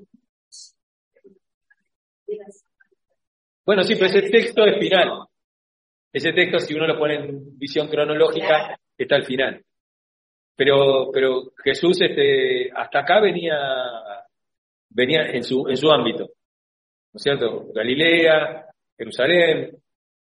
Bueno, 3.65 3.83
sí, 3.83 3.95
pero 3.95 4.07
ese 4.07 4.29
texto 4.29 4.65
es 4.65 4.77
final. 4.79 5.25
Ese 6.13 6.31
texto, 6.33 6.59
si 6.59 6.73
uno 6.73 6.87
lo 6.87 6.97
pone 6.97 7.15
en 7.15 7.57
visión 7.57 7.87
cronológica, 7.87 8.77
está 8.97 9.15
al 9.15 9.25
final. 9.25 9.63
Pero, 10.55 11.09
pero 11.11 11.51
Jesús 11.63 11.99
este, 12.01 12.71
hasta 12.71 12.99
acá 12.99 13.19
venía, 13.19 13.57
venía 14.89 15.23
en, 15.23 15.43
su, 15.43 15.67
en 15.67 15.75
su 15.75 15.91
ámbito. 15.91 16.23
¿No 16.23 17.17
es 17.17 17.23
cierto? 17.23 17.67
Galilea, 17.73 18.65
Jerusalén, 18.97 19.77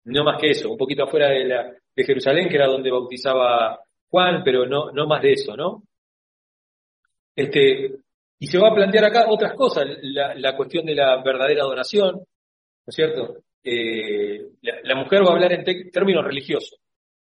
no 0.05 0.23
más 0.23 0.39
que 0.39 0.51
eso, 0.51 0.69
un 0.71 0.77
poquito 0.77 1.03
afuera 1.03 1.29
de, 1.29 1.45
de 1.95 2.03
Jerusalén, 2.03 2.49
que 2.49 2.55
era 2.55 2.67
donde 2.67 2.91
bautizaba 2.91 3.79
Juan, 4.09 4.43
pero 4.43 4.65
no, 4.65 4.91
no 4.91 5.07
más 5.07 5.21
de 5.21 5.33
eso, 5.33 5.55
¿no? 5.55 5.83
Este, 7.35 7.95
y 8.39 8.47
se 8.47 8.57
va 8.57 8.69
a 8.69 8.75
plantear 8.75 9.05
acá 9.05 9.25
otras 9.29 9.53
cosas, 9.53 9.85
la, 10.01 10.55
cuestión 10.55 10.85
de 10.85 10.95
la 10.95 11.21
verdadera 11.21 11.63
adoración, 11.63 12.15
¿no 12.15 12.85
es 12.87 12.95
cierto? 12.95 13.37
Eh, 13.63 14.51
la, 14.61 14.95
mujer 14.95 15.21
va 15.23 15.31
a 15.31 15.33
hablar 15.33 15.51
en 15.51 15.91
términos 15.91 16.23
religiosos. 16.23 16.79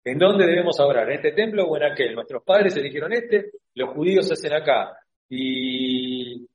¿En 0.05 0.19
dónde 0.19 0.47
debemos 0.47 0.81
adorar? 0.81 1.09
¿En 1.11 1.17
este 1.17 1.33
templo 1.33 1.65
o 1.65 1.77
en 1.77 1.85
aquel? 1.85 2.15
Nuestros 2.15 2.43
padres 2.43 2.77
eligieron 2.77 3.13
este, 3.13 3.51
los 3.75 3.91
judíos 3.91 4.33
hacen 4.33 4.55
acá. 4.55 4.97
¿Y, 5.29 6.49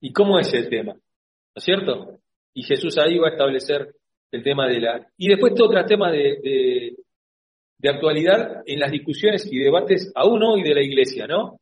y 0.00 0.12
cómo 0.12 0.38
es 0.38 0.52
el 0.52 0.68
tema? 0.68 0.92
¿No 0.92 1.00
es 1.54 1.64
cierto? 1.64 2.18
Y 2.54 2.62
Jesús 2.62 2.96
ahí 2.98 3.18
va 3.18 3.28
a 3.28 3.32
establecer 3.32 3.94
el 4.30 4.42
tema 4.42 4.68
de 4.68 4.80
la... 4.80 5.06
Y 5.16 5.28
después 5.28 5.54
otros 5.58 5.86
temas 5.86 6.12
de, 6.12 6.94
de, 7.78 7.88
actualidad 7.88 8.62
en 8.66 8.80
las 8.80 8.90
discusiones 8.90 9.46
y 9.50 9.58
debates 9.58 10.12
aún 10.14 10.42
hoy 10.42 10.62
de 10.62 10.74
la 10.74 10.82
iglesia, 10.82 11.26
¿no? 11.26 11.60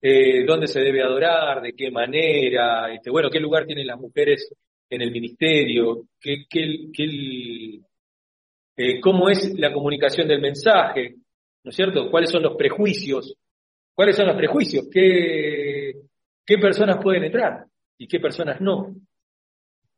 Eh, 0.00 0.44
¿Dónde 0.44 0.66
se 0.66 0.80
debe 0.80 1.02
adorar? 1.02 1.62
¿De 1.62 1.72
qué 1.72 1.90
manera? 1.90 2.92
Este, 2.92 3.10
bueno, 3.10 3.30
¿qué 3.30 3.40
lugar 3.40 3.66
tienen 3.66 3.86
las 3.86 3.98
mujeres 3.98 4.52
en 4.88 5.02
el 5.02 5.10
ministerio? 5.10 6.08
¿Qué, 6.20 6.44
qué, 6.48 6.88
qué, 6.92 7.80
eh, 8.76 9.00
¿Cómo 9.00 9.28
es 9.28 9.58
la 9.58 9.72
comunicación 9.72 10.28
del 10.28 10.40
mensaje? 10.40 11.16
¿No 11.64 11.70
es 11.70 11.76
cierto? 11.76 12.10
¿Cuáles 12.10 12.30
son 12.30 12.42
los 12.42 12.56
prejuicios? 12.56 13.34
¿Cuáles 13.94 14.16
son 14.16 14.26
los 14.26 14.36
prejuicios? 14.36 14.88
¿Qué, 14.92 15.92
qué 16.44 16.58
personas 16.58 17.02
pueden 17.02 17.24
entrar 17.24 17.64
y 17.98 18.06
qué 18.06 18.20
personas 18.20 18.60
no? 18.60 18.94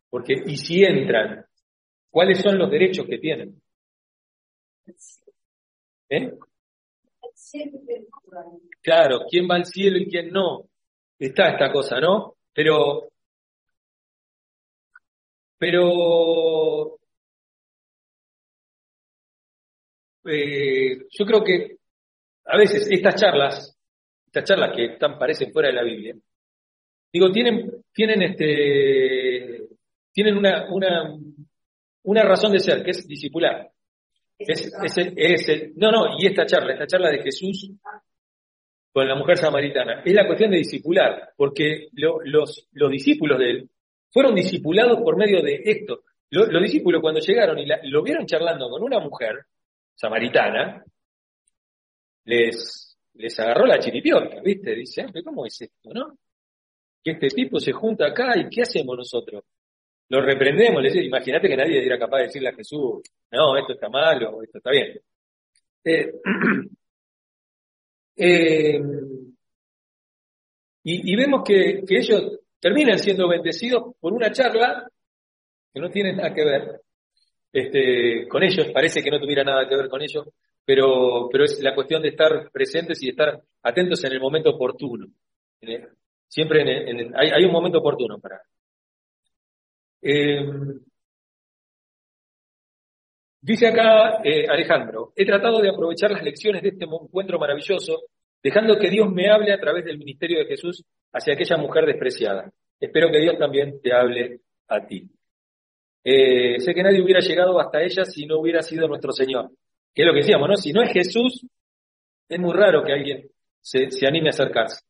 Porque, 0.08 0.34
y 0.46 0.56
si 0.56 0.82
entran, 0.84 1.44
¿Cuáles 2.11 2.40
son 2.40 2.58
los 2.58 2.70
derechos 2.70 3.06
que 3.06 3.18
tienen? 3.18 3.61
¿Eh? 6.08 6.32
Claro, 8.82 9.20
quién 9.28 9.48
va 9.50 9.56
al 9.56 9.64
cielo 9.64 9.98
y 9.98 10.08
quién 10.08 10.30
no. 10.30 10.68
Está 11.18 11.50
esta 11.50 11.72
cosa, 11.72 12.00
¿no? 12.00 12.37
Pero, 12.52 13.08
pero, 15.58 16.98
eh, 20.26 20.98
yo 21.11 21.26
creo 21.26 21.42
que 21.42 21.76
a 22.44 22.56
veces 22.56 22.88
estas 22.90 23.16
charlas, 23.16 23.76
estas 24.26 24.44
charlas 24.44 24.72
que 24.76 24.84
están, 24.94 25.18
parecen 25.18 25.52
fuera 25.52 25.68
de 25.68 25.74
la 25.74 25.82
Biblia, 25.82 26.14
digo, 27.12 27.30
tienen, 27.32 27.84
tienen 27.92 28.22
este, 28.22 29.68
tienen 30.12 30.37
una, 30.37 30.66
una 30.72 31.18
una 32.08 32.22
razón 32.22 32.52
de 32.52 32.61
ser, 32.61 32.82
que 32.82 32.92
es 32.92 33.06
discipular. 33.06 33.70
Es, 34.38 34.70
es, 35.16 35.77
no, 35.77 35.90
no, 35.90 36.16
y 36.18 36.27
esta 36.27 36.46
charla, 36.46 36.74
esta 36.74 36.87
charla 36.87 37.11
de 37.11 37.22
Jesús 37.22 37.72
con 38.92 39.07
la 39.07 39.16
mujer 39.16 39.37
samaritana, 39.37 40.03
es 40.05 40.14
la 40.14 40.27
cuestión 40.27 40.51
de 40.51 40.59
discipular, 40.59 41.33
porque 41.37 41.88
los, 41.92 42.68
los 42.72 42.90
discípulos 42.90 43.38
de 43.38 43.51
él 43.51 43.70
fueron 44.11 44.35
discipulados 44.35 44.98
por 45.03 45.16
medio 45.16 45.42
de 45.42 45.61
esto. 45.64 46.03
Los, 46.31 46.62
discípulos 46.62 47.01
cuando 47.01 47.20
llegaron 47.20 47.59
y 47.59 47.66
lo 47.90 48.03
vieron 48.03 48.27
charlando 48.27 48.68
con 48.68 48.83
una 48.83 49.01
mujer 49.01 49.46
samaritana, 49.94 50.85
les, 52.24 52.98
les 53.14 53.40
agarró 53.40 53.66
la 53.66 53.79
chiripiorca, 53.79 54.40
¿viste? 54.40 54.74
Dice, 54.74 55.07
¿cómo 55.24 55.46
es 55.46 55.61
esto, 55.62 55.90
no? 55.92 56.18
Que 57.03 57.12
este 57.12 57.29
tipo 57.29 57.59
se 57.59 57.72
junta 57.72 58.07
acá 58.09 58.38
y 58.38 58.48
¿qué 58.48 58.62
hacemos 58.62 58.96
nosotros? 58.96 59.44
Lo 60.11 60.23
reprendemos, 60.23 60.83
imagínate 60.97 61.49
que 61.49 61.57
nadie 61.57 61.85
era 61.85 61.99
capaz 61.99 62.18
de 62.18 62.23
decirle 62.25 62.49
a 62.49 62.55
Jesús, 62.55 63.03
no, 63.31 63.57
esto 63.59 63.75
está 63.75 63.88
malo, 63.90 64.42
esto 64.42 64.59
está 64.59 64.71
bien. 64.71 64.99
Eh, 65.85 66.12
eh, 68.16 68.81
y, 70.85 71.16
vemos 71.16 71.42
que, 71.44 71.83
ellos 71.87 72.40
terminan 72.59 72.99
siendo 72.99 73.29
bendecidos 73.29 73.94
por 74.01 74.14
una 74.14 74.33
charla 74.33 74.88
que 75.73 75.81
no 75.81 75.90
tiene 75.90 76.14
nada 76.14 76.33
que 76.33 76.44
ver 76.44 76.81
este, 77.53 78.27
con 78.29 78.42
ellos, 78.42 78.68
parece 78.73 79.03
que 79.03 79.11
no 79.11 79.21
tuviera 79.21 79.44
nada 79.44 79.68
que 79.68 79.77
ver 79.77 79.88
con 79.90 80.01
ellos, 80.01 80.27
pero, 80.64 81.29
pero 81.31 81.44
es 81.44 81.61
la 81.62 81.75
cuestión 81.75 82.01
de 82.01 82.09
estar 82.09 82.51
presentes 82.51 83.03
y 83.03 83.11
estar 83.11 83.42
atentos 83.62 84.03
en 84.05 84.12
el 84.12 84.21
momento 84.21 84.51
oportuno. 84.51 85.07
Siempre 86.27 86.62
hay, 87.14 87.31
hay 87.31 87.44
un 87.44 87.53
momento 87.53 87.79
oportuno 87.79 88.18
para, 88.18 88.40
eh, 90.02 90.46
dice 93.40 93.66
acá 93.66 94.20
eh, 94.24 94.46
Alejandro, 94.48 95.12
he 95.16 95.24
tratado 95.24 95.61
de 95.61 95.70
aprovechar 95.70 96.11
las 96.11 96.22
lecciones 96.22 96.62
de 96.62 96.70
este 96.70 96.84
encuentro 96.84 97.38
maravilloso, 97.38 98.02
dejando 98.42 98.78
que 98.78 98.90
Dios 98.90 99.11
me 99.11 99.30
hable 99.30 99.52
a 99.52 99.61
través 99.61 99.84
del 99.84 99.98
ministerio 99.98 100.38
de 100.38 100.46
Jesús 100.46 100.84
hacia 101.12 101.34
aquella 101.34 101.56
mujer 101.56 101.87
despreciada. 101.87 102.50
Espero 102.80 103.11
que 103.11 103.20
Dios 103.20 103.37
también 103.38 103.80
te 103.80 103.92
hable 103.92 104.40
a 104.68 104.87
ti. 104.87 105.11
Eh, 106.04 106.61
sé 106.61 106.74
que 106.74 106.82
nadie 106.82 107.02
hubiera 107.02 107.20
llegado 107.20 107.58
hasta 107.58 107.82
ella 107.82 108.04
si 108.04 108.24
no 108.26 108.38
hubiera 108.38 108.62
sido 108.62 108.87
nuestro 108.87 109.12
Señor. 109.12 109.50
Que 109.92 110.02
es 110.02 110.06
lo 110.06 110.12
que 110.12 110.20
decíamos, 110.20 110.48
¿no? 110.48 110.56
Si 110.56 110.72
no 110.72 110.82
es 110.82 110.92
Jesús, 110.92 111.44
es 112.28 112.38
muy 112.38 112.54
raro 112.54 112.84
que 112.84 112.92
alguien 112.92 113.30
se, 113.61 113.90
se 113.90 114.06
anime 114.06 114.28
a 114.28 114.30
acercarse. 114.30 114.88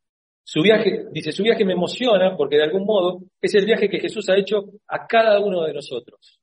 Su 0.51 0.63
viaje, 0.63 1.05
dice, 1.13 1.31
su 1.31 1.43
viaje 1.43 1.63
me 1.63 1.75
emociona 1.75 2.35
porque 2.35 2.57
de 2.57 2.63
algún 2.63 2.87
modo 2.87 3.21
es 3.39 3.55
el 3.55 3.67
viaje 3.67 3.87
que 3.87 4.01
Jesús 4.01 4.31
ha 4.31 4.35
hecho 4.39 4.65
a 4.87 5.07
cada 5.07 5.39
uno 5.41 5.65
de 5.65 5.75
nosotros. 5.75 6.41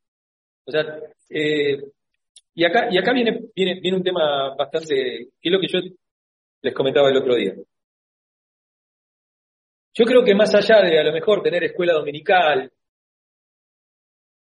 O 0.63 0.71
sea, 0.71 0.99
eh, 1.27 1.83
y 2.53 2.65
acá, 2.65 2.87
y 2.91 2.99
acá 2.99 3.11
viene, 3.13 3.45
viene, 3.55 3.79
viene 3.79 3.97
un 3.97 4.03
tema 4.03 4.53
bastante, 4.55 4.93
que 5.41 5.49
es 5.49 5.51
lo 5.51 5.59
que 5.59 5.67
yo 5.67 5.79
les 6.61 6.73
comentaba 6.75 7.09
el 7.09 7.17
otro 7.17 7.33
día. 7.33 7.55
Yo 9.95 10.05
creo 10.05 10.23
que 10.23 10.35
más 10.35 10.53
allá 10.53 10.83
de 10.83 10.99
a 10.99 11.03
lo 11.03 11.11
mejor 11.11 11.41
tener 11.41 11.63
escuela 11.63 11.93
dominical, 11.93 12.71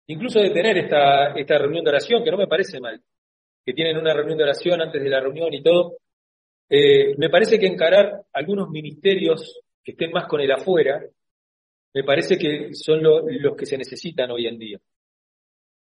incluso 0.05 0.41
de 0.41 0.51
tener 0.51 0.77
esta, 0.77 1.33
esta 1.33 1.57
reunión 1.57 1.83
de 1.83 1.89
oración, 1.89 2.23
que 2.23 2.29
no 2.29 2.37
me 2.37 2.45
parece 2.45 2.79
mal, 2.79 3.01
que 3.65 3.73
tienen 3.73 3.97
una 3.97 4.13
reunión 4.13 4.37
de 4.37 4.43
oración 4.43 4.79
antes 4.79 5.01
de 5.01 5.09
la 5.09 5.19
reunión 5.19 5.51
y 5.51 5.63
todo, 5.63 5.97
eh, 6.69 7.15
me 7.17 7.29
parece 7.29 7.57
que 7.57 7.65
encarar 7.65 8.25
algunos 8.31 8.69
ministerios 8.69 9.59
que 9.83 9.93
estén 9.93 10.11
más 10.11 10.27
con 10.27 10.39
el 10.39 10.51
afuera, 10.51 11.03
me 11.93 12.03
parece 12.03 12.37
que 12.37 12.73
son 12.73 13.01
los 13.01 13.55
que 13.57 13.65
se 13.65 13.77
necesitan 13.77 14.29
hoy 14.29 14.45
en 14.45 14.59
día. 14.59 14.79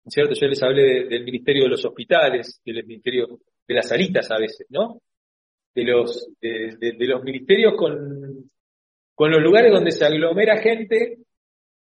¿Cierto? 0.07 0.35
Yo 0.35 0.47
les 0.47 0.61
hablé 0.61 1.05
del 1.05 1.23
ministerio 1.23 1.63
de 1.63 1.69
los 1.69 1.85
hospitales, 1.85 2.61
del 2.63 2.85
ministerio 2.85 3.39
de 3.67 3.73
las 3.73 3.87
salitas 3.87 4.29
a 4.29 4.37
veces, 4.37 4.67
¿no? 4.69 5.01
De 5.73 5.83
los, 5.83 6.29
ministerios 7.23 7.73
con, 7.75 8.49
los 9.17 9.41
lugares 9.41 9.71
donde 9.71 9.91
se 9.91 10.05
aglomera 10.05 10.57
gente 10.57 11.19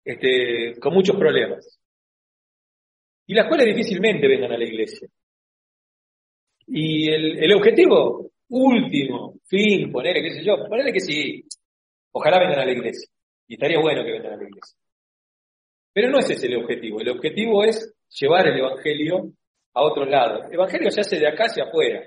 este, 0.05 0.79
con 0.79 0.95
muchos 0.95 1.17
problemas. 1.17 1.81
Y 3.27 3.35
las 3.35 3.49
cuales 3.49 3.67
difícilmente 3.67 4.29
vengan 4.29 4.53
a 4.53 4.59
la 4.59 4.65
iglesia. 4.65 5.09
Y 6.67 7.09
el 7.09 7.53
objetivo 7.53 8.34
último, 8.55 9.35
fin, 9.45 9.91
ponerle, 9.91 10.23
qué 10.23 10.35
sé 10.35 10.45
yo, 10.45 10.57
ponerle 10.69 10.93
que 10.93 11.01
sí, 11.01 11.45
ojalá 12.13 12.39
vengan 12.39 12.61
a 12.61 12.65
la 12.65 12.73
iglesia. 12.73 13.09
Y 13.49 13.55
estaría 13.55 13.81
bueno 13.81 14.05
que 14.05 14.13
vengan 14.13 14.33
a 14.33 14.37
la 14.37 14.45
iglesia. 14.45 14.79
Pero 15.93 16.11
no 16.11 16.19
ese 16.19 16.35
es 16.35 16.45
el 16.45 16.57
objetivo. 16.57 17.01
El 17.01 17.11
objetivo 17.11 17.65
es 17.65 17.95
llevar 18.21 18.47
el 18.47 18.59
Evangelio 18.59 19.33
a 19.75 19.83
otro 19.83 20.05
lado. 20.05 20.45
El 20.45 20.55
Evangelio 20.55 20.91
se 20.91 21.01
hace 21.01 21.19
de 21.19 21.29
acá 21.29 21.45
hacia 21.45 21.65
afuera. 21.65 22.05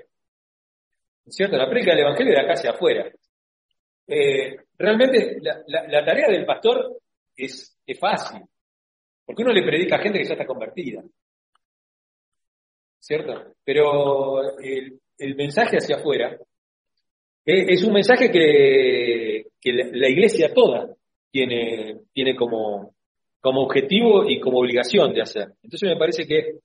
¿Cierto? 1.26 1.56
La 1.56 1.68
predica 1.68 1.92
del 1.92 2.00
Evangelio 2.00 2.32
de 2.32 2.40
acá 2.40 2.52
hacia 2.54 2.70
afuera. 2.70 3.10
Eh, 4.06 4.56
realmente 4.78 5.38
la, 5.42 6.04
tarea 6.04 6.28
del 6.28 6.46
pastor 6.46 6.98
es, 7.36 7.78
es 7.86 7.98
fácil. 7.98 8.40
Porque 9.24 9.42
uno 9.42 9.52
le 9.52 9.62
predica 9.62 9.96
a 9.96 10.02
gente 10.02 10.18
que 10.18 10.24
ya 10.24 10.32
está 10.32 10.46
convertida. 10.46 11.02
¿Cierto? 12.98 13.54
Pero 13.64 14.58
el, 14.58 14.98
el 15.18 15.34
mensaje 15.34 15.76
hacia 15.76 15.96
afuera 15.96 16.38
es 17.44 17.82
un 17.82 17.94
mensaje 17.94 18.30
que, 18.30 19.44
la, 19.64 20.08
iglesia 20.08 20.52
toda 20.52 20.94
tiene, 21.30 21.96
como 22.36 22.92
objetivo 23.42 24.28
y 24.28 24.38
como 24.38 24.58
obligación 24.58 25.14
de 25.14 25.22
hacer. 25.22 25.48
Entonces 25.62 25.88
me 25.88 25.96
parece 25.96 26.26
que 26.26 26.58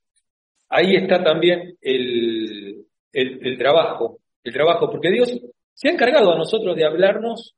ahí 0.70 0.96
está 0.96 1.24
también 1.24 1.78
el, 1.82 2.86
el, 3.14 3.58
trabajo, 3.58 4.20
el 4.44 4.52
trabajo, 4.52 4.90
porque 4.92 5.12
Dios 5.12 5.32
se 5.74 5.88
ha 5.88 5.92
encargado 5.94 6.34
a 6.34 6.38
nosotros 6.38 6.76
de 6.76 6.86
hablarnos. 6.86 7.56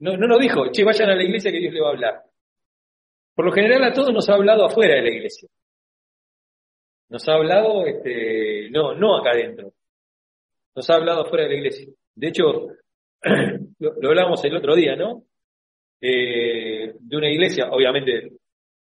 No, 0.00 0.16
no 0.16 0.26
nos 0.26 0.38
dijo, 0.40 0.70
che, 0.70 0.84
vayan 0.84 1.10
a 1.10 1.14
la 1.14 1.22
iglesia 1.22 1.50
que 1.50 1.60
Dios 1.60 1.72
le 1.72 1.80
va 1.80 1.88
a 1.88 1.92
hablar. 1.92 2.22
Por 3.34 3.46
lo 3.46 3.52
general 3.52 3.84
a 3.84 3.92
todos 3.92 4.12
nos 4.12 4.28
ha 4.28 4.34
hablado 4.34 4.66
afuera 4.66 4.96
de 4.96 5.02
la 5.02 5.10
iglesia. 5.10 5.48
Nos 7.10 7.28
ha 7.28 7.34
hablado, 7.34 7.84
este, 7.86 8.70
no, 8.70 8.94
no 8.94 9.16
acá 9.18 9.30
adentro. 9.32 9.72
Nos 10.74 10.88
ha 10.88 10.94
hablado 10.94 11.26
fuera 11.26 11.44
de 11.44 11.50
la 11.50 11.56
iglesia. 11.56 11.88
De 12.14 12.28
hecho, 12.28 12.44
lo, 13.78 13.94
lo 14.00 14.08
hablábamos 14.08 14.44
el 14.44 14.56
otro 14.56 14.74
día, 14.74 14.96
¿no? 14.96 15.24
Eh, 16.00 16.94
de 16.98 17.16
una 17.16 17.28
iglesia, 17.28 17.68
obviamente 17.70 18.32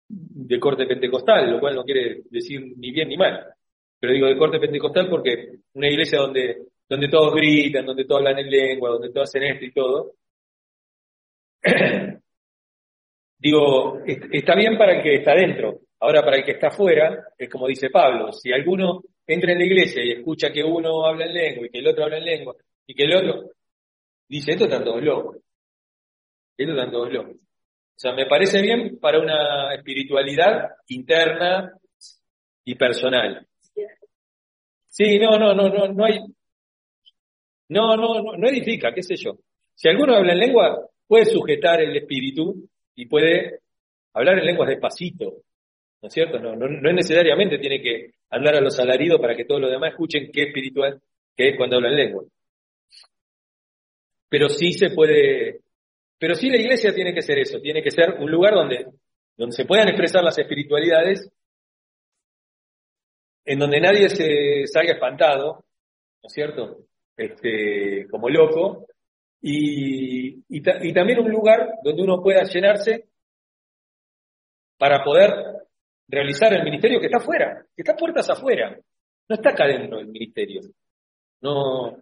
de 0.08 0.60
corte 0.60 0.86
pentecostal, 0.86 1.50
lo 1.50 1.60
cual 1.60 1.74
no 1.74 1.84
quiere 1.84 2.22
decir 2.30 2.60
ni 2.76 2.92
bien 2.92 3.08
ni 3.08 3.16
mal. 3.16 3.44
Pero 3.98 4.12
digo 4.12 4.26
de 4.26 4.38
corte 4.38 4.60
pentecostal 4.60 5.08
porque 5.10 5.58
una 5.74 5.88
iglesia 5.88 6.20
donde, 6.20 6.66
donde 6.88 7.08
todos 7.08 7.34
gritan, 7.34 7.84
donde 7.84 8.04
todos 8.04 8.20
hablan 8.20 8.38
en 8.38 8.50
lengua, 8.50 8.90
donde 8.90 9.10
todos 9.10 9.28
hacen 9.28 9.42
esto 9.42 9.64
y 9.64 9.72
todo. 9.72 10.12
digo, 13.38 14.00
está 14.06 14.54
bien 14.54 14.78
para 14.78 14.96
el 14.96 15.02
que 15.02 15.14
está 15.16 15.34
dentro, 15.34 15.80
Ahora, 16.00 16.22
para 16.22 16.36
el 16.36 16.44
que 16.44 16.52
está 16.52 16.68
afuera, 16.68 17.24
es 17.36 17.48
como 17.48 17.66
dice 17.66 17.90
Pablo, 17.90 18.32
si 18.32 18.52
alguno 18.52 19.02
entra 19.26 19.52
en 19.52 19.58
la 19.58 19.64
iglesia 19.64 20.04
y 20.04 20.12
escucha 20.12 20.50
que 20.50 20.62
uno 20.62 21.04
habla 21.06 21.26
en 21.26 21.34
lengua 21.34 21.66
y 21.66 21.70
que 21.70 21.78
el 21.78 21.88
otro 21.88 22.04
habla 22.04 22.18
en 22.18 22.24
lengua 22.24 22.54
y 22.86 22.94
que 22.94 23.04
el 23.04 23.16
otro 23.16 23.50
dice, 24.28 24.52
esto 24.52 24.64
están 24.64 24.84
todos 24.84 25.02
locos. 25.02 25.38
Esto 26.56 26.72
están 26.72 26.90
todos 26.90 27.12
locos. 27.12 27.36
O 27.36 28.00
sea, 28.00 28.12
me 28.12 28.26
parece 28.26 28.62
bien 28.62 28.98
para 29.00 29.18
una 29.18 29.74
espiritualidad 29.74 30.70
interna 30.86 31.72
y 32.64 32.74
personal. 32.76 33.46
Sí, 34.86 35.18
no, 35.18 35.38
no, 35.38 35.54
no, 35.54 35.68
no, 35.68 35.88
no 35.88 36.04
hay. 36.04 36.20
No, 37.68 37.96
no, 37.96 38.22
no, 38.22 38.36
no 38.36 38.48
edifica, 38.48 38.94
qué 38.94 39.02
sé 39.02 39.16
yo. 39.16 39.38
Si 39.74 39.88
alguno 39.88 40.14
habla 40.14 40.32
en 40.32 40.38
lengua, 40.38 40.88
puede 41.06 41.26
sujetar 41.26 41.80
el 41.80 41.96
espíritu 41.96 42.68
y 42.94 43.06
puede 43.06 43.60
hablar 44.12 44.38
en 44.38 44.46
lenguas 44.46 44.68
despacito, 44.68 45.42
¿no 46.00 46.08
es 46.08 46.14
cierto? 46.14 46.38
No, 46.38 46.54
no, 46.54 46.68
no 46.68 46.92
necesariamente 46.92 47.58
tiene 47.58 47.80
que 47.80 48.12
hablar 48.30 48.56
a 48.56 48.60
los 48.60 48.78
alaridos 48.78 49.20
para 49.20 49.34
que 49.34 49.44
todos 49.44 49.60
los 49.60 49.70
demás 49.70 49.90
escuchen 49.90 50.30
qué 50.32 50.44
espiritual 50.44 51.00
que 51.36 51.50
es 51.50 51.56
cuando 51.56 51.76
habla 51.76 51.90
en 51.90 51.96
lengua. 51.96 52.24
Pero 54.28 54.48
sí 54.48 54.72
se 54.72 54.90
puede, 54.90 55.60
pero 56.18 56.34
sí 56.34 56.50
la 56.50 56.58
iglesia 56.58 56.94
tiene 56.94 57.14
que 57.14 57.22
ser 57.22 57.38
eso, 57.38 57.60
tiene 57.60 57.82
que 57.82 57.90
ser 57.90 58.14
un 58.18 58.30
lugar 58.30 58.54
donde, 58.54 58.86
donde 59.36 59.56
se 59.56 59.64
puedan 59.64 59.88
expresar 59.88 60.22
las 60.22 60.38
espiritualidades, 60.38 61.30
en 63.44 63.58
donde 63.58 63.80
nadie 63.80 64.08
se 64.10 64.66
salga 64.66 64.92
espantado, 64.92 65.64
¿no 66.22 66.26
es 66.26 66.32
cierto? 66.32 66.78
Este, 67.16 68.06
como 68.10 68.28
loco, 68.28 68.86
y, 69.40 70.44
y 70.48 70.92
también 70.92 71.20
un 71.20 71.30
lugar 71.30 71.74
donde 71.82 72.02
uno 72.02 72.20
pueda 72.20 72.42
llenarse 72.42 73.08
para 74.76 75.02
poder 75.02 75.47
realizar 76.08 76.52
el 76.54 76.64
ministerio 76.64 77.00
que 77.00 77.06
está 77.06 77.18
afuera, 77.18 77.64
que 77.74 77.82
está 77.82 77.94
puertas 77.94 78.28
afuera, 78.30 78.78
no 79.28 79.34
está 79.34 79.50
acá 79.50 79.66
dentro 79.66 79.98
del 79.98 80.08
ministerio. 80.08 80.62
No, 81.40 81.98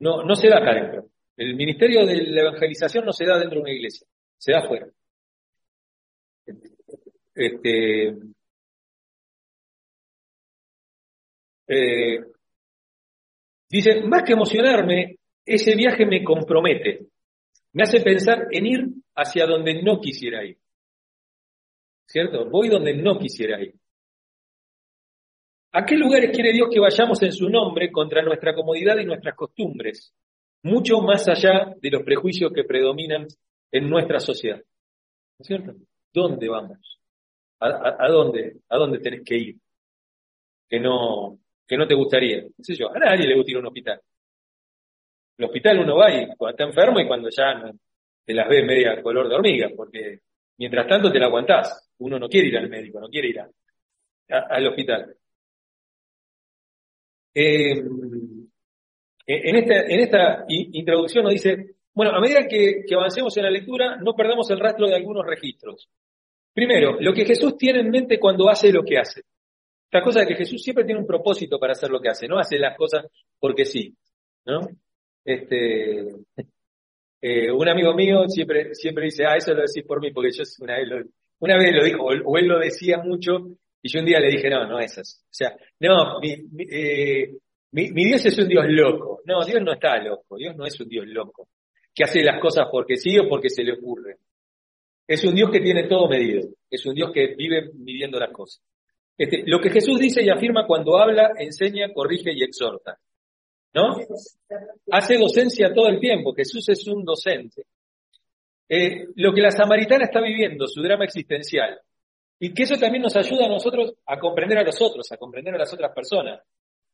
no, 0.00 0.22
no 0.22 0.34
se 0.36 0.48
da 0.48 0.58
acá 0.58 0.74
dentro. 0.74 1.08
El 1.36 1.56
ministerio 1.56 2.06
de 2.06 2.22
la 2.26 2.42
evangelización 2.42 3.04
no 3.04 3.12
se 3.12 3.24
da 3.24 3.38
dentro 3.38 3.56
de 3.56 3.62
una 3.62 3.72
iglesia, 3.72 4.06
se 4.36 4.52
da 4.52 4.58
afuera. 4.58 4.86
Este, 7.34 8.08
eh, 11.68 12.20
dice, 13.70 14.02
más 14.02 14.22
que 14.24 14.34
emocionarme, 14.34 15.16
ese 15.44 15.74
viaje 15.74 16.04
me 16.04 16.22
compromete, 16.22 17.06
me 17.72 17.82
hace 17.84 18.00
pensar 18.00 18.46
en 18.50 18.66
ir 18.66 18.86
hacia 19.16 19.46
donde 19.46 19.82
no 19.82 20.00
quisiera 20.00 20.44
ir. 20.44 20.58
¿Cierto? 22.12 22.44
Voy 22.50 22.68
donde 22.68 22.94
no 22.94 23.18
quisiera 23.18 23.60
ir. 23.60 23.74
¿A 25.72 25.86
qué 25.86 25.96
lugares 25.96 26.30
quiere 26.34 26.52
Dios 26.52 26.68
que 26.70 26.78
vayamos 26.78 27.22
en 27.22 27.32
su 27.32 27.48
nombre 27.48 27.90
contra 27.90 28.22
nuestra 28.22 28.54
comodidad 28.54 28.98
y 28.98 29.06
nuestras 29.06 29.34
costumbres? 29.34 30.14
Mucho 30.62 31.00
más 31.00 31.26
allá 31.28 31.74
de 31.80 31.90
los 31.90 32.02
prejuicios 32.02 32.52
que 32.52 32.64
predominan 32.64 33.26
en 33.70 33.88
nuestra 33.88 34.20
sociedad. 34.20 34.58
¿No 34.58 35.38
es 35.38 35.46
cierto? 35.46 35.72
¿Dónde 36.12 36.48
vamos? 36.50 37.00
¿A, 37.58 38.08
dónde? 38.08 38.58
¿A 38.68 38.76
dónde 38.76 38.98
tenés 38.98 39.22
que 39.24 39.36
ir? 39.36 39.56
Que 40.68 40.78
no, 40.78 41.38
que 41.66 41.76
no 41.78 41.86
te 41.86 41.94
gustaría. 41.94 42.42
A 42.42 42.98
nadie 42.98 43.26
le 43.26 43.36
gusta 43.36 43.52
ir 43.52 43.56
a 43.56 43.60
un 43.60 43.66
hospital. 43.66 44.00
El 45.38 45.46
hospital 45.46 45.78
uno 45.78 45.96
va 45.96 46.12
y 46.12 46.26
cuando 46.36 46.50
está 46.50 46.64
enfermo 46.64 47.00
y 47.00 47.06
cuando 47.06 47.30
ya 47.30 47.72
te 48.24 48.34
las 48.34 48.48
ves 48.48 48.66
media 48.66 49.02
color 49.02 49.28
de 49.28 49.34
hormiga, 49.34 49.70
porque 49.74 50.20
mientras 50.58 50.86
tanto 50.86 51.10
te 51.10 51.18
la 51.18 51.26
aguantás. 51.26 51.90
Uno 51.98 52.18
no 52.18 52.28
quiere 52.28 52.48
ir 52.48 52.58
al 52.58 52.68
médico, 52.68 53.00
no 53.00 53.08
quiere 53.08 53.28
ir 53.28 53.40
al 54.28 54.66
hospital. 54.66 55.16
Eh, 57.34 57.82
en, 59.26 59.56
esta, 59.56 59.80
en 59.80 60.00
esta 60.00 60.44
introducción 60.48 61.24
nos 61.24 61.32
dice, 61.32 61.76
bueno, 61.94 62.12
a 62.12 62.20
medida 62.20 62.46
que, 62.48 62.84
avancemos 62.94 63.36
en 63.36 63.44
la 63.44 63.50
lectura, 63.50 63.96
no 63.96 64.14
perdamos 64.14 64.50
el 64.50 64.60
rastro 64.60 64.88
de 64.88 64.96
algunos 64.96 65.26
registros. 65.26 65.88
Primero, 66.52 66.98
lo 67.00 67.12
que 67.12 67.24
Jesús 67.24 67.56
tiene 67.56 67.80
en 67.80 67.90
mente 67.90 68.18
cuando 68.18 68.48
hace 68.48 68.72
lo 68.72 68.82
que 68.82 68.98
hace. 68.98 69.22
Esta 69.84 70.02
cosa 70.02 70.22
es 70.22 70.28
que 70.28 70.36
Jesús 70.36 70.62
siempre 70.62 70.84
tiene 70.84 71.00
un 71.00 71.06
propósito 71.06 71.58
para 71.58 71.72
hacer 71.72 71.90
lo 71.90 72.00
que 72.00 72.08
hace, 72.08 72.26
no 72.26 72.38
hace 72.38 72.58
las 72.58 72.76
cosas 72.76 73.06
porque 73.38 73.64
sí, 73.64 73.94
¿no? 74.46 74.60
Este, 75.24 76.08
eh, 77.22 77.52
un 77.52 77.68
amigo 77.68 77.94
mío 77.94 78.24
siempre, 78.26 78.74
siempre 78.74 79.04
dice, 79.04 79.24
ah, 79.24 79.36
eso 79.36 79.54
lo 79.54 79.60
decís 79.60 79.84
por 79.86 80.00
mí, 80.00 80.10
porque 80.10 80.32
yo 80.32 80.42
una 80.60 80.76
vez 80.76 80.88
lo, 80.88 80.96
una 81.38 81.56
vez 81.56 81.72
lo 81.72 81.84
dijo, 81.84 82.04
o 82.04 82.36
él 82.36 82.46
lo 82.46 82.58
decía 82.58 82.98
mucho, 82.98 83.46
y 83.80 83.88
yo 83.88 84.00
un 84.00 84.06
día 84.06 84.18
le 84.18 84.28
dije, 84.28 84.50
no, 84.50 84.66
no 84.66 84.80
es 84.80 84.98
eso. 84.98 85.18
O 85.22 85.32
sea, 85.32 85.56
no, 85.78 86.20
eh, 86.20 87.30
mi, 87.70 87.90
mi, 87.90 88.04
Dios 88.06 88.26
es 88.26 88.36
un 88.38 88.48
Dios 88.48 88.64
loco. 88.68 89.20
No, 89.24 89.44
Dios 89.44 89.62
no 89.62 89.72
está 89.72 90.02
loco, 90.02 90.36
Dios 90.36 90.56
no 90.56 90.66
es 90.66 90.80
un 90.80 90.88
Dios 90.88 91.06
loco, 91.06 91.48
que 91.94 92.02
hace 92.02 92.24
las 92.24 92.40
cosas 92.40 92.66
porque 92.70 92.96
sí 92.96 93.16
o 93.18 93.28
porque 93.28 93.50
se 93.50 93.62
le 93.62 93.74
ocurre. 93.74 94.16
Es 95.06 95.24
un 95.24 95.34
Dios 95.34 95.50
que 95.50 95.60
tiene 95.60 95.84
todo 95.88 96.08
medido, 96.08 96.48
es 96.68 96.84
un 96.86 96.94
Dios 96.94 97.12
que 97.12 97.36
vive 97.36 97.70
midiendo 97.74 98.18
las 98.18 98.32
cosas. 98.32 98.64
Este, 99.16 99.44
lo 99.46 99.60
que 99.60 99.70
Jesús 99.70 100.00
dice 100.00 100.24
y 100.24 100.28
afirma 100.28 100.66
cuando 100.66 100.98
habla, 100.98 101.32
enseña, 101.38 101.92
corrige 101.92 102.32
y 102.32 102.42
exhorta. 102.42 102.98
¿No? 103.74 103.96
Hace 104.90 105.16
docencia 105.16 105.72
todo 105.74 105.88
el 105.88 105.98
tiempo, 106.00 106.34
Jesús 106.34 106.68
es 106.68 106.86
un 106.86 107.04
docente. 107.04 107.66
Eh, 108.68 109.06
lo 109.16 109.32
que 109.32 109.40
la 109.40 109.50
samaritana 109.50 110.04
está 110.04 110.20
viviendo, 110.20 110.66
su 110.66 110.82
drama 110.82 111.04
existencial, 111.04 111.78
y 112.38 112.52
que 112.52 112.64
eso 112.64 112.76
también 112.76 113.02
nos 113.02 113.16
ayuda 113.16 113.46
a 113.46 113.48
nosotros 113.48 113.94
a 114.06 114.18
comprender 114.18 114.58
a 114.58 114.64
los 114.64 114.80
otros, 114.80 115.10
a 115.12 115.16
comprender 115.16 115.54
a 115.54 115.58
las 115.58 115.72
otras 115.72 115.92
personas. 115.94 116.40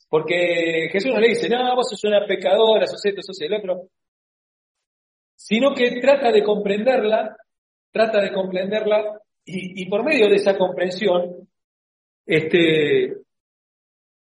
Porque 0.09 0.89
Jesús 0.91 1.13
no 1.13 1.21
le 1.21 1.29
dice, 1.29 1.49
no, 1.49 1.75
vos 1.75 1.89
sos 1.89 2.03
una 2.05 2.27
pecadora, 2.27 2.87
sos 2.87 3.05
esto, 3.05 3.23
sos 3.23 3.41
el 3.41 3.55
otro, 3.55 3.89
sino 5.35 5.75
que 5.75 6.01
trata 6.01 6.33
de 6.33 6.43
comprenderla, 6.43 7.37
trata 7.93 8.21
de 8.21 8.33
comprenderla, 8.33 9.21
y, 9.45 9.83
y 9.83 9.87
por 9.89 10.05
medio 10.05 10.29
de 10.29 10.37
esa 10.37 10.57
comprensión, 10.57 11.49
este, 12.27 13.17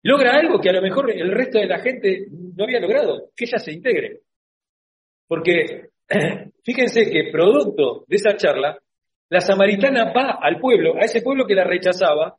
logra 0.07 0.39
algo 0.39 0.61
que 0.61 0.71
a 0.71 0.73
lo 0.73 0.83
mejor 0.83 1.11
el 1.11 1.33
resto 1.33 1.59
de 1.59 1.67
la 1.67 1.81
gente 1.81 2.27
no 2.31 2.65
había 2.65 2.79
logrado, 2.79 3.31
que 3.35 3.45
ella 3.45 3.59
se 3.59 3.73
integre. 3.73 4.21
Porque 5.27 5.89
fíjense 6.65 7.11
que 7.11 7.31
producto 7.33 8.05
de 8.07 8.17
esa 8.17 8.37
charla, 8.37 8.79
la 9.29 9.41
samaritana 9.41 10.13
va 10.13 10.39
al 10.41 10.61
pueblo, 10.61 10.95
a 10.95 11.01
ese 11.01 11.23
pueblo 11.23 11.45
que 11.45 11.57
la 11.57 11.65
rechazaba, 11.65 12.37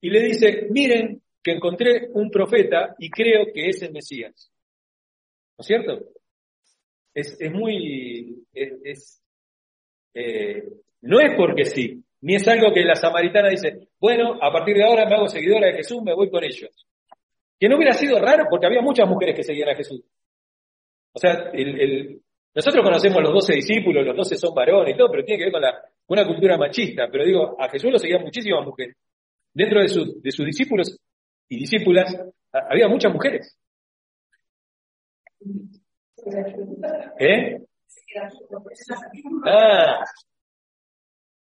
y 0.00 0.10
le 0.10 0.22
dice, 0.24 0.66
miren 0.70 1.22
que 1.40 1.52
encontré 1.52 2.08
un 2.14 2.30
profeta 2.30 2.96
y 2.98 3.08
creo 3.10 3.46
que 3.54 3.68
es 3.68 3.80
el 3.82 3.92
Mesías. 3.92 4.50
¿No 5.56 5.62
es 5.62 5.66
cierto? 5.66 6.00
Es, 7.14 7.40
es 7.40 7.52
muy... 7.52 8.44
Eh, 10.14 10.64
no 11.02 11.20
es 11.20 11.34
porque 11.36 11.64
sí, 11.64 12.02
ni 12.22 12.34
es 12.34 12.48
algo 12.48 12.72
que 12.72 12.82
la 12.82 12.96
samaritana 12.96 13.50
dice, 13.50 13.88
bueno, 14.00 14.36
a 14.42 14.50
partir 14.50 14.76
de 14.76 14.84
ahora 14.84 15.06
me 15.06 15.14
hago 15.14 15.28
seguidora 15.28 15.68
de 15.68 15.74
Jesús, 15.74 16.02
me 16.02 16.14
voy 16.14 16.28
con 16.28 16.42
ellos. 16.42 16.86
Que 17.58 17.68
no 17.68 17.76
hubiera 17.76 17.92
sido 17.92 18.18
raro 18.18 18.46
porque 18.50 18.66
había 18.66 18.82
muchas 18.82 19.08
mujeres 19.08 19.36
que 19.36 19.42
seguían 19.42 19.68
a 19.68 19.74
Jesús. 19.74 20.02
O 21.12 21.18
sea, 21.18 21.50
el, 21.52 22.20
nosotros 22.54 22.84
conocemos 22.84 23.22
los 23.22 23.32
doce 23.32 23.54
discípulos, 23.54 24.04
los 24.04 24.16
doce 24.16 24.36
son 24.36 24.54
varones 24.54 24.94
y 24.94 24.96
todo, 24.96 25.10
pero 25.10 25.24
tiene 25.24 25.38
que 25.44 25.50
ver 25.50 25.62
con 26.06 26.18
una 26.18 26.26
cultura 26.26 26.56
machista. 26.56 27.08
Pero 27.10 27.24
digo, 27.24 27.56
a 27.60 27.68
Jesús 27.68 27.90
lo 27.90 27.98
seguían 27.98 28.22
muchísimas 28.22 28.64
mujeres. 28.64 28.96
Dentro 29.52 29.80
de, 29.80 29.88
sus 29.88 30.22
discípulos 30.22 30.98
y 31.48 31.58
discípulas 31.58 32.16
había 32.52 32.88
muchas 32.88 33.12
mujeres. 33.12 33.56
¿Eh? 37.18 37.60
Ah. 39.46 40.04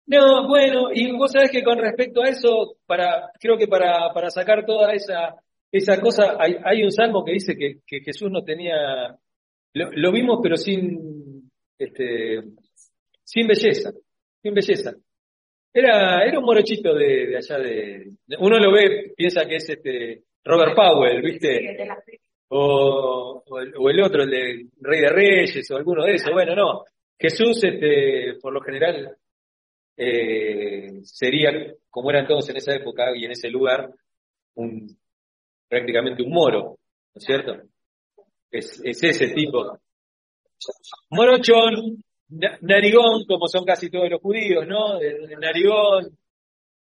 No, 0.06 0.48
bueno, 0.48 0.88
y 0.92 1.12
vos 1.12 1.32
sabés 1.32 1.50
que 1.50 1.62
con 1.62 1.78
respecto 1.78 2.22
a 2.22 2.28
eso, 2.28 2.76
para, 2.86 3.30
creo 3.38 3.56
que 3.56 3.68
para 3.68 4.30
sacar 4.30 4.66
toda 4.66 4.92
esa, 4.92 5.36
esa 5.72 6.00
cosa, 6.00 6.36
hay, 6.38 6.56
hay 6.64 6.82
un 6.82 6.90
salmo 6.90 7.24
que 7.24 7.32
dice 7.32 7.56
que, 7.56 7.80
que 7.86 8.00
Jesús 8.00 8.30
no 8.30 8.42
tenía, 8.42 9.16
lo, 9.74 10.12
vimos 10.12 10.40
pero 10.42 10.56
sin, 10.56 11.50
este, 11.78 12.42
sin 13.22 13.46
belleza, 13.46 13.92
sin 14.42 14.54
belleza. 14.54 14.94
Era, 15.72 16.24
era 16.24 16.38
un 16.38 16.44
morochito 16.44 16.92
de, 16.94 17.26
de 17.28 17.36
allá 17.36 17.58
de, 17.58 18.10
uno 18.40 18.58
lo 18.58 18.72
ve, 18.72 19.12
piensa 19.16 19.46
que 19.46 19.56
es 19.56 19.68
este 19.68 20.24
Robert 20.44 20.74
Powell, 20.74 21.22
¿viste? 21.22 21.76
O, 22.48 23.44
o, 23.46 23.90
el, 23.90 24.02
otro, 24.02 24.24
el 24.24 24.30
de 24.30 24.66
Rey 24.80 25.00
de 25.00 25.08
Reyes, 25.08 25.70
o 25.70 25.76
alguno 25.76 26.04
de 26.04 26.14
esos. 26.14 26.32
Bueno, 26.32 26.56
no. 26.56 26.84
Jesús, 27.16 27.62
este, 27.62 28.34
por 28.40 28.52
lo 28.52 28.60
general, 28.60 29.16
eh, 29.96 31.00
sería, 31.04 31.50
como 31.88 32.10
eran 32.10 32.26
todos 32.26 32.48
en 32.50 32.56
esa 32.56 32.74
época 32.74 33.14
y 33.14 33.24
en 33.24 33.30
ese 33.30 33.48
lugar, 33.50 33.92
un, 34.54 34.98
prácticamente 35.70 36.22
un 36.22 36.32
moro, 36.32 36.78
¿no 37.14 37.18
es 37.18 37.24
cierto? 37.24 37.56
Es, 38.50 38.82
es 38.84 39.02
ese 39.04 39.28
tipo. 39.28 39.78
Morochón, 41.10 42.02
narigón, 42.62 43.24
como 43.26 43.46
son 43.46 43.64
casi 43.64 43.88
todos 43.88 44.10
los 44.10 44.20
judíos, 44.20 44.66
¿no? 44.66 44.98
Narigón, 45.40 46.18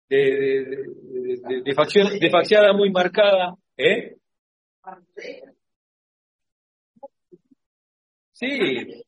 de, 0.09 0.17
de, 0.19 1.63
de, 1.65 1.75
facción, 1.75 2.19
de 2.19 2.31
faciada 2.31 2.73
muy 2.75 2.91
marcada, 2.91 3.55
¿eh? 3.79 4.17
Sí. 8.33 9.03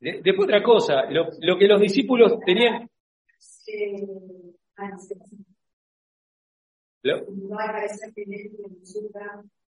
Después 0.00 0.44
otra 0.48 0.62
cosa, 0.62 1.10
lo, 1.10 1.28
lo 1.40 1.58
que 1.58 1.66
los 1.66 1.80
discípulos 1.80 2.38
tenían, 2.46 2.88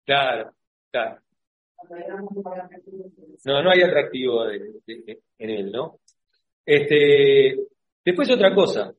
Claro, 0.05 0.53
claro. 0.91 1.21
No, 3.45 3.61
no 3.61 3.71
hay 3.71 3.81
atractivo 3.81 4.49
en 4.49 5.49
él, 5.49 5.71
¿no? 5.71 5.99
Este, 6.65 7.57
después 8.03 8.29
otra 8.31 8.53
cosa, 8.53 8.93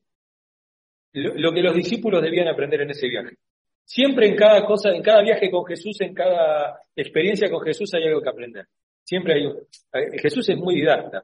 lo, 1.13 1.51
que 1.53 1.61
los 1.61 1.73
discípulos 1.73 2.21
debían 2.21 2.47
aprender 2.47 2.81
en 2.81 2.91
ese 2.91 3.07
viaje. 3.07 3.37
Siempre 3.83 4.27
en 4.27 4.35
cada 4.35 4.65
cosa, 4.65 4.89
en 4.89 5.01
cada 5.01 5.21
viaje 5.21 5.49
con 5.49 5.65
Jesús, 5.65 5.99
en 6.01 6.13
cada 6.13 6.81
experiencia 6.95 7.49
con 7.49 7.61
Jesús 7.61 7.93
hay 7.93 8.03
algo 8.03 8.21
que 8.21 8.29
aprender. 8.29 8.67
Siempre 9.03 9.33
hay 9.35 9.45
eh, 9.45 10.19
Jesús 10.19 10.49
es 10.49 10.57
muy 10.57 10.75
didacta. 10.75 11.23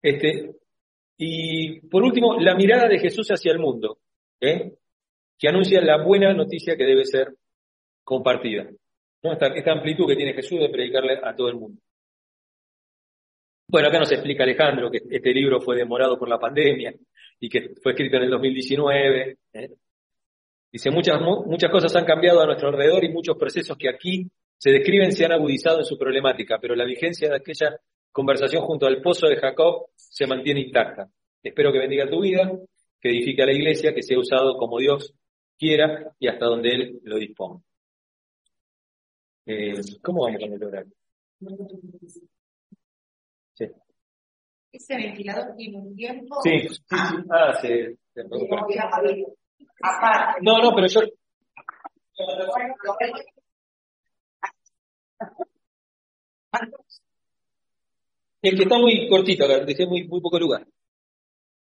Este, 0.00 0.54
y 1.18 1.80
por 1.88 2.02
último, 2.02 2.38
la 2.38 2.54
mirada 2.54 2.88
de 2.88 2.98
Jesús 2.98 3.28
hacia 3.28 3.52
el 3.52 3.58
mundo, 3.58 3.98
¿eh? 4.40 4.74
que 5.38 5.48
anuncia 5.48 5.80
la 5.80 6.02
buena 6.02 6.32
noticia 6.32 6.76
que 6.76 6.84
debe 6.84 7.04
ser 7.04 7.34
compartida. 8.04 8.68
esta 9.22 9.72
amplitud 9.72 10.06
que 10.06 10.16
tiene 10.16 10.34
Jesús 10.34 10.60
de 10.60 10.68
predicarle 10.68 11.18
a 11.22 11.34
todo 11.34 11.48
el 11.48 11.56
mundo. 11.56 11.80
Bueno, 13.68 13.88
acá 13.88 13.98
nos 13.98 14.12
explica 14.12 14.44
Alejandro 14.44 14.90
que 14.90 15.00
este 15.10 15.32
libro 15.32 15.60
fue 15.60 15.76
demorado 15.76 16.16
por 16.18 16.28
la 16.28 16.38
pandemia 16.38 16.94
y 17.40 17.48
que 17.48 17.74
fue 17.82 17.92
escrito 17.92 18.16
en 18.16 18.22
el 18.22 18.30
2019. 18.30 19.38
¿eh? 19.54 19.70
Dice, 20.70 20.90
muchas, 20.90 21.20
muchas 21.20 21.70
cosas 21.70 21.94
han 21.96 22.04
cambiado 22.04 22.40
a 22.40 22.46
nuestro 22.46 22.68
alrededor 22.68 23.04
y 23.04 23.08
muchos 23.08 23.36
procesos 23.36 23.76
que 23.76 23.88
aquí 23.88 24.30
se 24.56 24.70
describen 24.70 25.12
se 25.12 25.24
han 25.24 25.32
agudizado 25.32 25.80
en 25.80 25.84
su 25.84 25.98
problemática, 25.98 26.58
pero 26.60 26.76
la 26.76 26.84
vigencia 26.84 27.28
de 27.28 27.36
aquella 27.36 27.76
conversación 28.16 28.62
junto 28.62 28.86
al 28.86 29.02
pozo 29.02 29.26
de 29.26 29.36
Jacob 29.36 29.88
se 29.94 30.26
mantiene 30.26 30.60
intacta. 30.60 31.06
Espero 31.42 31.70
que 31.70 31.80
bendiga 31.80 32.08
tu 32.08 32.22
vida, 32.22 32.50
que 32.98 33.10
edifique 33.10 33.42
a 33.42 33.46
la 33.46 33.52
iglesia, 33.52 33.94
que 33.94 34.02
sea 34.02 34.18
usado 34.18 34.56
como 34.56 34.78
Dios 34.78 35.12
quiera 35.58 36.14
y 36.18 36.26
hasta 36.26 36.46
donde 36.46 36.70
Él 36.70 37.00
lo 37.02 37.18
disponga. 37.18 37.60
Eh, 39.44 39.74
¿Cómo 40.02 40.24
vamos 40.24 40.40
con 40.40 40.50
el 40.50 40.64
horario? 40.64 40.92
Sí. 43.52 43.66
¿Ese 44.72 44.96
ventilador 44.96 45.54
tiene 45.54 45.76
un 45.76 45.94
tiempo? 45.94 46.40
Sí, 46.42 46.60
sí, 46.60 46.74
sí. 46.88 46.96
Ah, 47.30 47.52
sí. 47.60 47.68
No, 50.40 50.62
no, 50.62 50.74
pero 50.74 50.86
yo. 50.86 51.00
El 58.42 58.56
que 58.56 58.62
está 58.62 58.78
muy 58.78 59.08
cortito, 59.08 59.46
dejé 59.64 59.86
muy, 59.86 60.06
muy 60.06 60.20
poco 60.20 60.38
lugar. 60.38 60.66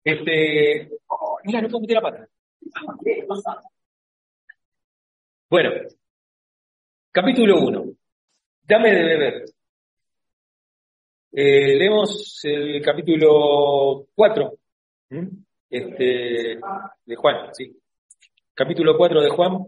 Este, 0.03 0.89
mira, 1.43 1.61
no 1.61 1.69
puedo 1.69 1.81
meter 1.81 1.95
la 1.95 2.01
pata. 2.01 2.29
Bueno, 5.49 5.71
capítulo 7.11 7.59
1. 7.61 7.85
Dame 8.63 8.91
de 8.91 9.03
beber. 9.03 9.45
Eh, 11.31 11.75
leemos 11.75 12.39
el 12.43 12.81
capítulo 12.81 14.07
4 14.15 14.53
este, 15.69 16.59
de 17.05 17.15
Juan, 17.15 17.53
sí. 17.53 17.77
Capítulo 18.53 18.97
4 18.97 19.21
de 19.21 19.29
Juan. 19.29 19.67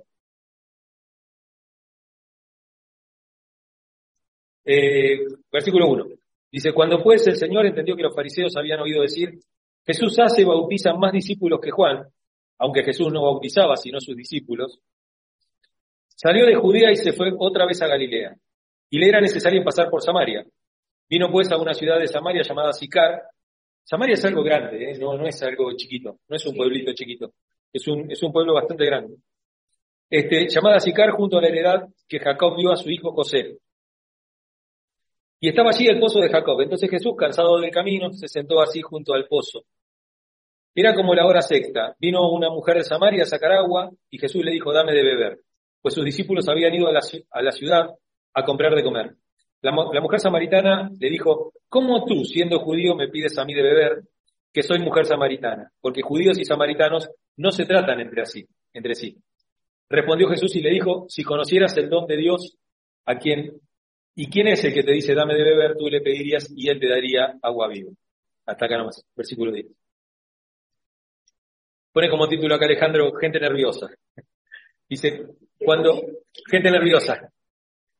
Eh, 4.66 5.26
versículo 5.52 5.88
1. 5.90 6.17
Dice, 6.58 6.74
cuando 6.74 7.04
pues 7.04 7.28
el 7.28 7.36
Señor 7.36 7.68
entendió 7.68 7.96
que 7.96 8.02
los 8.02 8.16
fariseos 8.16 8.58
habían 8.58 8.80
oído 8.80 9.04
decir, 9.04 9.30
Jesús 9.86 10.18
hace 10.18 10.42
y 10.42 10.44
bautiza 10.44 10.92
más 10.96 11.12
discípulos 11.12 11.60
que 11.62 11.70
Juan, 11.70 12.04
aunque 12.58 12.82
Jesús 12.82 13.14
no 13.14 13.22
bautizaba, 13.22 13.76
sino 13.78 14.00
sus 14.00 14.16
discípulos, 14.16 14.80
salió 16.08 16.48
de 16.48 16.56
Judea 16.56 16.92
y 16.92 16.96
se 16.96 17.14
fue 17.14 17.32
otra 17.38 17.68
vez 17.68 17.80
a 17.84 17.88
Galilea, 17.88 18.36
y 18.90 18.98
le 18.98 19.08
era 19.08 19.22
necesario 19.22 19.64
pasar 19.64 19.88
por 19.88 20.02
Samaria. 20.02 20.48
Vino 21.08 21.30
pues 21.32 21.52
a 21.52 21.58
una 21.58 21.76
ciudad 21.76 22.00
de 22.00 22.08
Samaria 22.08 22.42
llamada 22.42 22.74
Sicar. 22.74 23.22
Samaria 23.84 24.16
es 24.16 24.26
algo 24.26 24.42
grande, 24.42 24.84
¿eh? 24.84 24.98
no, 24.98 25.16
no 25.16 25.28
es 25.28 25.40
algo 25.44 25.72
chiquito, 25.76 26.22
no 26.28 26.36
es 26.36 26.44
un 26.44 26.56
pueblito 26.56 26.92
chiquito, 26.94 27.34
es 27.72 27.88
un, 27.88 28.10
es 28.10 28.24
un 28.24 28.32
pueblo 28.32 28.56
bastante 28.56 28.84
grande. 28.84 29.18
Este, 30.10 30.48
llamada 30.50 30.80
Sicar 30.80 31.12
junto 31.12 31.38
a 31.38 31.42
la 31.42 31.50
heredad 31.50 31.88
que 32.08 32.18
Jacob 32.18 32.58
dio 32.58 32.72
a 32.72 32.78
su 32.78 32.90
hijo 32.90 33.12
José. 33.12 33.60
Y 35.40 35.50
estaba 35.50 35.70
allí 35.70 35.88
el 35.88 36.00
pozo 36.00 36.20
de 36.20 36.30
Jacob. 36.30 36.60
Entonces 36.62 36.90
Jesús, 36.90 37.14
cansado 37.18 37.60
del 37.60 37.72
camino, 37.72 38.12
se 38.12 38.28
sentó 38.28 38.60
así 38.60 38.82
junto 38.82 39.14
al 39.14 39.28
pozo. 39.28 39.66
Era 40.74 40.94
como 40.94 41.14
la 41.14 41.26
hora 41.26 41.42
sexta. 41.42 41.96
Vino 42.00 42.32
una 42.32 42.50
mujer 42.50 42.78
de 42.78 42.84
Samaria 42.84 43.24
a 43.24 43.26
sacar 43.26 43.52
agua 43.52 43.90
y 44.10 44.18
Jesús 44.20 44.44
le 44.44 44.52
dijo, 44.52 44.72
dame 44.72 44.94
de 44.94 45.04
beber. 45.04 45.40
Pues 45.82 45.96
sus 45.96 46.06
discípulos 46.06 46.48
habían 46.50 46.74
ido 46.74 46.88
a 46.88 46.92
la, 46.92 47.52
ciudad 47.52 47.90
a 48.34 48.44
comprar 48.44 48.76
de 48.76 48.84
comer. 48.84 49.16
La, 49.62 49.72
mujer 49.72 50.20
samaritana 50.20 50.92
le 51.00 51.10
dijo, 51.10 51.52
¿cómo 51.68 52.06
tú, 52.06 52.24
siendo 52.26 52.60
judío, 52.60 52.96
me 52.96 53.08
pides 53.08 53.38
a 53.38 53.46
mí 53.46 53.54
de 53.54 53.64
beber, 53.64 54.04
que 54.54 54.62
soy 54.62 54.80
mujer 54.80 55.06
samaritana? 55.06 55.72
Porque 55.82 56.02
judíos 56.02 56.38
y 56.38 56.46
samaritanos 56.46 57.10
no 57.38 57.52
se 57.52 57.66
tratan 57.66 58.00
entre. 58.00 58.24
Entre 58.74 58.96
sí. 58.96 59.18
Respondió 59.90 60.28
Jesús 60.30 60.56
y 60.56 60.62
le 60.62 60.70
dijo, 60.70 61.06
si 61.10 61.24
conocieras 61.24 61.76
el 61.78 61.90
don 61.90 62.06
de 62.06 62.18
Dios, 62.18 62.58
a 63.06 63.18
quien, 63.18 63.62
y 64.20 64.32
quién 64.32 64.48
es 64.48 64.64
el 64.64 64.74
que 64.74 64.82
te 64.82 64.94
dice, 64.94 65.14
dame 65.14 65.36
de 65.36 65.44
beber, 65.44 65.78
tú 65.78 65.88
le 65.90 66.02
pedirías 66.02 66.52
y 66.56 66.68
él 66.70 66.80
te 66.80 66.90
daría 66.90 67.38
agua 67.40 67.68
viva. 67.68 67.92
Hasta 68.48 68.66
acá 68.66 68.76
nomás, 68.76 69.06
versículo 69.16 69.52
10. 69.52 69.68
Pone 71.94 72.10
como 72.10 72.28
título 72.28 72.56
acá 72.56 72.66
Alejandro, 72.66 73.14
gente 73.14 73.40
nerviosa. 73.40 73.88
Dice, 74.90 75.24
cuando, 75.60 76.02
gente 76.50 76.72
nerviosa. 76.72 77.32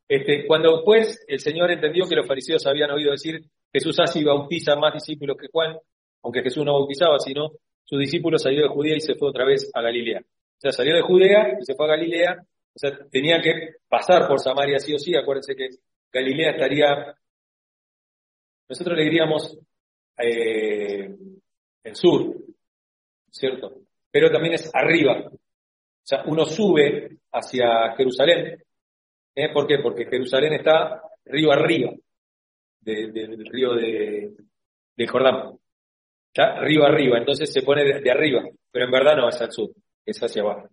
Este, 0.08 0.48
cuando 0.48 0.84
pues 0.84 1.24
el 1.28 1.40
Señor 1.40 1.70
entendió 1.70 2.08
que 2.08 2.16
los 2.16 2.26
fariseos 2.26 2.66
habían 2.66 2.90
oído 2.90 3.12
decir, 3.12 3.40
Jesús 3.72 3.96
y 4.16 4.24
bautiza 4.24 4.76
más 4.76 4.96
discípulos 4.96 5.38
que 5.40 5.50
Juan, 5.52 5.78
aunque 6.24 6.42
Jesús 6.42 6.66
no 6.66 6.74
bautizaba, 6.74 7.20
sino 7.20 7.52
sus 7.84 8.00
discípulos 8.00 8.42
salió 8.42 8.64
de 8.64 8.70
Judea 8.70 8.96
y 8.96 9.02
se 9.02 9.14
fue 9.14 9.30
otra 9.30 9.46
vez 9.46 9.70
a 9.72 9.82
Galilea. 9.84 10.22
O 10.22 10.60
sea, 10.60 10.72
salió 10.72 10.96
de 10.96 11.02
Judea 11.02 11.58
y 11.62 11.64
se 11.64 11.76
fue 11.76 11.86
a 11.86 11.90
Galilea, 11.90 12.38
o 12.42 12.80
sea, 12.80 12.98
tenía 13.12 13.40
que 13.40 13.76
pasar 13.88 14.28
por 14.28 14.40
Samaria 14.40 14.80
sí 14.80 14.96
o 14.96 14.98
sí, 14.98 15.16
acuérdense 15.16 15.56
que 15.56 15.70
Galilea 16.12 16.52
estaría, 16.52 17.16
nosotros 18.70 18.98
le 18.98 19.04
diríamos 19.04 19.58
eh, 20.18 21.16
el 21.84 21.96
sur, 21.96 22.36
¿cierto? 23.30 23.82
Pero 24.12 24.32
también 24.32 24.56
es 24.56 24.70
arriba. 24.74 25.28
O 25.28 25.40
sea, 26.04 26.24
uno 26.26 26.46
sube 26.46 27.18
hacia 27.32 27.96
Jerusalén. 27.96 28.64
¿eh? 29.36 29.50
¿Por 29.54 29.68
qué? 29.68 29.80
Porque 29.80 30.06
Jerusalén 30.06 30.54
está 30.54 31.02
río 31.26 31.52
arriba 31.52 31.92
del 32.82 33.46
río 33.52 33.74
de, 33.74 35.08
Jordán. 35.08 35.60
¿Está? 36.28 36.60
Río 36.62 36.86
arriba, 36.86 37.18
entonces 37.18 37.52
se 37.52 37.62
pone 37.62 37.84
de, 37.84 38.12
arriba, 38.12 38.44
pero 38.72 38.86
en 38.86 38.92
verdad 38.92 39.18
no 39.18 39.28
es 39.28 39.42
al 39.42 39.52
sur, 39.52 39.72
es 40.06 40.20
hacia 40.22 40.42
abajo. 40.42 40.70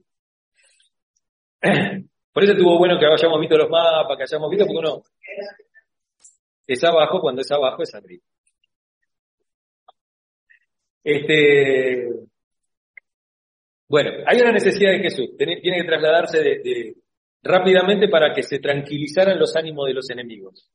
Por 2.35 2.43
eso 2.43 2.53
estuvo 2.53 2.77
bueno 2.77 2.99
que 2.99 3.07
hayamos 3.07 3.41
visto 3.41 3.57
los 3.57 3.71
mapas, 3.71 4.17
que 4.17 4.25
hayamos 4.25 4.51
visto, 4.51 4.67
porque 4.67 4.79
uno 4.81 5.03
es 6.67 6.83
abajo, 6.83 7.21
cuando 7.21 7.43
es 7.43 7.51
abajo 7.53 7.81
es 7.81 7.95
arriba. 7.95 8.25
Este, 11.05 12.09
bueno, 13.89 14.11
hay 14.27 14.41
una 14.41 14.51
necesidad 14.51 14.91
de 14.91 14.99
Jesús, 14.99 15.37
tiene, 15.39 15.61
que 15.61 15.85
trasladarse 15.85 16.97
rápidamente 17.41 18.09
para 18.09 18.35
que 18.35 18.43
se 18.43 18.59
tranquilizaran 18.59 19.39
los 19.39 19.55
ánimos 19.55 19.87
de 19.87 19.95
los 19.95 20.11
enemigos. 20.11 20.69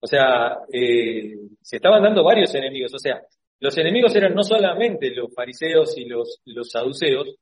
O 0.00 0.06
sea, 0.06 0.60
eh, 0.72 1.36
se 1.60 1.76
estaban 1.76 2.02
dando 2.02 2.24
varios 2.24 2.54
enemigos, 2.54 2.94
o 2.94 2.98
sea, 2.98 3.20
los 3.60 3.76
enemigos 3.76 4.16
eran 4.16 4.34
no 4.34 4.42
solamente 4.42 5.10
los 5.10 5.34
fariseos 5.34 5.98
y 5.98 6.06
los, 6.06 6.40
los 6.46 6.70
saduceos, 6.70 7.36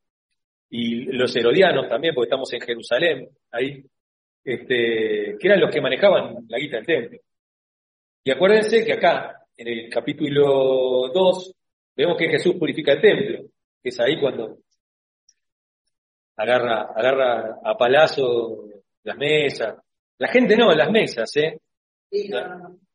y 0.71 1.05
los 1.13 1.35
herodianos 1.37 1.89
también, 1.89 2.15
porque 2.15 2.27
estamos 2.27 2.53
en 2.53 2.61
Jerusalén, 2.61 3.29
ahí, 3.53 3.85
este, 4.45 5.37
que 5.39 5.47
eran 5.49 5.61
los 5.61 5.71
que 5.71 5.81
manejaban 5.81 6.47
la 6.49 6.59
guita 6.59 6.77
del 6.77 6.87
templo. 6.87 7.19
Y 8.25 8.31
acuérdense 8.31 8.85
que 8.85 8.93
acá, 8.93 9.47
en 9.57 9.69
el 9.69 9.89
capítulo 9.89 11.09
2, 11.13 11.55
vemos 11.97 12.17
que 12.19 12.29
Jesús 12.29 12.55
purifica 12.57 12.93
el 12.93 13.01
templo, 13.01 13.49
que 13.83 13.89
es 13.89 14.01
ahí 14.01 14.21
cuando 14.21 14.59
agarra, 16.37 16.93
agarra 16.95 17.59
a 17.65 17.77
palazo 17.77 18.65
las 19.05 19.17
mesas. 19.17 19.77
La 20.19 20.29
gente 20.29 20.57
no, 20.57 20.73
las 20.73 20.91
mesas, 20.91 21.31
¿eh? 21.37 21.61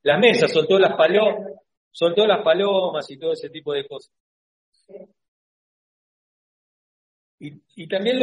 Las 0.03 0.19
mesas, 0.19 0.51
soltó 0.51 0.79
las 0.79 0.95
palomas, 0.95 1.53
soltó 1.91 2.25
las 2.25 2.43
palomas 2.43 3.09
y 3.09 3.17
todo 3.17 3.33
ese 3.33 3.49
tipo 3.49 3.73
de 3.73 3.87
cosas. 3.87 4.11
Y, 7.43 7.87
también 7.87 8.19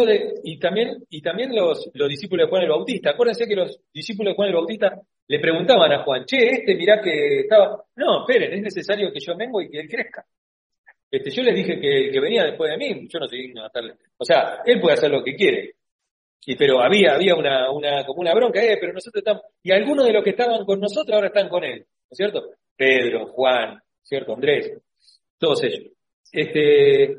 los, 1.57 1.91
los 1.93 2.09
discípulos 2.09 2.47
de 2.47 2.51
Juan 2.51 2.62
el 2.62 2.69
Bautista. 2.69 3.11
Acuérdense 3.11 3.49
que 3.49 3.57
los 3.57 3.81
discípulos 3.93 4.31
de 4.31 4.37
Juan 4.37 4.49
el 4.49 4.55
Bautista 4.55 5.01
le 5.27 5.41
preguntaban 5.41 5.93
a 5.93 6.05
Juan, 6.05 6.25
che, 6.25 6.37
este 6.37 6.77
mirá 6.77 7.01
que 7.03 7.41
estaba. 7.41 7.85
No, 7.97 8.21
esperen, 8.21 8.53
es 8.55 8.62
necesario 8.62 9.12
que 9.12 9.19
yo 9.19 9.37
vengo 9.37 9.61
y 9.61 9.71
que 9.71 9.81
él 9.81 9.89
crezca. 9.89 10.25
Este, 11.11 11.31
yo 11.31 11.43
les 11.43 11.55
dije 11.55 11.81
que, 11.81 12.21
venía 12.21 12.45
después 12.45 12.71
de 12.71 12.77
mí, 12.77 13.09
yo 13.09 13.19
no 13.19 13.27
soy 13.27 13.43
digno 13.43 13.62
de 13.62 13.66
hacerle. 13.66 13.95
O 14.19 14.25
sea, 14.25 14.62
él 14.64 14.81
puede 14.81 14.95
hacer 14.95 15.11
lo 15.11 15.25
que 15.25 15.35
quiere. 15.35 15.75
Y, 16.47 16.55
pero 16.55 16.81
había, 16.81 17.14
había 17.14 17.35
una, 17.35 17.71
una, 17.73 18.07
como 18.07 18.21
una 18.21 18.35
bronca, 18.35 18.62
eh, 18.62 18.79
pero 18.81 18.93
nosotros 18.93 19.21
estamos, 19.21 19.43
y 19.62 19.73
algunos 19.73 20.07
de 20.07 20.12
los 20.12 20.23
que 20.23 20.31
estaban 20.31 20.64
con 20.64 20.81
nosotros 20.81 21.14
ahora 21.14 21.27
están 21.27 21.49
con 21.49 21.64
él, 21.64 21.81
¿no 21.81 22.09
es 22.11 22.16
cierto? 22.16 22.51
Pedro, 22.77 23.27
Juan, 23.33 23.79
¿cierto? 24.03 24.35
Andrés, 24.35 24.73
todos 25.39 25.64
ellos. 25.64 25.93
Este, 26.33 27.16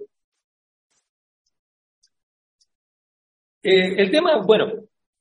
eh, 3.63 3.95
el 3.97 4.11
tema, 4.11 4.41
bueno, 4.45 4.71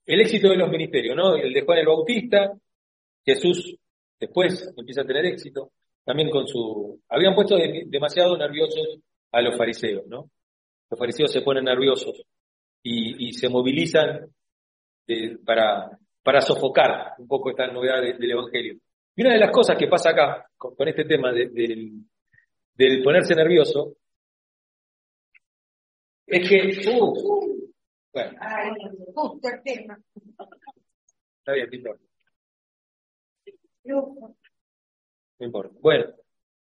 el 0.07 0.21
éxito 0.21 0.49
de 0.49 0.57
los 0.57 0.71
ministerios, 0.71 1.17
¿no? 1.17 1.37
El 1.37 1.53
de 1.53 1.63
Juan 1.63 1.79
el 1.79 1.87
Bautista, 1.87 2.53
Jesús 3.25 3.77
después 4.19 4.73
empieza 4.77 5.03
a 5.03 5.07
tener 5.07 5.27
éxito 5.27 5.73
también 6.05 6.31
con 6.31 6.49
su... 6.49 7.03
Habían 7.09 7.35
puesto 7.35 7.57
demasiado 7.87 8.37
nerviosos 8.37 9.01
a 9.33 9.43
los 9.43 9.57
fariseos, 9.57 10.07
¿no? 10.07 10.31
Los 10.91 10.99
fariseos 10.99 11.31
se 11.31 11.43
ponen 11.43 11.65
nerviosos 11.65 12.23
y, 12.83 13.33
se 13.35 13.51
movilizan 13.51 14.27
para, 15.45 15.91
para 16.23 16.41
sofocar 16.41 17.13
un 17.19 17.29
poco 17.29 17.51
esta 17.51 17.67
novedad 17.67 18.01
del 18.01 18.31
Evangelio. 18.31 18.79
Y 19.15 19.23
una 19.23 19.35
de 19.35 19.41
las 19.41 19.51
cosas 19.51 19.77
que 19.77 19.89
pasa 19.89 20.11
acá 20.11 20.47
con, 20.57 20.89
este 20.89 21.05
tema 21.05 21.33
del, 21.33 22.05
ponerse 23.05 23.35
nervioso 23.35 23.97
es 26.27 26.49
que... 26.49 26.91
Uh, 26.91 27.48
bueno. 28.19 28.39
Está 31.39 31.53
bien, 31.53 31.71
Pintor. 31.71 31.99
No 35.39 35.47
importa. 35.47 35.77
Bueno, 35.81 36.05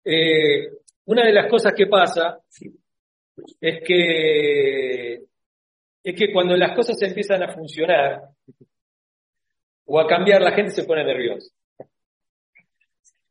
eh, 0.03 0.69
una 1.05 1.25
de 1.25 1.33
las 1.33 1.49
cosas 1.49 1.73
que 1.75 1.87
pasa 1.87 2.39
es 3.59 3.83
que, 3.83 5.13
es 6.03 6.15
que 6.15 6.33
cuando 6.33 6.55
las 6.55 6.75
cosas 6.75 7.01
empiezan 7.01 7.43
a 7.43 7.53
funcionar 7.53 8.29
o 9.85 9.99
a 9.99 10.07
cambiar, 10.07 10.41
la 10.41 10.51
gente 10.51 10.71
se 10.71 10.83
pone 10.83 11.03
nerviosa. 11.03 11.53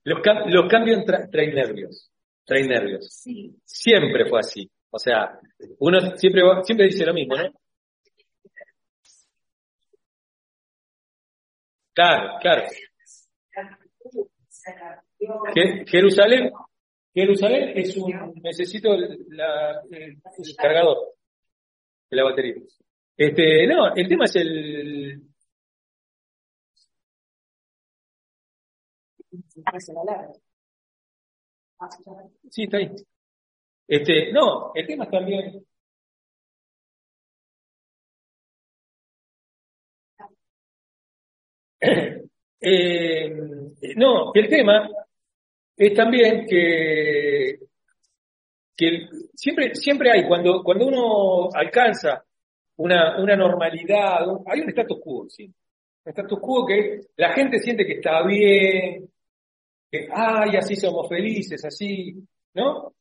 Los, 0.05 0.18
los 0.47 0.68
cambios 0.68 1.05
traen 1.31 1.55
nervios, 1.55 2.11
traen 2.45 2.68
nervios. 2.68 3.07
Siempre 3.64 4.29
fue 4.29 4.41
así. 4.41 4.70
O 4.91 4.99
sea, 4.99 5.39
uno 5.79 6.16
siempre, 6.16 6.43
siempre 6.62 6.87
dice 6.87 7.07
lo 7.07 7.14
mismo, 7.14 7.37
¿no? 7.37 7.53
Claro, 11.95 12.38
claro. 12.40 12.64
Jerusalén, 15.86 16.53
Jerusalén 17.14 17.72
es 17.76 17.97
un, 17.97 18.34
necesito 18.42 18.97
la, 19.28 19.80
el, 19.90 20.20
cargador 20.57 21.14
de 22.11 22.16
la 22.16 22.24
batería. 22.24 22.55
Este, 23.16 23.66
no, 23.68 23.95
el 23.95 24.09
tema 24.09 24.24
es 24.24 24.36
el, 24.36 25.22
Sí, 32.51 32.64
está 32.64 32.76
ahí. 32.78 32.90
Este, 33.86 34.32
no, 34.32 34.72
el 34.74 34.86
tema 34.86 35.05
es 35.05 35.11
también. 35.11 35.66
Eh, 42.66 43.28
no, 43.97 44.32
el 44.32 44.49
tema 44.49 44.89
es 45.76 45.93
también 45.93 46.47
que, 46.47 47.59
siempre, 49.35 49.74
siempre 49.74 50.11
hay, 50.11 50.26
cuando, 50.26 50.62
cuando 50.62 50.87
uno 50.87 51.49
alcanza 51.53 52.24
una, 52.76 53.20
una 53.20 53.37
normalidad, 53.37 54.20
hay 54.47 54.61
un 54.61 54.68
status 54.70 54.99
quo, 54.99 55.28
¿sí? 55.28 55.45
Un 55.45 56.11
status 56.11 56.39
quo 56.41 56.64
que 56.64 57.01
la 57.16 57.35
gente 57.35 57.59
siente 57.59 57.85
que 57.85 57.95
está 57.95 58.24
bien, 58.26 59.11
que, 59.91 60.09
ay, 60.11 60.57
así 60.57 60.74
somos 60.74 61.07
felices, 61.07 61.62
así, 61.66 62.14
¿no? 62.55 62.95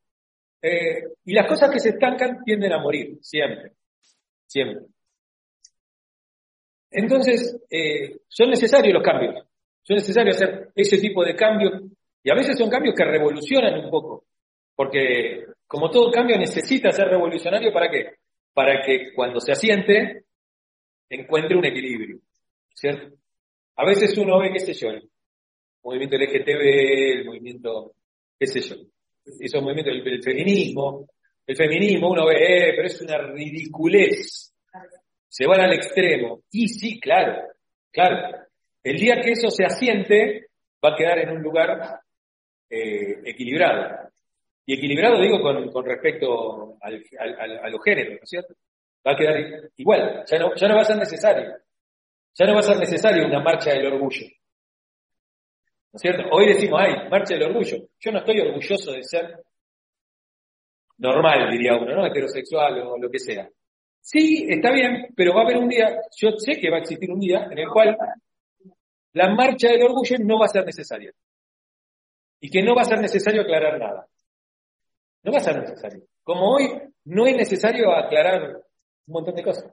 Eh, 0.62 1.04
y 1.24 1.34
las 1.34 1.48
cosas 1.48 1.72
que 1.72 1.80
se 1.80 1.90
estancan 1.90 2.44
tienden 2.44 2.74
a 2.74 2.80
morir, 2.80 3.18
siempre, 3.22 3.72
siempre. 4.46 4.93
Entonces, 6.94 7.60
eh, 7.70 8.20
son 8.28 8.52
necesarios 8.52 8.94
los 8.94 9.04
cambios, 9.04 9.46
son 9.82 9.96
necesarios 9.98 10.36
hacer 10.36 10.70
ese 10.76 11.00
tipo 11.00 11.26
de 11.26 11.36
cambios 11.36 11.82
y 12.24 12.32
a 12.32 12.36
veces 12.36 12.58
son 12.58 12.70
cambios 12.70 12.96
que 12.96 13.04
revolucionan 13.04 13.84
un 13.84 13.90
poco, 13.90 14.26
porque 14.76 15.46
como 15.66 15.90
todo 15.90 16.12
cambio 16.12 16.38
necesita 16.38 16.92
ser 16.92 17.08
revolucionario 17.08 17.74
para 17.74 17.90
qué? 17.90 18.12
Para 18.54 18.82
que 18.82 19.12
cuando 19.14 19.40
se 19.40 19.52
asiente 19.54 20.26
encuentre 21.10 21.58
un 21.58 21.66
equilibrio, 21.66 22.20
¿cierto? 22.74 23.16
A 23.76 23.86
veces 23.86 24.16
uno 24.18 24.40
ve, 24.40 24.52
qué 24.54 24.60
sé 24.60 24.74
yo, 24.74 24.90
el 24.90 25.10
movimiento 25.84 26.16
LGTB, 26.16 27.20
el 27.20 27.26
movimiento, 27.26 27.96
qué 28.40 28.46
sé 28.46 28.62
yo, 28.62 28.76
esos 29.26 29.62
movimientos, 29.64 29.94
el, 29.96 30.08
el 30.08 30.24
feminismo, 30.24 31.08
el 31.46 31.56
feminismo, 31.56 32.12
uno 32.12 32.28
ve, 32.28 32.36
eh, 32.36 32.74
pero 32.76 32.88
es 32.88 33.02
una 33.02 33.18
ridiculez. 33.18 34.53
Se 35.34 35.48
van 35.48 35.62
al 35.62 35.74
extremo. 35.74 36.44
Y 36.52 36.68
sí, 36.68 37.00
claro, 37.00 37.42
claro. 37.92 38.38
El 38.84 38.98
día 38.98 39.20
que 39.20 39.32
eso 39.32 39.50
se 39.50 39.66
asiente, 39.66 40.50
va 40.86 40.94
a 40.94 40.96
quedar 40.96 41.18
en 41.18 41.32
un 41.32 41.42
lugar 41.42 42.02
eh, 42.70 43.20
equilibrado. 43.26 44.12
Y 44.64 44.76
equilibrado 44.76 45.20
digo 45.20 45.42
con, 45.42 45.72
con 45.72 45.86
respecto 45.86 46.78
al, 46.80 47.04
al, 47.18 47.58
a 47.66 47.70
los 47.70 47.84
géneros, 47.84 48.12
¿no 48.12 48.20
es 48.22 48.30
cierto? 48.30 48.54
Va 49.06 49.14
a 49.14 49.18
quedar 49.18 49.72
igual, 49.76 50.24
ya 50.24 50.38
no, 50.38 50.54
ya 50.54 50.68
no 50.68 50.76
va 50.76 50.82
a 50.82 50.86
ser 50.86 50.98
necesario. 50.98 51.58
Ya 52.36 52.46
no 52.46 52.54
va 52.54 52.60
a 52.60 52.64
ser 52.64 52.78
necesario 52.78 53.26
una 53.26 53.40
marcha 53.40 53.72
del 53.72 53.88
orgullo. 53.88 54.28
¿No 54.28 55.98
es 55.98 56.02
cierto? 56.02 56.30
Hoy 56.30 56.46
decimos, 56.46 56.80
ay, 56.80 57.10
marcha 57.10 57.34
del 57.34 57.50
orgullo. 57.50 57.78
Yo 58.00 58.12
no 58.12 58.20
estoy 58.20 58.40
orgulloso 58.40 58.92
de 58.92 59.04
ser 59.04 59.44
normal, 61.00 61.50
diría 61.50 61.76
uno, 61.76 61.96
¿no? 61.96 62.06
Heterosexual 62.06 62.82
o 62.82 63.00
lo 63.00 63.10
que 63.10 63.18
sea. 63.18 63.50
Sí, 64.04 64.46
está 64.50 64.72
bien, 64.74 65.14
pero 65.16 65.34
va 65.34 65.42
a 65.42 65.44
haber 65.46 65.58
un 65.58 65.70
día, 65.70 65.88
yo 66.18 66.32
sé 66.38 66.60
que 66.60 66.70
va 66.70 66.76
a 66.76 66.80
existir 66.82 67.10
un 67.10 67.22
día 67.22 67.48
en 67.50 67.58
el 67.58 67.70
cual 67.70 67.98
la 69.14 69.34
marcha 69.34 69.70
del 69.70 69.84
orgullo 69.84 70.18
no 70.20 70.40
va 70.40 70.46
a 70.46 70.50
ser 70.50 70.66
necesaria. 70.66 71.14
Y 72.42 72.50
que 72.50 72.62
no 72.62 72.76
va 72.76 72.82
a 72.82 72.86
ser 72.86 73.00
necesario 73.00 73.42
aclarar 73.42 73.80
nada. 73.80 74.06
No 75.24 75.32
va 75.32 75.38
a 75.38 75.42
ser 75.42 75.58
necesario. 75.58 76.04
Como 76.22 76.54
hoy 76.54 76.70
no 77.06 77.26
es 77.26 77.38
necesario 77.38 77.96
aclarar 77.96 78.58
un 79.08 79.14
montón 79.14 79.36
de 79.36 79.44
cosas. 79.44 79.72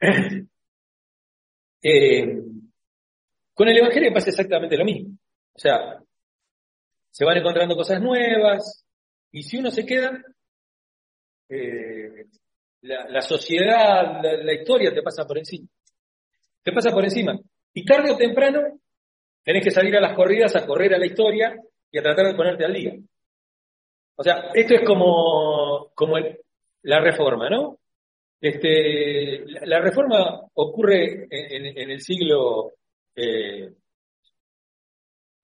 Eh, 1.80 2.42
con 3.54 3.68
el 3.68 3.78
Evangelio 3.78 4.12
pasa 4.12 4.30
exactamente 4.30 4.76
lo 4.76 4.84
mismo. 4.84 5.16
O 5.54 5.58
sea, 5.60 6.02
se 7.08 7.24
van 7.24 7.36
encontrando 7.36 7.76
cosas 7.76 8.02
nuevas, 8.02 8.84
y 9.30 9.44
si 9.44 9.58
uno 9.58 9.70
se 9.70 9.86
queda, 9.86 10.20
eh, 11.48 12.26
la, 12.82 13.20
sociedad, 13.22 14.20
la, 14.22 14.54
historia 14.54 14.92
te 14.92 15.02
pasa 15.02 15.26
por 15.26 15.38
encima. 15.38 15.68
Te 16.62 16.72
pasa 16.72 16.90
por 16.90 17.04
encima. 17.04 17.38
Y 17.74 17.84
tarde 17.84 18.12
o 18.12 18.16
temprano 18.16 18.80
tenés 19.42 19.64
que 19.64 19.70
salir 19.70 19.96
a 19.96 20.00
las 20.00 20.14
corridas 20.14 20.54
a 20.56 20.66
correr 20.66 20.94
a 20.94 20.98
la 20.98 21.06
historia 21.06 21.56
y 21.90 21.98
a 21.98 22.02
tratar 22.02 22.26
de 22.26 22.34
ponerte 22.34 22.64
al 22.64 22.74
día. 22.74 22.94
O 24.16 24.22
sea, 24.22 24.50
esto 24.54 24.74
es 24.74 24.82
como, 24.84 25.90
como 25.94 26.16
la 26.82 27.00
reforma, 27.00 27.48
¿no? 27.48 27.78
Este, 28.40 29.44
la, 29.66 29.80
reforma 29.80 30.40
ocurre 30.54 31.26
en, 31.30 31.90
el 31.90 32.00
siglo 32.00 32.72
eh, 33.16 33.72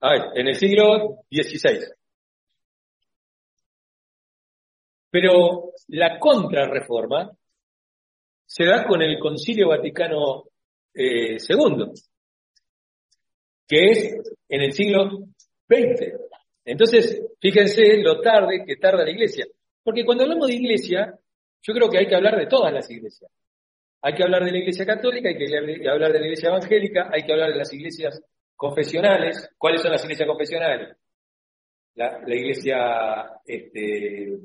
en 0.01 0.47
el 0.47 0.55
siglo 0.55 1.23
XVI. 1.29 1.79
Pero 5.15 5.71
la 5.87 6.19
contrarreforma 6.19 7.31
se 8.45 8.65
da 8.65 8.85
con 8.85 9.01
el 9.01 9.17
Concilio 9.17 9.69
Vaticano 9.69 10.43
II, 10.93 11.33
eh, 11.33 11.37
que 13.65 13.85
es 13.91 14.15
en 14.49 14.61
el 14.61 14.73
siglo 14.73 15.09
XX. 15.69 16.19
Entonces, 16.65 17.21
fíjense 17.39 17.95
lo 17.99 18.19
tarde 18.19 18.65
que 18.67 18.75
tarda 18.75 19.05
la 19.05 19.11
iglesia. 19.11 19.45
Porque 19.81 20.03
cuando 20.03 20.23
hablamos 20.25 20.49
de 20.49 20.55
iglesia, 20.55 21.17
yo 21.61 21.73
creo 21.73 21.89
que 21.89 21.99
hay 21.99 22.07
que 22.07 22.15
hablar 22.15 22.35
de 22.35 22.47
todas 22.47 22.73
las 22.73 22.91
iglesias. 22.91 23.31
Hay 24.01 24.15
que 24.15 24.23
hablar 24.23 24.43
de 24.43 24.51
la 24.51 24.57
iglesia 24.57 24.85
católica, 24.85 25.29
hay 25.29 25.37
que 25.37 25.89
hablar 25.89 26.11
de 26.11 26.19
la 26.19 26.25
iglesia 26.25 26.49
evangélica, 26.49 27.09
hay 27.09 27.23
que 27.23 27.31
hablar 27.31 27.53
de 27.53 27.59
las 27.59 27.71
iglesias 27.71 28.21
confesionales. 28.53 29.49
¿Cuáles 29.57 29.81
son 29.81 29.93
las 29.93 30.03
iglesias 30.03 30.27
confesionales? 30.27 30.97
La, 31.93 32.19
iglesia 32.27 33.31
este, 33.45 34.37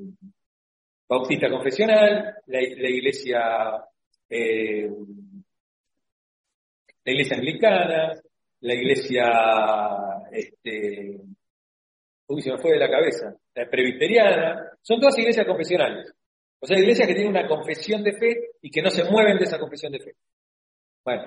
bautista 1.11 1.49
confesional, 1.49 2.37
la, 2.45 2.61
iglesia 2.61 3.83
eh, 4.29 4.89
la 7.03 7.11
iglesia 7.11 7.35
anglicana, 7.35 8.13
la 8.61 8.73
iglesia 8.73 9.25
este, 10.31 11.19
uy, 12.27 12.41
se 12.41 12.51
me 12.51 12.57
fue 12.59 12.71
de 12.71 12.79
la 12.79 12.89
cabeza, 12.89 13.35
la 13.53 13.69
presbiteriana, 13.69 14.69
son 14.81 15.01
todas 15.01 15.19
iglesias 15.19 15.45
confesionales. 15.45 16.13
O 16.61 16.65
sea, 16.65 16.79
iglesias 16.79 17.09
que 17.09 17.15
tienen 17.15 17.31
una 17.31 17.47
confesión 17.47 18.03
de 18.03 18.13
fe 18.13 18.51
y 18.61 18.71
que 18.71 18.81
no 18.81 18.89
se 18.89 19.03
mueven 19.03 19.37
de 19.37 19.43
esa 19.43 19.59
confesión 19.59 19.91
de 19.91 19.99
fe. 19.99 20.15
Bueno, 21.03 21.23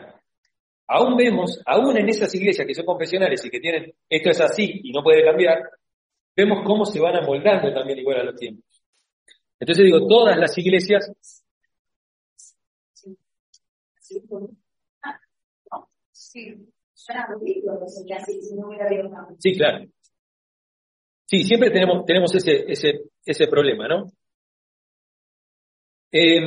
aún 0.86 1.14
vemos, 1.14 1.60
aún 1.66 1.98
en 1.98 2.08
esas 2.08 2.34
iglesias 2.34 2.66
que 2.66 2.74
son 2.74 2.86
confesionales 2.86 3.44
y 3.44 3.50
que 3.50 3.60
tienen 3.60 3.92
esto 4.08 4.30
es 4.30 4.40
así 4.40 4.80
y 4.82 4.92
no 4.92 5.02
puede 5.02 5.22
cambiar, 5.22 5.68
vemos 6.34 6.62
cómo 6.64 6.86
se 6.86 7.00
van 7.00 7.16
amoldando 7.16 7.70
también 7.74 7.98
igual 7.98 8.20
a 8.20 8.24
los 8.24 8.36
tiempos. 8.36 8.73
Entonces 9.58 9.84
digo, 9.84 10.06
todas 10.06 10.36
las 10.38 10.56
iglesias... 10.58 11.12
Sí, 19.38 19.54
claro. 19.56 19.86
Sí, 21.26 21.42
siempre 21.44 21.70
tenemos, 21.70 22.04
tenemos 22.04 22.34
ese, 22.34 22.64
ese, 22.70 23.00
ese 23.24 23.46
problema, 23.48 23.88
¿no? 23.88 24.12
Eh, 26.12 26.40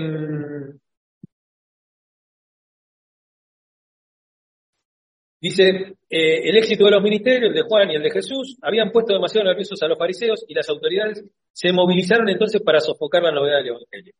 Dice, 5.39 5.96
eh, 6.09 6.49
el 6.49 6.57
éxito 6.57 6.85
de 6.85 6.91
los 6.91 7.03
ministerios, 7.03 7.53
de 7.53 7.63
Juan 7.63 7.91
y 7.91 7.95
el 7.95 8.03
de 8.03 8.11
Jesús, 8.11 8.57
habían 8.61 8.91
puesto 8.91 9.13
demasiado 9.13 9.47
nerviosos 9.47 9.81
a 9.83 9.87
los 9.87 9.97
fariseos 9.97 10.45
y 10.47 10.53
las 10.53 10.69
autoridades 10.69 11.23
se 11.51 11.73
movilizaron 11.73 12.29
entonces 12.29 12.61
para 12.61 12.79
sofocar 12.79 13.23
la 13.23 13.31
novedad 13.31 13.57
del 13.57 13.67
Evangelio. 13.67 14.13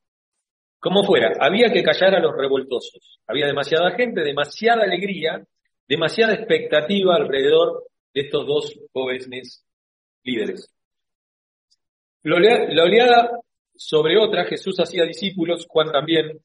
Como 0.79 1.03
fuera, 1.03 1.33
había 1.39 1.71
que 1.71 1.83
callar 1.83 2.15
a 2.15 2.19
los 2.19 2.35
revoltosos. 2.35 3.19
Había 3.25 3.47
demasiada 3.47 3.91
gente, 3.91 4.21
demasiada 4.21 4.83
alegría, 4.83 5.43
demasiada 5.87 6.33
expectativa 6.33 7.15
alrededor 7.15 7.85
de 8.13 8.21
estos 8.21 8.45
dos 8.45 8.79
jóvenes 8.91 9.63
líderes. 10.23 10.69
La 12.23 12.35
oleada 12.83 13.31
sobre 13.75 14.17
otra, 14.17 14.45
Jesús 14.45 14.75
hacía 14.79 15.05
discípulos, 15.05 15.65
Juan 15.69 15.91
también. 15.91 16.39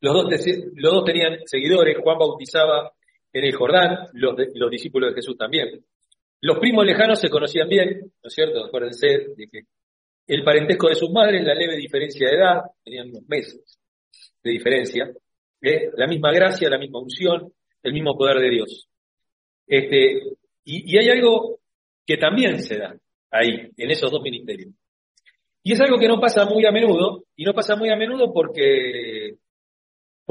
Los 0.00 0.14
dos 0.14 1.04
tenían 1.04 1.38
seguidores, 1.46 1.96
Juan 2.02 2.18
bautizaba 2.18 2.92
en 3.32 3.44
el 3.44 3.54
Jordán, 3.54 4.08
los, 4.12 4.34
los 4.54 4.70
discípulos 4.70 5.10
de 5.10 5.16
Jesús 5.16 5.36
también. 5.36 5.84
Los 6.40 6.58
primos 6.58 6.84
lejanos 6.84 7.20
se 7.20 7.30
conocían 7.30 7.68
bien, 7.68 8.00
¿no 8.00 8.28
es 8.28 8.34
cierto? 8.34 8.64
Acuérdense 8.64 9.06
de 9.36 9.48
que 9.48 9.60
el 10.26 10.44
parentesco 10.44 10.88
de 10.88 10.94
sus 10.94 11.10
madres, 11.10 11.42
la 11.44 11.54
leve 11.54 11.76
diferencia 11.76 12.28
de 12.28 12.36
edad, 12.36 12.60
tenían 12.84 13.08
unos 13.08 13.28
meses 13.28 13.78
de 14.42 14.50
diferencia, 14.50 15.12
¿eh? 15.60 15.90
la 15.96 16.06
misma 16.06 16.32
gracia, 16.32 16.68
la 16.68 16.78
misma 16.78 17.00
unción, 17.00 17.52
el 17.82 17.92
mismo 17.92 18.16
poder 18.16 18.40
de 18.40 18.50
Dios. 18.50 18.88
Este, 19.66 20.22
y, 20.64 20.94
y 20.94 20.98
hay 20.98 21.08
algo 21.10 21.60
que 22.04 22.16
también 22.16 22.60
se 22.60 22.78
da 22.78 22.96
ahí, 23.30 23.70
en 23.76 23.90
esos 23.90 24.10
dos 24.10 24.22
ministerios. 24.22 24.74
Y 25.62 25.72
es 25.72 25.80
algo 25.80 25.98
que 25.98 26.08
no 26.08 26.20
pasa 26.20 26.44
muy 26.44 26.66
a 26.66 26.72
menudo, 26.72 27.24
y 27.36 27.44
no 27.44 27.54
pasa 27.54 27.76
muy 27.76 27.88
a 27.90 27.96
menudo 27.96 28.32
porque 28.32 29.36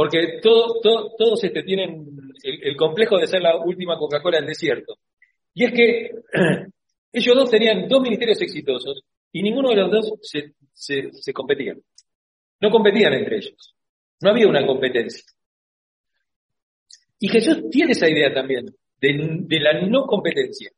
porque 0.02 0.39
todo, 0.41 0.82
todos 0.82 1.43
este, 1.43 1.62
tienen 1.62 2.08
el, 2.41 2.76
complejo 2.76 3.20
de 3.20 3.28
ser 3.28 3.39
la 3.39 3.56
última 3.58 3.99
Coca-Cola 3.99 4.39
del 4.39 4.47
desierto. 4.47 4.95
Y 5.54 5.66
es 5.66 5.74
que 5.74 6.10
ellos 7.14 7.36
dos 7.36 7.52
tenían 7.52 7.88
dos 7.88 8.02
ministerios 8.02 8.41
exitosos 8.41 9.04
y 9.32 9.43
ninguno 9.43 9.70
de 9.70 9.76
los 9.76 9.91
dos 9.91 10.14
se, 10.24 10.56
se, 10.74 11.34
competían. 11.34 11.80
No 12.62 12.72
competían 12.72 13.14
entre 13.14 13.36
ellos. 13.36 13.76
No 14.22 14.32
había 14.32 14.47
una 14.47 14.66
competencia. 14.66 15.24
Y 17.20 17.28
Jesús 17.28 17.70
tiene 17.70 17.91
esa 17.91 18.10
idea 18.10 18.34
también 18.34 18.76
de, 18.99 19.60
la 19.60 19.82
no 19.82 20.08
competencia. 20.08 20.72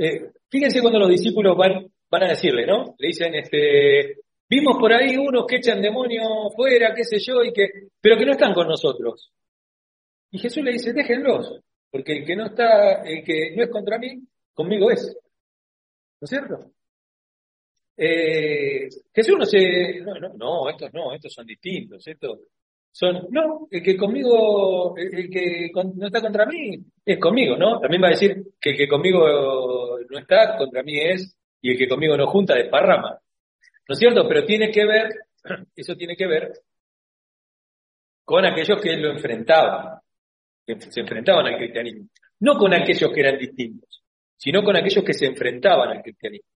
Eh, 0.00 0.32
fíjense 0.50 0.80
cuando 0.80 0.98
los 0.98 1.10
discípulos 1.10 1.56
van, 1.56 1.86
van 2.10 2.24
a 2.24 2.30
decirle, 2.30 2.66
¿no? 2.66 2.96
Le 2.98 3.06
dicen, 3.06 3.36
este, 3.36 4.21
Vimos 4.52 4.76
por 4.78 4.92
ahí 4.92 5.16
unos 5.16 5.46
que 5.46 5.56
echan 5.56 5.80
demonios 5.80 6.54
fuera, 6.54 6.92
qué 6.94 7.04
sé 7.04 7.18
yo, 7.20 7.42
y 7.42 7.54
que, 7.54 7.88
pero 7.98 8.18
que 8.18 8.26
no 8.26 8.32
están 8.32 8.52
con 8.52 8.68
nosotros. 8.68 9.32
Y 10.30 10.38
Jesús 10.38 10.62
le 10.62 10.72
dice, 10.72 10.92
déjenlos, 10.92 11.58
porque 11.90 12.18
el 12.18 12.26
que 12.26 12.36
no 12.36 12.44
está, 12.44 13.02
el 13.02 13.24
que 13.24 13.56
no 13.56 13.62
es 13.62 13.70
contra 13.70 13.98
mí, 13.98 14.22
conmigo 14.52 14.90
es. 14.90 15.16
¿No 16.20 16.26
es 16.26 16.28
cierto? 16.28 16.70
Eh, 17.96 18.88
Jesús 19.14 19.36
no 19.38 19.46
se, 19.46 20.00
no, 20.00 20.16
no, 20.20 20.34
no, 20.34 20.68
estos 20.68 20.92
no, 20.92 21.14
estos 21.14 21.32
son 21.32 21.46
distintos, 21.46 22.06
estos 22.06 22.40
son, 22.90 23.28
no, 23.30 23.68
el 23.70 23.82
que 23.82 23.96
conmigo, 23.96 24.94
el, 24.98 25.30
que 25.30 25.70
no 25.94 26.06
está 26.08 26.20
contra 26.20 26.44
mí, 26.44 26.76
es 27.06 27.18
conmigo, 27.18 27.56
¿no? 27.56 27.80
También 27.80 28.02
va 28.02 28.08
a 28.08 28.10
decir 28.10 28.36
que 28.60 28.72
el 28.72 28.76
que 28.76 28.88
conmigo 28.88 29.98
no 30.10 30.18
está, 30.18 30.58
contra 30.58 30.82
mí 30.82 31.00
es, 31.00 31.34
y 31.62 31.70
el 31.70 31.78
que 31.78 31.88
conmigo 31.88 32.18
no 32.18 32.26
junta, 32.26 32.54
desparrama. 32.54 33.18
¿No 33.88 33.92
es 33.94 33.98
cierto? 33.98 34.26
Pero 34.28 34.44
tiene 34.44 34.70
que 34.70 34.84
ver, 34.84 35.08
eso 35.76 35.96
tiene 35.96 36.16
que 36.16 36.26
ver 36.26 36.52
con 38.24 38.44
aquellos 38.44 38.80
que 38.80 38.96
lo 38.96 39.10
enfrentaban, 39.10 39.98
que 40.66 40.80
se 40.80 41.00
enfrentaban 41.00 41.46
al 41.46 41.56
cristianismo. 41.56 42.08
No 42.40 42.56
con 42.56 42.72
aquellos 42.72 43.10
que 43.12 43.20
eran 43.20 43.38
distintos, 43.38 44.02
sino 44.36 44.62
con 44.62 44.76
aquellos 44.76 45.04
que 45.04 45.14
se 45.14 45.26
enfrentaban 45.26 45.90
al 45.90 46.02
cristianismo. 46.02 46.48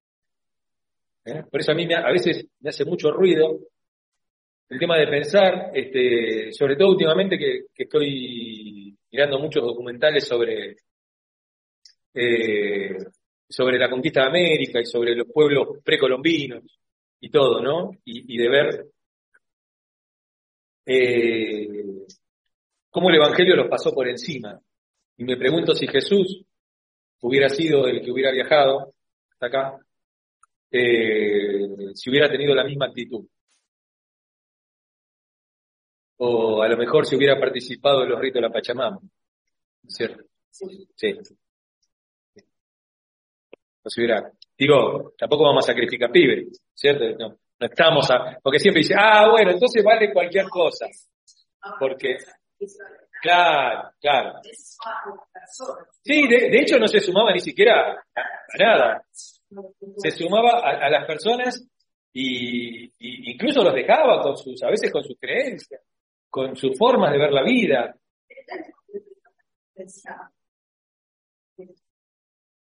¿Eh? 1.25 1.43
Por 1.49 1.59
eso 1.59 1.71
a 1.71 1.75
mí 1.75 1.87
a 1.93 2.11
veces 2.11 2.47
me 2.59 2.69
hace 2.69 2.85
mucho 2.85 3.11
ruido 3.11 3.59
el 4.69 4.79
tema 4.79 4.97
de 4.97 5.07
pensar, 5.07 5.71
este, 5.73 6.51
sobre 6.51 6.75
todo 6.75 6.89
últimamente 6.89 7.37
que, 7.37 7.65
estoy 7.75 8.97
mirando 9.11 9.39
muchos 9.39 9.63
documentales 9.63 10.25
sobre, 10.25 10.75
eh, 12.13 12.97
sobre 13.47 13.77
la 13.77 13.89
conquista 13.89 14.21
de 14.21 14.27
América 14.27 14.81
y 14.81 14.85
sobre 14.85 15.15
los 15.15 15.27
pueblos 15.27 15.79
precolombinos 15.83 16.63
y 17.19 17.29
todo, 17.29 17.61
¿no? 17.61 17.91
Y, 18.05 18.37
de 18.37 18.49
ver 18.49 18.87
eh, 20.85 22.05
cómo 22.89 23.09
el 23.09 23.15
Evangelio 23.15 23.55
los 23.55 23.69
pasó 23.69 23.93
por 23.93 24.07
encima. 24.07 24.59
Y 25.17 25.23
me 25.23 25.37
pregunto 25.37 25.73
si 25.73 25.87
Jesús 25.87 26.45
hubiera 27.21 27.49
sido 27.49 27.87
el 27.87 28.01
que 28.01 28.11
hubiera 28.11 28.31
viajado 28.31 28.93
hasta 29.31 29.47
acá, 29.47 29.79
eh, 30.71 31.91
si 31.93 32.09
hubiera 32.09 32.29
tenido 32.29 32.53
la 32.53 32.63
misma 32.63 32.87
actitud. 32.87 33.25
O 36.17 36.61
a 36.61 36.67
lo 36.67 36.77
mejor 36.77 37.05
si 37.05 37.15
hubiera 37.15 37.39
participado 37.39 38.03
en 38.03 38.09
los 38.09 38.19
ritos 38.19 38.35
de 38.35 38.47
la 38.47 38.53
Pachamama. 38.53 38.99
¿Cierto? 39.87 40.23
Sí. 40.49 40.87
sí. 40.95 41.13
No 43.83 43.89
se 43.89 44.01
hubiera. 44.01 44.31
Digo, 44.57 45.13
tampoco 45.17 45.43
vamos 45.43 45.65
a 45.65 45.71
sacrificar 45.71 46.11
pibes, 46.11 46.61
¿cierto? 46.73 47.05
No, 47.17 47.37
estamos 47.59 48.09
a. 48.09 48.39
Porque 48.41 48.59
siempre 48.59 48.81
dice, 48.81 48.95
ah, 48.97 49.29
bueno, 49.29 49.51
entonces 49.51 49.83
vale 49.83 50.11
cualquier 50.11 50.47
cosa. 50.49 50.87
Porque. 51.79 52.17
Claro, 53.21 53.89
claro. 53.99 54.39
Sí, 56.03 56.27
de, 56.27 56.59
hecho 56.59 56.77
no 56.77 56.87
se 56.87 56.99
sumaba 56.99 57.31
ni 57.33 57.39
siquiera 57.39 58.03
a, 58.15 58.23
nada. 58.59 59.03
Se 59.97 60.11
sumaba 60.11 60.59
a, 60.59 60.89
las 60.89 61.05
personas 61.05 61.67
y, 62.13 62.85
y, 62.85 63.31
incluso 63.31 63.63
los 63.63 63.73
dejaba 63.73 64.21
con 64.21 64.37
sus, 64.37 64.61
a 64.63 64.69
veces 64.69 64.91
con 64.91 65.03
sus 65.03 65.17
creencias 65.19 65.81
con 66.29 66.55
sus 66.55 66.77
formas 66.77 67.11
de 67.11 67.17
ver 67.17 67.31
la 67.31 67.43
vida. 67.43 67.95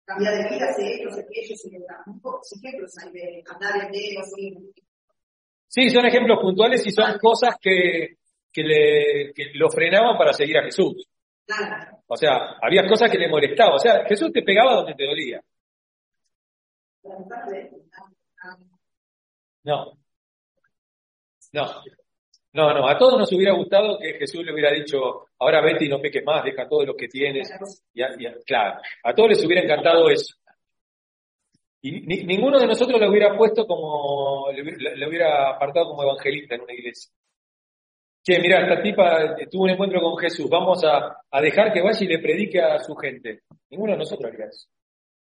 Cambiar 0.08 0.38
de 0.38 0.50
vida, 0.50 0.68
ellos, 0.80 1.18
aquellos, 1.18 1.66
ejemplos 1.66 2.98
hay 3.04 3.12
de 3.12 3.44
andar 3.46 3.94
en 3.94 4.72
Sí, 5.68 5.90
son 5.90 6.06
ejemplos 6.06 6.40
puntuales 6.42 6.88
y 6.88 6.92
son 6.92 7.18
cosas 7.20 7.58
que, 7.60 8.16
que, 8.50 8.64
le, 8.64 9.34
que 9.34 9.52
lo 9.56 9.70
frenaban 9.70 10.18
para 10.18 10.32
seguir 10.32 10.60
a 10.60 10.64
Jesús. 10.64 11.10
O 12.08 12.16
sea, 12.16 12.56
había 12.62 12.88
cosas 12.88 13.12
que 13.12 13.18
le 13.18 13.28
molestaban. 13.28 13.74
O 13.74 13.80
sea, 13.80 14.06
Jesús 14.06 14.32
te 14.32 14.44
pegaba 14.44 14.76
donde 14.76 14.94
te 14.94 15.06
dolía. 15.06 15.42
No. 19.66 19.98
No. 21.52 21.84
No, 22.58 22.74
no, 22.74 22.90
a 22.90 22.98
todos 22.98 23.20
nos 23.20 23.32
hubiera 23.34 23.54
gustado 23.54 24.00
que 24.00 24.14
Jesús 24.14 24.44
le 24.44 24.52
hubiera 24.52 24.72
dicho, 24.72 25.28
ahora 25.38 25.62
vete 25.62 25.86
y 25.86 25.90
no 25.90 26.02
peques 26.02 26.26
más, 26.26 26.44
deja 26.44 26.68
todo 26.68 26.84
lo 26.84 26.96
que 26.96 27.08
tienes. 27.08 27.54
Y, 27.94 28.02
claro, 28.48 28.82
a 29.04 29.14
todos 29.14 29.30
les 29.30 29.46
hubiera 29.46 29.62
encantado 29.62 30.10
eso. 30.10 30.34
Y 31.84 32.02
ninguno 32.02 32.60
de 32.60 32.66
nosotros 32.66 33.00
le 33.00 33.08
hubiera 33.08 33.38
puesto 33.38 33.68
como, 33.68 34.48
le, 34.52 35.08
hubiera 35.08 35.52
apartado 35.52 35.90
como 35.90 36.02
evangelista 36.02 36.56
en 36.56 36.62
una 36.62 36.74
iglesia. 36.74 37.14
Che, 38.24 38.40
mira, 38.40 38.64
esta 38.64 38.82
tipa 38.82 39.36
tuvo 39.52 39.66
un 39.66 39.70
encuentro 39.70 40.02
con 40.02 40.18
Jesús, 40.18 40.50
vamos 40.50 40.84
a, 40.84 41.16
a 41.30 41.42
dejar 41.42 41.72
que 41.72 41.84
vaya 41.84 42.04
y 42.04 42.08
le 42.08 42.18
predique 42.18 42.60
a 42.60 42.80
su 42.80 42.96
gente. 42.96 43.42
Ninguno 43.70 43.92
de 43.92 44.00
nosotros 44.00 44.34
haría 44.34 44.48
eso. 44.48 44.68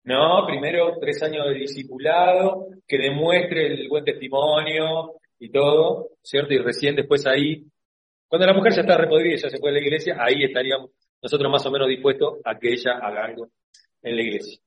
No, 0.06 0.46
primero 0.48 0.98
tres 1.02 1.22
años 1.22 1.48
de 1.48 1.56
discipulado, 1.56 2.68
que 2.88 2.98
demuestre 2.98 3.68
el 3.68 3.90
buen 3.90 4.06
testimonio, 4.06 5.20
y 5.40 5.50
todo, 5.52 6.10
¿cierto? 6.22 6.54
Y 6.54 6.60
recién 6.60 6.96
después 6.96 7.26
ahí, 7.26 7.66
cuando 8.28 8.46
la 8.46 8.54
mujer 8.54 8.74
ya 8.74 8.82
está 8.82 8.98
repodrida 8.98 9.36
y 9.36 9.38
ya 9.38 9.50
se 9.50 9.58
fue 9.58 9.70
a 9.70 9.74
la 9.74 9.80
iglesia, 9.80 10.18
ahí 10.20 10.44
estaríamos 10.44 10.92
nosotros 11.22 11.52
más 11.52 11.66
o 11.66 11.72
menos 11.72 11.88
dispuestos 11.88 12.40
a 12.44 12.58
que 12.58 12.74
ella 12.74 13.00
haga 13.02 13.26
algo 13.26 13.50
en 14.02 14.16
la 14.16 14.22
iglesia. 14.22 14.60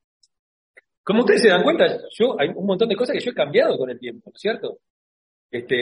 Como 1.03 1.21
ustedes 1.21 1.43
se 1.43 1.49
dan 1.49 1.63
cuenta, 1.63 1.85
yo 2.17 2.39
hay 2.39 2.49
un 2.49 2.65
montón 2.65 2.89
de 2.89 2.95
cosas 2.95 3.15
que 3.15 3.23
yo 3.23 3.31
he 3.31 3.35
cambiado 3.35 3.77
con 3.77 3.89
el 3.89 3.99
tiempo, 3.99 4.31
¿cierto? 4.35 4.79
Este, 5.51 5.75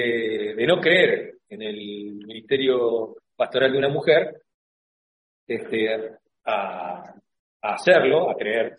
de 0.55 0.67
no 0.67 0.79
creer 0.79 1.35
en 1.47 1.61
el 1.61 1.75
ministerio 2.25 3.15
pastoral 3.35 3.71
de 3.71 3.77
una 3.77 3.89
mujer, 3.89 4.41
este, 5.47 6.17
a, 6.45 7.13
hacerlo, 7.61 8.31
a 8.31 8.35
creer, 8.35 8.77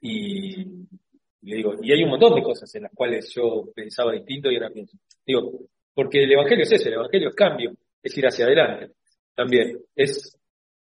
y, 0.00 0.60
y 0.60 1.03
le 1.44 1.56
digo, 1.56 1.74
y 1.82 1.92
hay 1.92 2.02
un 2.02 2.10
montón 2.10 2.34
de 2.34 2.42
cosas 2.42 2.74
en 2.74 2.84
las 2.84 2.92
cuales 2.92 3.32
yo 3.34 3.64
pensaba 3.74 4.12
distinto 4.12 4.50
y 4.50 4.56
ahora 4.56 4.70
pienso. 4.70 4.96
Digo, 5.26 5.52
porque 5.92 6.24
el 6.24 6.32
Evangelio 6.32 6.64
es 6.64 6.72
ese, 6.72 6.88
el 6.88 6.94
Evangelio 6.94 7.28
es 7.28 7.34
cambio, 7.34 7.72
es 8.02 8.16
ir 8.16 8.26
hacia 8.26 8.46
adelante. 8.46 8.94
También, 9.34 9.78
es, 9.94 10.38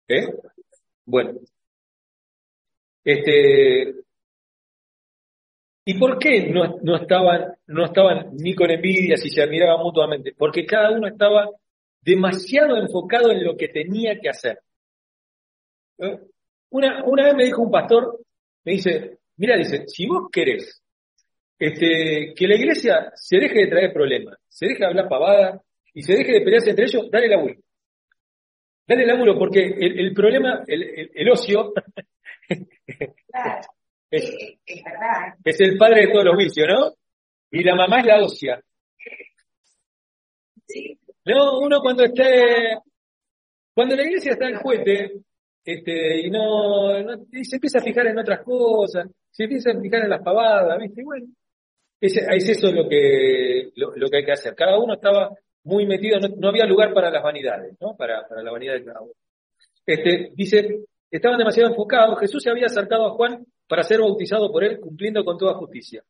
¿eh? 0.09 0.27
Bueno. 1.05 1.41
Este, 3.05 3.95
¿Y 5.85 5.99
por 5.99 6.19
qué 6.19 6.49
no, 6.49 6.79
no, 6.83 6.97
estaban, 6.97 7.55
no 7.67 7.85
estaban 7.85 8.31
ni 8.37 8.55
con 8.55 8.71
envidia 8.71 9.17
si 9.17 9.31
se 9.31 9.43
admiraban 9.43 9.83
mutuamente? 9.83 10.33
Porque 10.37 10.65
cada 10.65 10.93
uno 10.93 11.09
estaba 11.09 11.49
demasiado 12.01 12.77
enfocado 12.77 13.33
en 13.33 13.45
lo 13.45 13.57
que 13.57 13.69
tenía 13.69 14.19
que 14.21 14.29
hacer. 14.29 14.61
¿Eh? 15.99 16.19
Una, 16.71 17.05
una 17.05 17.25
vez 17.25 17.35
me 17.35 17.45
dijo 17.45 17.63
un 17.63 17.71
pastor, 17.71 18.21
me 18.65 18.73
dice, 18.73 19.19
Mira, 19.37 19.57
dice, 19.57 19.85
si 19.87 20.07
vos 20.07 20.29
querés 20.31 20.83
este, 21.59 22.35
que 22.35 22.47
la 22.47 22.57
iglesia 22.57 23.13
se 23.15 23.39
deje 23.39 23.61
de 23.61 23.67
traer 23.69 23.93
problemas, 23.93 24.37
se 24.49 24.67
deje 24.67 24.81
de 24.81 24.87
hablar 24.87 25.09
pavada 25.09 25.63
y 25.95 26.03
se 26.03 26.15
deje 26.15 26.33
de 26.33 26.41
pelearse 26.41 26.71
entre 26.71 26.87
ellos, 26.87 27.09
dale 27.11 27.29
laburo. 27.29 27.55
Dale 28.87 29.07
laburo, 29.07 29.39
porque 29.39 29.61
el, 29.61 30.13
problema, 30.13 30.65
el, 30.67 31.31
ocio, 31.31 31.73
es, 34.11 34.37
es 35.45 35.61
el 35.61 35.79
padre 35.79 36.07
de 36.07 36.13
todos 36.13 36.25
los 36.25 36.37
vicios, 36.37 36.67
¿no? 36.69 36.93
Y 37.53 37.63
la 37.63 37.77
mamá 37.77 38.01
es 38.01 38.07
la 38.07 38.23
ocia. 38.23 38.61
No, 41.25 41.61
uno 41.61 41.81
cuando 41.81 42.05
esté, 42.05 42.79
cuando 43.75 43.95
la 43.95 44.03
iglesia 44.03 44.33
está 44.33 44.49
en 44.49 44.57
juguete, 44.57 45.13
este, 45.65 46.21
y 46.21 46.31
no, 46.31 46.93
se 47.43 47.57
empieza 47.57 47.79
a 47.79 47.83
fijar 47.83 48.07
en 48.09 48.19
otras 48.19 48.43
cosas, 48.43 49.09
se 49.31 49.45
empieza 49.45 49.71
a 49.71 49.81
fijar 49.81 50.03
en 50.03 50.11
las 50.11 50.23
pavadas, 50.23 50.79
¿viste? 50.79 51.03
bueno, 51.05 51.27
es, 52.01 52.17
es 52.17 52.49
eso 52.49 52.73
lo 52.73 52.89
que, 52.89 53.71
lo, 53.77 54.09
que 54.09 54.17
hay 54.17 54.25
que 54.25 54.33
hacer. 54.33 54.55
Cada 54.55 54.79
uno 54.79 54.95
estaba 54.95 55.31
muy 55.65 55.87
metido, 55.87 56.19
no, 56.19 56.49
había 56.49 56.67
lugar 56.67 56.93
para 56.93 57.11
las 57.11 57.23
vanidades, 57.23 57.77
¿no? 57.81 57.97
Para, 57.97 58.27
para 58.27 58.43
la 58.43 58.51
vanidad 58.51 58.75
de 58.75 58.85
cada 58.85 59.01
uno. 59.01 59.13
Este, 59.87 60.33
dice, 60.35 60.85
estaban 61.09 61.39
demasiado 61.39 61.71
enfocados, 61.71 62.19
Jesús 62.19 62.43
se 62.43 62.51
había 62.51 62.67
acercado 62.67 63.07
a 63.07 63.11
Juan 63.11 63.45
para 63.69 63.85
ser 63.85 64.01
bautizado 64.01 64.51
por 64.51 64.65
él, 64.65 64.81
cumpliendo 64.81 65.25
con 65.25 65.39
toda 65.39 65.55
justicia. 65.55 66.03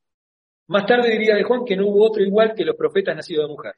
Más 0.68 0.86
tarde 0.86 1.10
diría 1.10 1.34
de 1.34 1.42
Juan 1.42 1.64
que 1.64 1.76
no 1.76 1.88
hubo 1.88 2.06
otro 2.06 2.22
igual 2.22 2.54
que 2.54 2.64
los 2.64 2.76
profetas 2.76 3.14
nacidos 3.14 3.46
de 3.46 3.52
mujer. 3.52 3.74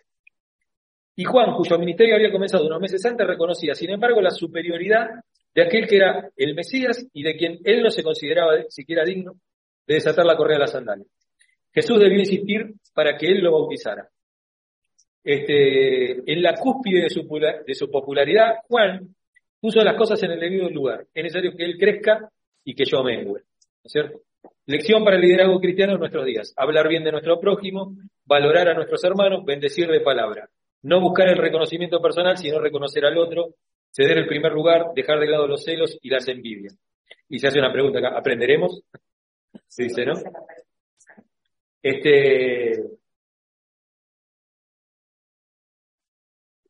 Y 1.17 1.25
Juan, 1.25 1.55
cuyo 1.55 1.79
ministerio 1.79 2.15
había 2.15 2.31
comenzado 2.31 2.67
unos 2.67 2.81
meses 2.81 3.05
antes, 3.05 3.27
reconocía, 3.27 3.75
sin 3.75 3.91
embargo, 3.91 4.21
la 4.21 4.31
superioridad 4.31 5.09
de 5.55 5.63
aquel 5.63 5.87
que 5.87 5.97
era 5.97 6.31
el 6.37 6.55
Mesías 6.55 7.07
y 7.13 7.23
de 7.23 7.37
quien 7.37 7.59
él 7.65 7.83
no 7.83 7.91
se 7.91 8.03
consideraba 8.03 8.55
siquiera 8.69 9.05
digno 9.05 9.35
de 9.87 9.95
desatar 9.95 10.25
la 10.25 10.37
correa 10.37 10.57
de 10.57 10.65
la 10.65 10.67
sandalia. 10.67 11.07
Jesús 11.73 11.99
debió 11.99 12.19
insistir 12.19 12.75
para 12.95 13.17
que 13.17 13.27
él 13.27 13.41
lo 13.41 13.53
bautizara. 13.53 14.09
Este, 15.23 16.13
en 16.31 16.43
la 16.43 16.55
cúspide 16.55 17.03
de 17.05 17.11
su, 17.11 17.23
de 17.23 17.89
popularidad, 17.89 18.57
Juan 18.69 19.15
puso 19.61 19.83
las 19.83 19.97
cosas 19.97 20.23
en 20.23 20.33
el 20.33 20.41
debido 20.41 20.69
lugar. 20.71 21.07
Es 21.15 21.23
necesario 21.23 21.57
que 21.57 21.65
él 21.65 21.79
crezca 21.79 22.29
y 22.65 22.75
que 22.75 22.85
yo 22.85 23.03
mengue. 23.03 23.33
¿No 23.33 23.41
es 23.83 23.93
cierto? 23.93 24.21
Lección 24.67 25.05
para 25.05 25.17
el 25.17 25.23
liderazgo 25.23 25.61
cristiano 25.61 25.95
en 25.95 26.01
nuestros 26.01 26.25
días. 26.27 26.53
Hablar 26.57 26.89
bien 26.89 27.05
de 27.05 27.13
nuestro 27.13 27.41
prójimo, 27.41 27.97
valorar 28.25 28.69
a 28.69 28.75
nuestros 28.75 29.03
hermanos, 29.05 29.45
bendecir 29.45 29.89
de 29.89 30.01
palabra. 30.01 30.49
No 30.83 31.01
buscar 31.01 31.29
el 31.29 31.39
reconocimiento 31.39 32.01
personal, 32.01 32.37
sino 32.37 32.61
reconocer 32.61 33.05
al 33.05 33.17
otro, 33.19 33.55
ceder 33.95 34.19
el 34.19 34.27
primer 34.27 34.53
lugar, 34.53 34.87
dejar 34.95 35.21
de 35.21 35.29
lado 35.29 35.47
los 35.47 35.63
celos 35.63 35.97
y 36.03 36.11
las 36.11 36.27
envidias. 36.27 36.77
Y 37.29 37.39
se 37.39 37.47
hace 37.47 37.61
una 37.61 37.73
pregunta 37.73 38.01
acá, 38.01 38.19
¿aprenderemos? 38.19 38.83
Se 39.69 39.85
dice, 39.85 40.05
¿no? 40.05 40.15
Este, 41.81 42.73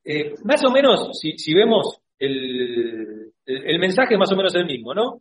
eh, 0.05 0.35
más 0.45 0.63
o 0.65 0.71
menos, 0.71 1.19
si, 1.19 1.55
vemos 1.55 1.99
el, 2.19 3.33
el, 3.47 3.79
mensaje 3.79 4.15
es 4.15 4.21
más 4.21 4.33
o 4.33 4.37
menos 4.37 4.55
el 4.55 4.67
mismo, 4.67 4.93
¿no? 4.93 5.21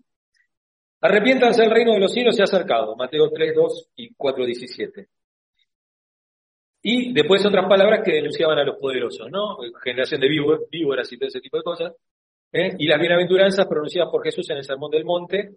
Arrepiéntanse, 0.99 1.63
el 1.63 1.71
reino 1.71 1.93
de 1.93 1.99
los 1.99 2.11
cielos 2.11 2.35
se 2.35 2.41
ha 2.41 2.45
acercado. 2.45 2.95
Mateo 2.95 3.29
3, 3.29 3.53
2 3.55 3.91
y 3.97 4.13
4, 4.13 4.45
17. 4.45 5.07
Y 6.85 7.13
después 7.13 7.45
otras 7.45 7.67
palabras 7.67 8.01
que 8.03 8.11
denunciaban 8.11 8.59
a 8.59 8.65
los 8.65 8.77
poderosos, 8.77 9.31
¿no? 9.31 9.57
Generación 9.81 10.19
de 10.19 10.27
víboras 10.27 11.11
y 11.11 11.17
todo 11.17 11.27
ese 11.27 11.39
tipo 11.39 11.57
de 11.57 11.63
cosas. 11.63 11.93
¿eh? 12.51 12.75
Y 12.77 12.87
las 12.87 12.99
bienaventuranzas 12.99 13.65
pronunciadas 13.67 14.11
por 14.11 14.23
Jesús 14.23 14.49
en 14.49 14.57
el 14.57 14.65
Sermón 14.65 14.91
del 14.91 15.05
Monte. 15.05 15.55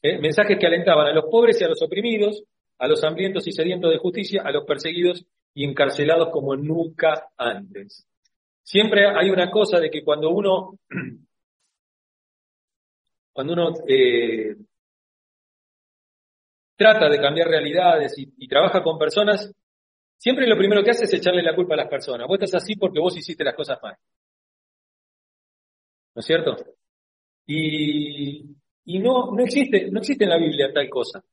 ¿eh? 0.00 0.18
Mensajes 0.18 0.56
que 0.58 0.66
alentaban 0.66 1.08
a 1.08 1.12
los 1.12 1.24
pobres 1.24 1.60
y 1.60 1.64
a 1.64 1.68
los 1.68 1.82
oprimidos, 1.82 2.44
a 2.78 2.86
los 2.86 3.02
hambrientos 3.02 3.46
y 3.48 3.52
sedientos 3.52 3.90
de 3.90 3.98
justicia, 3.98 4.42
a 4.44 4.52
los 4.52 4.64
perseguidos 4.64 5.26
y 5.52 5.64
encarcelados 5.64 6.28
como 6.30 6.54
nunca 6.54 7.28
antes. 7.36 8.06
Siempre 8.62 9.06
hay 9.06 9.30
una 9.30 9.50
cosa 9.50 9.80
de 9.80 9.90
que 9.90 10.04
cuando 10.04 10.30
uno, 10.30 10.78
cuando 13.32 13.52
uno 13.52 13.72
eh, 13.88 14.54
trata 16.76 17.08
de 17.08 17.20
cambiar 17.20 17.48
realidades 17.48 18.14
y, 18.16 18.48
trabaja 18.48 18.82
con 18.82 18.98
personas, 18.98 19.52
siempre 20.22 20.46
lo 20.46 20.56
primero 20.56 20.84
que 20.84 20.90
hace 20.90 21.04
es 21.04 21.14
echarle 21.14 21.42
la 21.42 21.54
culpa 21.54 21.74
a 21.74 21.78
las 21.78 21.88
personas. 21.88 22.28
Vos 22.28 22.38
estás 22.40 22.62
así 22.62 22.76
porque 22.76 23.00
vos 23.00 23.16
hiciste 23.16 23.42
las 23.42 23.56
cosas 23.56 23.78
mal. 23.82 23.96
¿No 26.14 26.20
es 26.20 26.24
cierto? 26.24 26.56
Y, 27.44 28.54
y 28.84 28.98
no, 29.00 29.32
no 29.32 29.42
existe, 29.42 29.90
no 29.90 29.98
existe 29.98 30.22
en 30.22 30.30
la 30.30 30.38
Biblia 30.38 30.72
tal 30.72 30.88
cosa. 30.88 31.24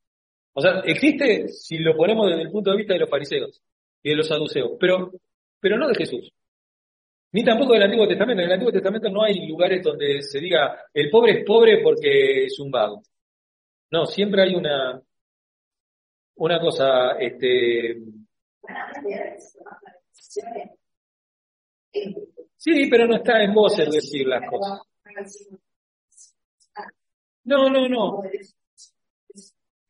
O 0.54 0.62
sea, 0.62 0.80
existe 0.86 1.50
si 1.50 1.78
lo 1.78 1.96
ponemos 1.96 2.30
desde 2.30 2.42
el 2.42 2.50
punto 2.50 2.72
de 2.72 2.78
vista 2.78 2.94
de 2.94 3.00
los 3.02 3.10
fariseos 3.10 3.62
y 4.02 4.10
de 4.10 4.16
los 4.16 4.28
saduceos, 4.28 4.72
pero, 4.80 5.12
pero 5.60 5.78
no 5.78 5.88
de 5.88 5.96
Jesús. 5.96 6.32
Ni 7.32 7.44
tampoco 7.44 7.74
del 7.74 7.84
Antiguo 7.84 8.08
Testamento. 8.08 8.42
En 8.42 8.48
el 8.48 8.54
Antiguo 8.54 8.74
Testamento 8.74 9.10
no 9.12 9.24
hay 9.24 9.48
lugares 9.48 9.84
donde 9.84 10.24
se 10.24 10.40
diga 10.40 10.84
el 10.92 11.12
pobre 11.12 11.40
es 11.40 11.46
pobre 11.46 11.80
porque 11.84 12.46
es 12.46 12.60
un 12.60 12.72
vago. 12.72 13.04
No, 13.92 14.08
siempre 14.08 14.42
hay 14.42 14.56
una, 14.56 15.00
una 16.38 16.60
cosa, 16.60 17.12
este. 17.20 17.98
Sí, 22.58 22.88
pero 22.90 23.08
no 23.08 23.16
está 23.16 23.42
en 23.44 23.54
vos 23.54 23.78
el 23.80 23.90
decir 23.90 24.28
las 24.28 24.50
cosas. 24.50 24.82
No, 27.46 27.70
no, 27.70 27.88
no. 27.88 28.22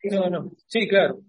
No, 0.04 0.30
no. 0.30 0.50
Sí, 0.66 0.88
claro. 0.88 1.20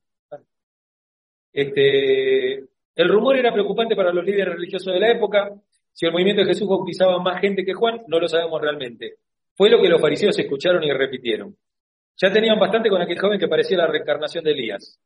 Este, 1.52 2.54
el 2.96 3.10
rumor 3.10 3.38
era 3.38 3.52
preocupante 3.52 3.96
para 3.96 4.14
los 4.14 4.24
líderes 4.24 4.56
religiosos 4.56 4.94
de 4.94 5.00
la 5.00 5.12
época. 5.12 5.52
Si 5.92 6.06
el 6.06 6.14
movimiento 6.14 6.42
de 6.42 6.48
Jesús 6.48 6.70
bautizaba 6.70 7.20
más 7.22 7.42
gente 7.42 7.66
que 7.66 7.74
Juan, 7.74 8.04
no 8.08 8.20
lo 8.20 8.28
sabemos 8.28 8.62
realmente. 8.62 9.18
Fue 9.56 9.70
lo 9.70 9.82
que 9.82 9.90
los 9.90 10.00
fariseos 10.00 10.38
escucharon 10.40 10.84
y 10.84 10.94
repitieron. 10.94 11.58
Ya 12.18 12.32
tenían 12.32 12.60
bastante 12.60 12.90
con 12.90 13.02
aquel 13.02 13.20
joven 13.20 13.40
que 13.40 13.48
parecía 13.48 13.78
la 13.78 13.88
reencarnación 13.88 14.44
de 14.44 14.52
Elías. 14.52 15.00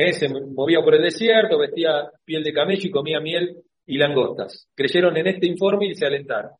¿Eh? 0.00 0.12
Se 0.14 0.28
movía 0.28 0.80
por 0.82 0.94
el 0.94 1.02
desierto, 1.02 1.58
vestía 1.58 2.10
piel 2.24 2.42
de 2.42 2.52
camello 2.52 2.86
y 2.86 2.90
comía 2.90 3.20
miel 3.20 3.56
y 3.86 3.98
langostas. 3.98 4.68
Creyeron 4.74 5.16
en 5.16 5.26
este 5.26 5.46
informe 5.46 5.88
y 5.88 5.94
se 5.94 6.06
alentaron. 6.06 6.52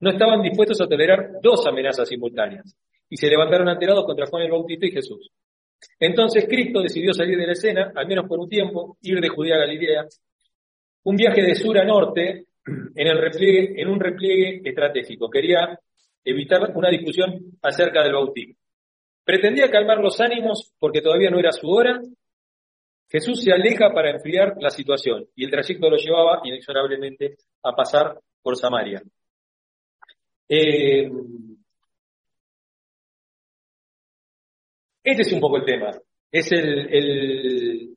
No 0.00 0.10
estaban 0.10 0.40
dispuestos 0.40 0.80
a 0.80 0.86
tolerar 0.86 1.32
dos 1.42 1.66
amenazas 1.66 2.08
simultáneas 2.08 2.74
y 3.10 3.16
se 3.16 3.28
levantaron 3.28 3.68
alterados 3.68 4.06
contra 4.06 4.26
Juan 4.26 4.44
el 4.44 4.50
Bautista 4.50 4.86
y 4.86 4.92
Jesús. 4.92 5.30
Entonces 5.98 6.46
Cristo 6.48 6.80
decidió 6.80 7.12
salir 7.12 7.36
de 7.36 7.46
la 7.46 7.52
escena, 7.52 7.92
al 7.94 8.06
menos 8.06 8.26
por 8.26 8.38
un 8.38 8.48
tiempo, 8.48 8.96
ir 9.02 9.20
de 9.20 9.28
Judea 9.28 9.56
a 9.56 9.60
Galilea, 9.60 10.06
un 11.04 11.16
viaje 11.16 11.42
de 11.42 11.54
sur 11.54 11.76
a 11.78 11.84
norte 11.84 12.46
en, 12.94 13.06
el 13.06 13.18
repliegue, 13.18 13.80
en 13.80 13.88
un 13.88 14.00
repliegue 14.00 14.62
estratégico. 14.64 15.28
Quería 15.28 15.78
evitar 16.24 16.72
una 16.74 16.88
discusión 16.88 17.58
acerca 17.62 18.02
del 18.02 18.14
bautismo. 18.14 18.54
Pretendía 19.24 19.70
calmar 19.70 19.98
los 19.98 20.18
ánimos 20.20 20.72
porque 20.78 21.02
todavía 21.02 21.30
no 21.30 21.38
era 21.38 21.52
su 21.52 21.68
hora. 21.68 22.00
Jesús 23.10 23.42
se 23.42 23.52
aleja 23.52 23.92
para 23.92 24.10
enfriar 24.10 24.54
la 24.60 24.70
situación 24.70 25.26
y 25.34 25.44
el 25.44 25.50
trayecto 25.50 25.90
lo 25.90 25.96
llevaba 25.96 26.40
inexorablemente 26.44 27.36
a 27.62 27.74
pasar 27.74 28.18
por 28.42 28.56
Samaria. 28.56 29.02
Eh, 30.48 31.10
Este 35.02 35.22
es 35.22 35.32
un 35.32 35.40
poco 35.40 35.56
el 35.56 35.64
tema. 35.64 35.90
Es 36.30 36.52
el, 36.52 37.96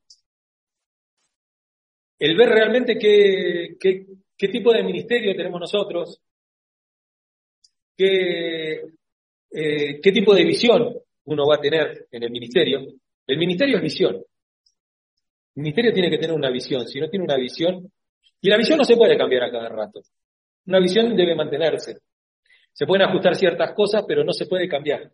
el, 2.18 2.38
ver 2.38 2.50
realmente 2.50 2.98
qué, 2.98 3.76
qué, 3.80 4.06
qué, 4.38 4.48
tipo 4.48 4.74
de 4.74 4.84
ministerio 4.84 5.36
tenemos 5.36 5.60
nosotros, 5.60 6.20
qué, 7.96 8.82
eh, 9.52 10.02
qué 10.02 10.12
tipo 10.12 10.34
de 10.34 10.46
visión 10.46 10.98
uno 11.26 11.48
va 11.48 11.56
a 11.56 11.62
tener 11.62 12.08
en 12.10 12.24
el 12.24 12.32
ministerio. 12.32 12.80
El 13.28 13.38
ministerio 13.38 13.78
es 13.78 13.84
visión. 13.84 14.24
El 15.56 15.64
ministerio 15.64 15.94
tiene 15.94 16.10
que 16.10 16.18
tener 16.18 16.36
una 16.36 16.50
visión. 16.50 16.88
Si 16.88 17.00
no 17.00 17.10
tiene 17.10 17.26
una 17.26 17.38
visión, 17.38 17.92
y 18.42 18.50
la 18.50 18.58
visión 18.58 18.78
no 18.78 18.86
se 18.86 18.98
puede 18.98 19.18
cambiar 19.18 19.44
a 19.44 19.52
cada 19.52 19.70
rato. 19.70 20.02
Una 20.66 20.80
visión 20.80 21.16
debe 21.16 21.36
mantenerse. 21.36 22.00
Se 22.74 22.86
pueden 22.86 23.08
ajustar 23.08 23.36
ciertas 23.36 23.74
cosas, 23.74 24.04
pero 24.08 24.24
no 24.24 24.34
se 24.34 24.48
puede 24.48 24.68
cambiar. 24.68 25.12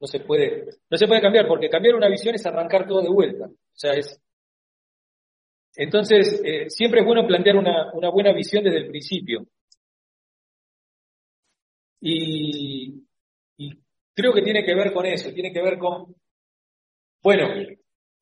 No 0.00 0.06
se 0.06 0.20
puede, 0.20 0.64
no 0.88 0.96
se 0.96 1.06
puede 1.06 1.20
cambiar, 1.20 1.46
porque 1.46 1.68
cambiar 1.68 1.94
una 1.94 2.08
visión 2.08 2.34
es 2.34 2.46
arrancar 2.46 2.86
todo 2.86 3.02
de 3.02 3.10
vuelta. 3.10 3.46
O 3.46 3.74
sea, 3.74 3.92
es. 3.92 4.18
Entonces, 5.76 6.40
eh, 6.44 6.70
siempre 6.70 7.00
es 7.00 7.06
bueno 7.06 7.26
plantear 7.26 7.56
una, 7.56 7.92
una, 7.92 8.10
buena 8.10 8.32
visión 8.32 8.64
desde 8.64 8.78
el 8.78 8.88
principio. 8.88 9.46
Y, 12.00 13.04
y, 13.58 13.78
creo 14.14 14.32
que 14.32 14.42
tiene 14.42 14.64
que 14.64 14.74
ver 14.74 14.92
con 14.92 15.04
eso, 15.04 15.32
tiene 15.32 15.52
que 15.52 15.62
ver 15.62 15.78
con. 15.78 16.14
Bueno, 17.22 17.48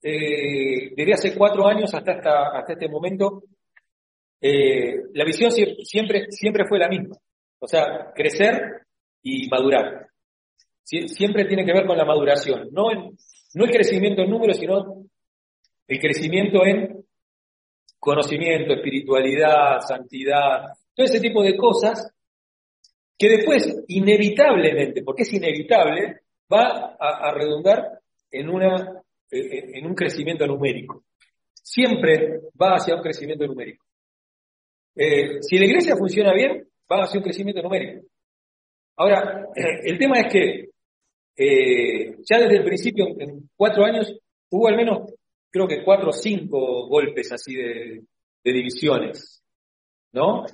eh, 0.02 0.92
desde 0.96 1.12
hace 1.12 1.34
cuatro 1.36 1.66
años 1.66 1.92
hasta, 1.94 2.12
hasta, 2.12 2.58
hasta 2.58 2.72
este 2.72 2.88
momento, 2.88 3.42
eh, 4.40 5.02
la 5.14 5.24
visión 5.24 5.50
siempre, 5.50 6.26
siempre 6.30 6.64
fue 6.68 6.78
la 6.78 6.88
misma. 6.88 7.16
O 7.58 7.66
sea, 7.66 8.12
crecer 8.14 8.82
y 9.22 9.48
madurar 9.48 10.08
siempre 10.88 11.44
tiene 11.44 11.64
que 11.64 11.72
ver 11.72 11.86
con 11.86 11.98
la 11.98 12.04
maduración, 12.04 12.68
no, 12.72 12.88
no 13.54 13.64
el 13.64 13.70
crecimiento 13.70 14.22
en 14.22 14.30
números, 14.30 14.56
sino 14.56 15.04
el 15.86 16.00
crecimiento 16.00 16.64
en 16.64 17.04
conocimiento, 17.98 18.74
espiritualidad, 18.74 19.80
santidad, 19.80 20.62
todo 20.94 21.06
ese 21.06 21.20
tipo 21.20 21.42
de 21.42 21.56
cosas 21.56 22.10
que 23.18 23.28
después, 23.28 23.84
inevitablemente, 23.88 25.02
porque 25.02 25.22
es 25.22 25.32
inevitable, 25.32 26.20
va 26.52 26.96
a, 26.98 27.32
redundar 27.32 28.00
en, 28.30 28.48
una, 28.48 28.97
en 29.30 29.86
un 29.86 29.94
crecimiento 29.94 30.46
numérico. 30.46 31.04
Siempre 31.54 32.40
va 32.60 32.76
hacia 32.76 32.96
un 32.96 33.02
crecimiento 33.02 33.46
numérico. 33.46 33.84
Eh, 34.94 35.42
si 35.42 35.58
la 35.58 35.66
iglesia 35.66 35.96
funciona 35.96 36.32
bien, 36.32 36.66
va 36.90 37.04
hacia 37.04 37.18
un 37.18 37.24
crecimiento 37.24 37.62
numérico. 37.62 38.06
Ahora, 38.96 39.46
el 39.54 39.96
tema 39.96 40.20
es 40.20 40.32
que 40.32 40.70
eh, 41.36 42.16
ya 42.28 42.40
desde 42.40 42.56
el 42.56 42.64
principio, 42.64 43.06
en 43.16 43.48
cuatro 43.54 43.84
años, 43.84 44.12
hubo 44.50 44.66
al 44.66 44.76
menos, 44.76 45.14
creo 45.50 45.68
que 45.68 45.84
cuatro 45.84 46.08
o 46.08 46.12
cinco 46.12 46.88
golpes 46.88 47.30
así 47.30 47.54
de, 47.54 48.02
divisiones, 48.42 49.44
¿no? 50.12 50.46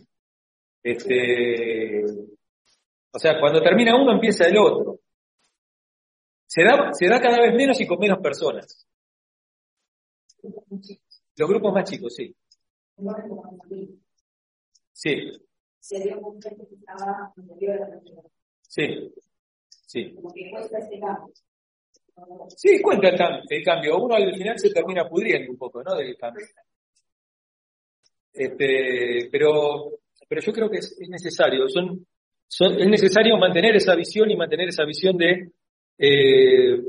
Este, 0.83 2.05
o 3.13 3.19
sea, 3.19 3.41
cuando 3.41 3.63
termina 3.63 3.97
uno 3.97 4.13
empieza 4.13 4.47
el 4.47 4.59
otro. 4.59 4.99
Se 6.55 6.63
da, 6.63 6.93
se 6.93 7.09
da 7.09 7.21
cada 7.21 7.41
vez 7.41 7.53
menos 7.53 7.81
y 7.81 7.87
con 7.87 7.99
menos 7.99 8.21
personas. 8.21 8.87
Los 11.37 11.49
grupos 11.49 11.75
más 11.75 11.91
chicos, 11.91 12.15
sí. 12.15 12.33
Sí. 14.93 15.33
Sí. 18.61 19.13
Sí. 19.69 20.15
Sí, 22.55 22.83
cuenta 22.83 23.09
el, 23.49 23.65
cambio. 23.65 23.99
Uno 23.99 24.15
al 24.15 24.33
final 24.33 24.57
se 24.57 24.71
termina 24.71 25.09
pudriendo 25.09 25.51
un 25.51 25.59
poco, 25.59 25.83
¿no? 25.83 25.97
Del 25.97 26.17
cambio. 26.17 26.47
Este, 28.33 29.29
pero, 29.29 29.91
pero 30.29 30.41
yo 30.41 30.53
creo 30.53 30.71
que 30.71 30.79
es, 30.79 30.97
necesario. 31.09 31.69
Son, 31.69 32.07
es 32.79 32.89
necesario 32.89 33.37
mantener 33.39 33.75
esa 33.75 33.97
visión 33.97 34.31
y 34.31 34.37
mantener 34.37 34.69
esa 34.69 34.85
visión 34.85 35.17
de 35.17 35.51
eh, 35.99 36.81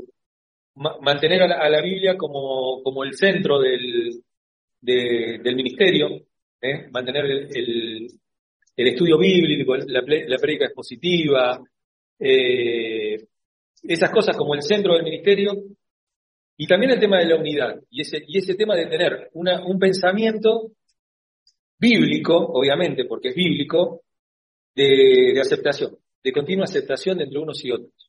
mantener 0.74 1.42
a 1.42 1.68
la, 1.68 1.80
Biblia 1.80 2.16
como, 2.16 2.82
como 2.82 3.04
el 3.04 3.14
centro 3.14 3.58
del, 3.58 4.22
del 4.80 5.56
ministerio, 5.56 6.08
¿eh? 6.60 6.88
mantener 6.90 7.24
el, 7.24 8.08
el, 8.76 8.88
estudio 8.88 9.18
bíblico, 9.18 9.76
la, 9.76 10.02
la 10.02 10.38
prédica 10.38 10.66
expositiva, 10.66 11.62
eh, 12.18 13.16
esas 13.82 14.10
cosas 14.10 14.36
como 14.36 14.54
el 14.54 14.62
centro 14.62 14.94
del 14.94 15.04
ministerio 15.04 15.52
y 16.56 16.66
también 16.66 16.92
el 16.92 17.00
tema 17.00 17.18
de 17.18 17.26
la 17.26 17.36
unidad 17.36 17.80
y 17.90 18.00
ese, 18.00 18.24
y 18.26 18.38
ese 18.38 18.54
tema 18.54 18.74
de 18.74 18.86
tener 18.86 19.30
una, 19.34 19.64
un 19.64 19.78
pensamiento 19.78 20.72
bíblico, 21.78 22.36
obviamente, 22.36 23.04
porque 23.04 23.28
es 23.28 23.34
bíblico, 23.34 24.02
de, 24.74 25.40
aceptación, 25.40 25.96
de 26.22 26.32
continua 26.32 26.64
aceptación 26.64 27.20
entre 27.20 27.38
unos 27.38 27.64
y 27.64 27.70
otros. 27.70 28.05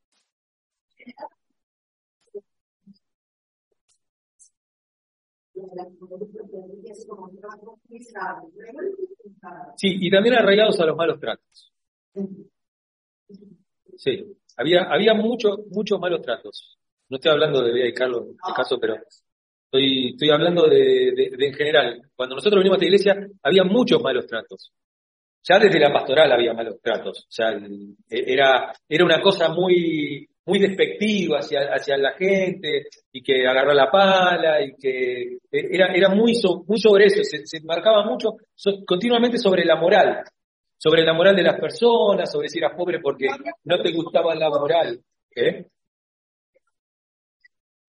Sí, 9.75 9.97
y 10.01 10.11
también 10.11 10.35
arraigados 10.35 10.79
a 10.79 10.85
los 10.85 10.95
malos 10.95 11.19
tratos. 11.19 11.73
Sí, 13.97 14.23
había, 14.55 14.83
había 14.83 15.13
muchos 15.13 15.59
muchos 15.71 15.99
malos 15.99 16.21
tratos. 16.21 16.77
No 17.09 17.17
estoy 17.17 17.31
hablando 17.31 17.63
de 17.63 17.73
Bea 17.73 17.87
y 17.87 17.93
Carlos 17.93 18.23
en 18.23 18.31
este 18.31 18.53
caso, 18.55 18.79
pero 18.79 18.95
estoy, 19.65 20.09
estoy 20.11 20.29
hablando 20.29 20.67
de, 20.67 21.13
de, 21.37 21.47
en 21.47 21.53
general. 21.53 22.01
Cuando 22.15 22.35
nosotros 22.35 22.59
venimos 22.59 22.75
a 22.75 22.77
esta 22.77 22.85
iglesia, 22.85 23.29
había 23.41 23.63
muchos 23.63 24.01
malos 24.01 24.27
tratos. 24.27 24.71
Ya 25.43 25.59
desde 25.59 25.79
la 25.79 25.93
pastoral 25.93 26.31
había 26.31 26.53
malos 26.53 26.79
tratos. 26.81 27.19
O 27.19 27.31
sea, 27.31 27.57
era, 28.09 28.73
era 28.87 29.05
una 29.05 29.21
cosa 29.21 29.49
muy, 29.49 30.27
muy 30.47 30.59
despectiva 30.59 31.39
hacia, 31.39 31.59
hacia 31.73 31.97
la 31.97 32.13
gente 32.13 32.85
y 33.11 33.21
que 33.21 33.45
agarró 33.45 33.73
la 33.73 33.91
pala 33.91 34.61
y 34.63 34.75
que 34.75 35.39
era, 35.51 35.93
era 35.93 36.09
muy, 36.09 36.33
muy 36.65 36.79
sobre 36.79 37.05
eso, 37.05 37.21
se, 37.23 37.61
marcaba 37.63 38.05
mucho 38.05 38.37
continuamente 38.85 39.37
sobre 39.37 39.65
la 39.65 39.75
moral, 39.75 40.23
sobre 40.77 41.03
la 41.03 41.13
moral 41.13 41.35
de 41.35 41.43
las 41.43 41.59
personas, 41.59 42.31
sobre 42.31 42.47
si 42.47 42.59
eras 42.59 42.73
pobre 42.77 42.99
porque 43.01 43.27
no 43.65 43.81
te 43.81 43.91
gustaba 43.91 44.33
la 44.35 44.49
moral. 44.49 44.99
¿Eh? 45.35 45.65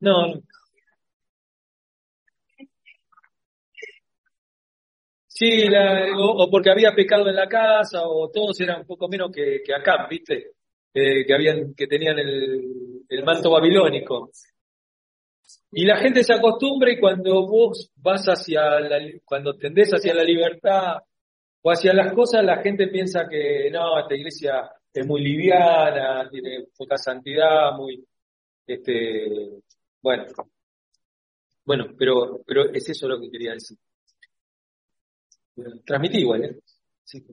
No. 0.01 0.43
Sí, 5.29 5.65
o, 6.17 6.51
porque 6.51 6.71
había 6.71 6.93
pecado 6.93 7.29
en 7.29 7.37
la 7.37 7.47
casa, 7.47 8.03
o 8.05 8.29
todos 8.31 8.61
eran 8.61 8.81
un 8.81 8.87
poco 8.87 9.07
menos 9.09 9.31
que 9.33 9.63
acá, 9.73 10.09
¿viste? 10.11 10.58
Eh, 10.95 11.27
que 11.27 11.35
habían, 11.35 11.75
que 11.75 11.87
tenían 11.87 12.19
el, 12.19 13.25
manto 13.25 13.51
babilónico. 13.51 14.31
Y 15.73 15.85
la 15.85 15.99
gente 15.99 16.25
se 16.25 16.35
acostumbra 16.35 16.91
y 16.91 16.99
cuando 16.99 17.47
vos 17.47 17.91
vas 17.97 18.27
hacia 18.27 18.81
la, 18.81 18.99
cuando 19.25 19.57
tendés 19.57 19.91
hacia 19.91 20.15
la 20.15 20.25
libertad 20.25 20.97
o 21.63 21.71
hacia 21.71 21.93
las 21.93 22.13
cosas, 22.15 22.43
la 22.45 22.63
gente 22.63 22.89
piensa 22.89 23.29
que 23.29 23.71
no, 23.71 23.99
esta 24.01 24.15
iglesia 24.15 24.71
es 24.93 25.07
muy 25.07 25.23
liviana, 25.23 26.29
tiene 26.31 26.67
poca 26.77 26.97
santidad, 26.97 27.73
muy, 27.77 28.03
este, 28.67 29.61
bueno, 30.01 30.25
bueno, 31.65 31.95
pero, 31.99 32.41
pero 32.47 32.73
es 32.73 32.89
eso 32.89 33.07
lo 33.07 33.21
que 33.21 33.31
quería 33.31 33.53
decir. 33.53 33.77
Transmití 35.85 36.19
igual, 36.19 36.45
¿eh? 36.45 36.59
Sí. 37.05 37.25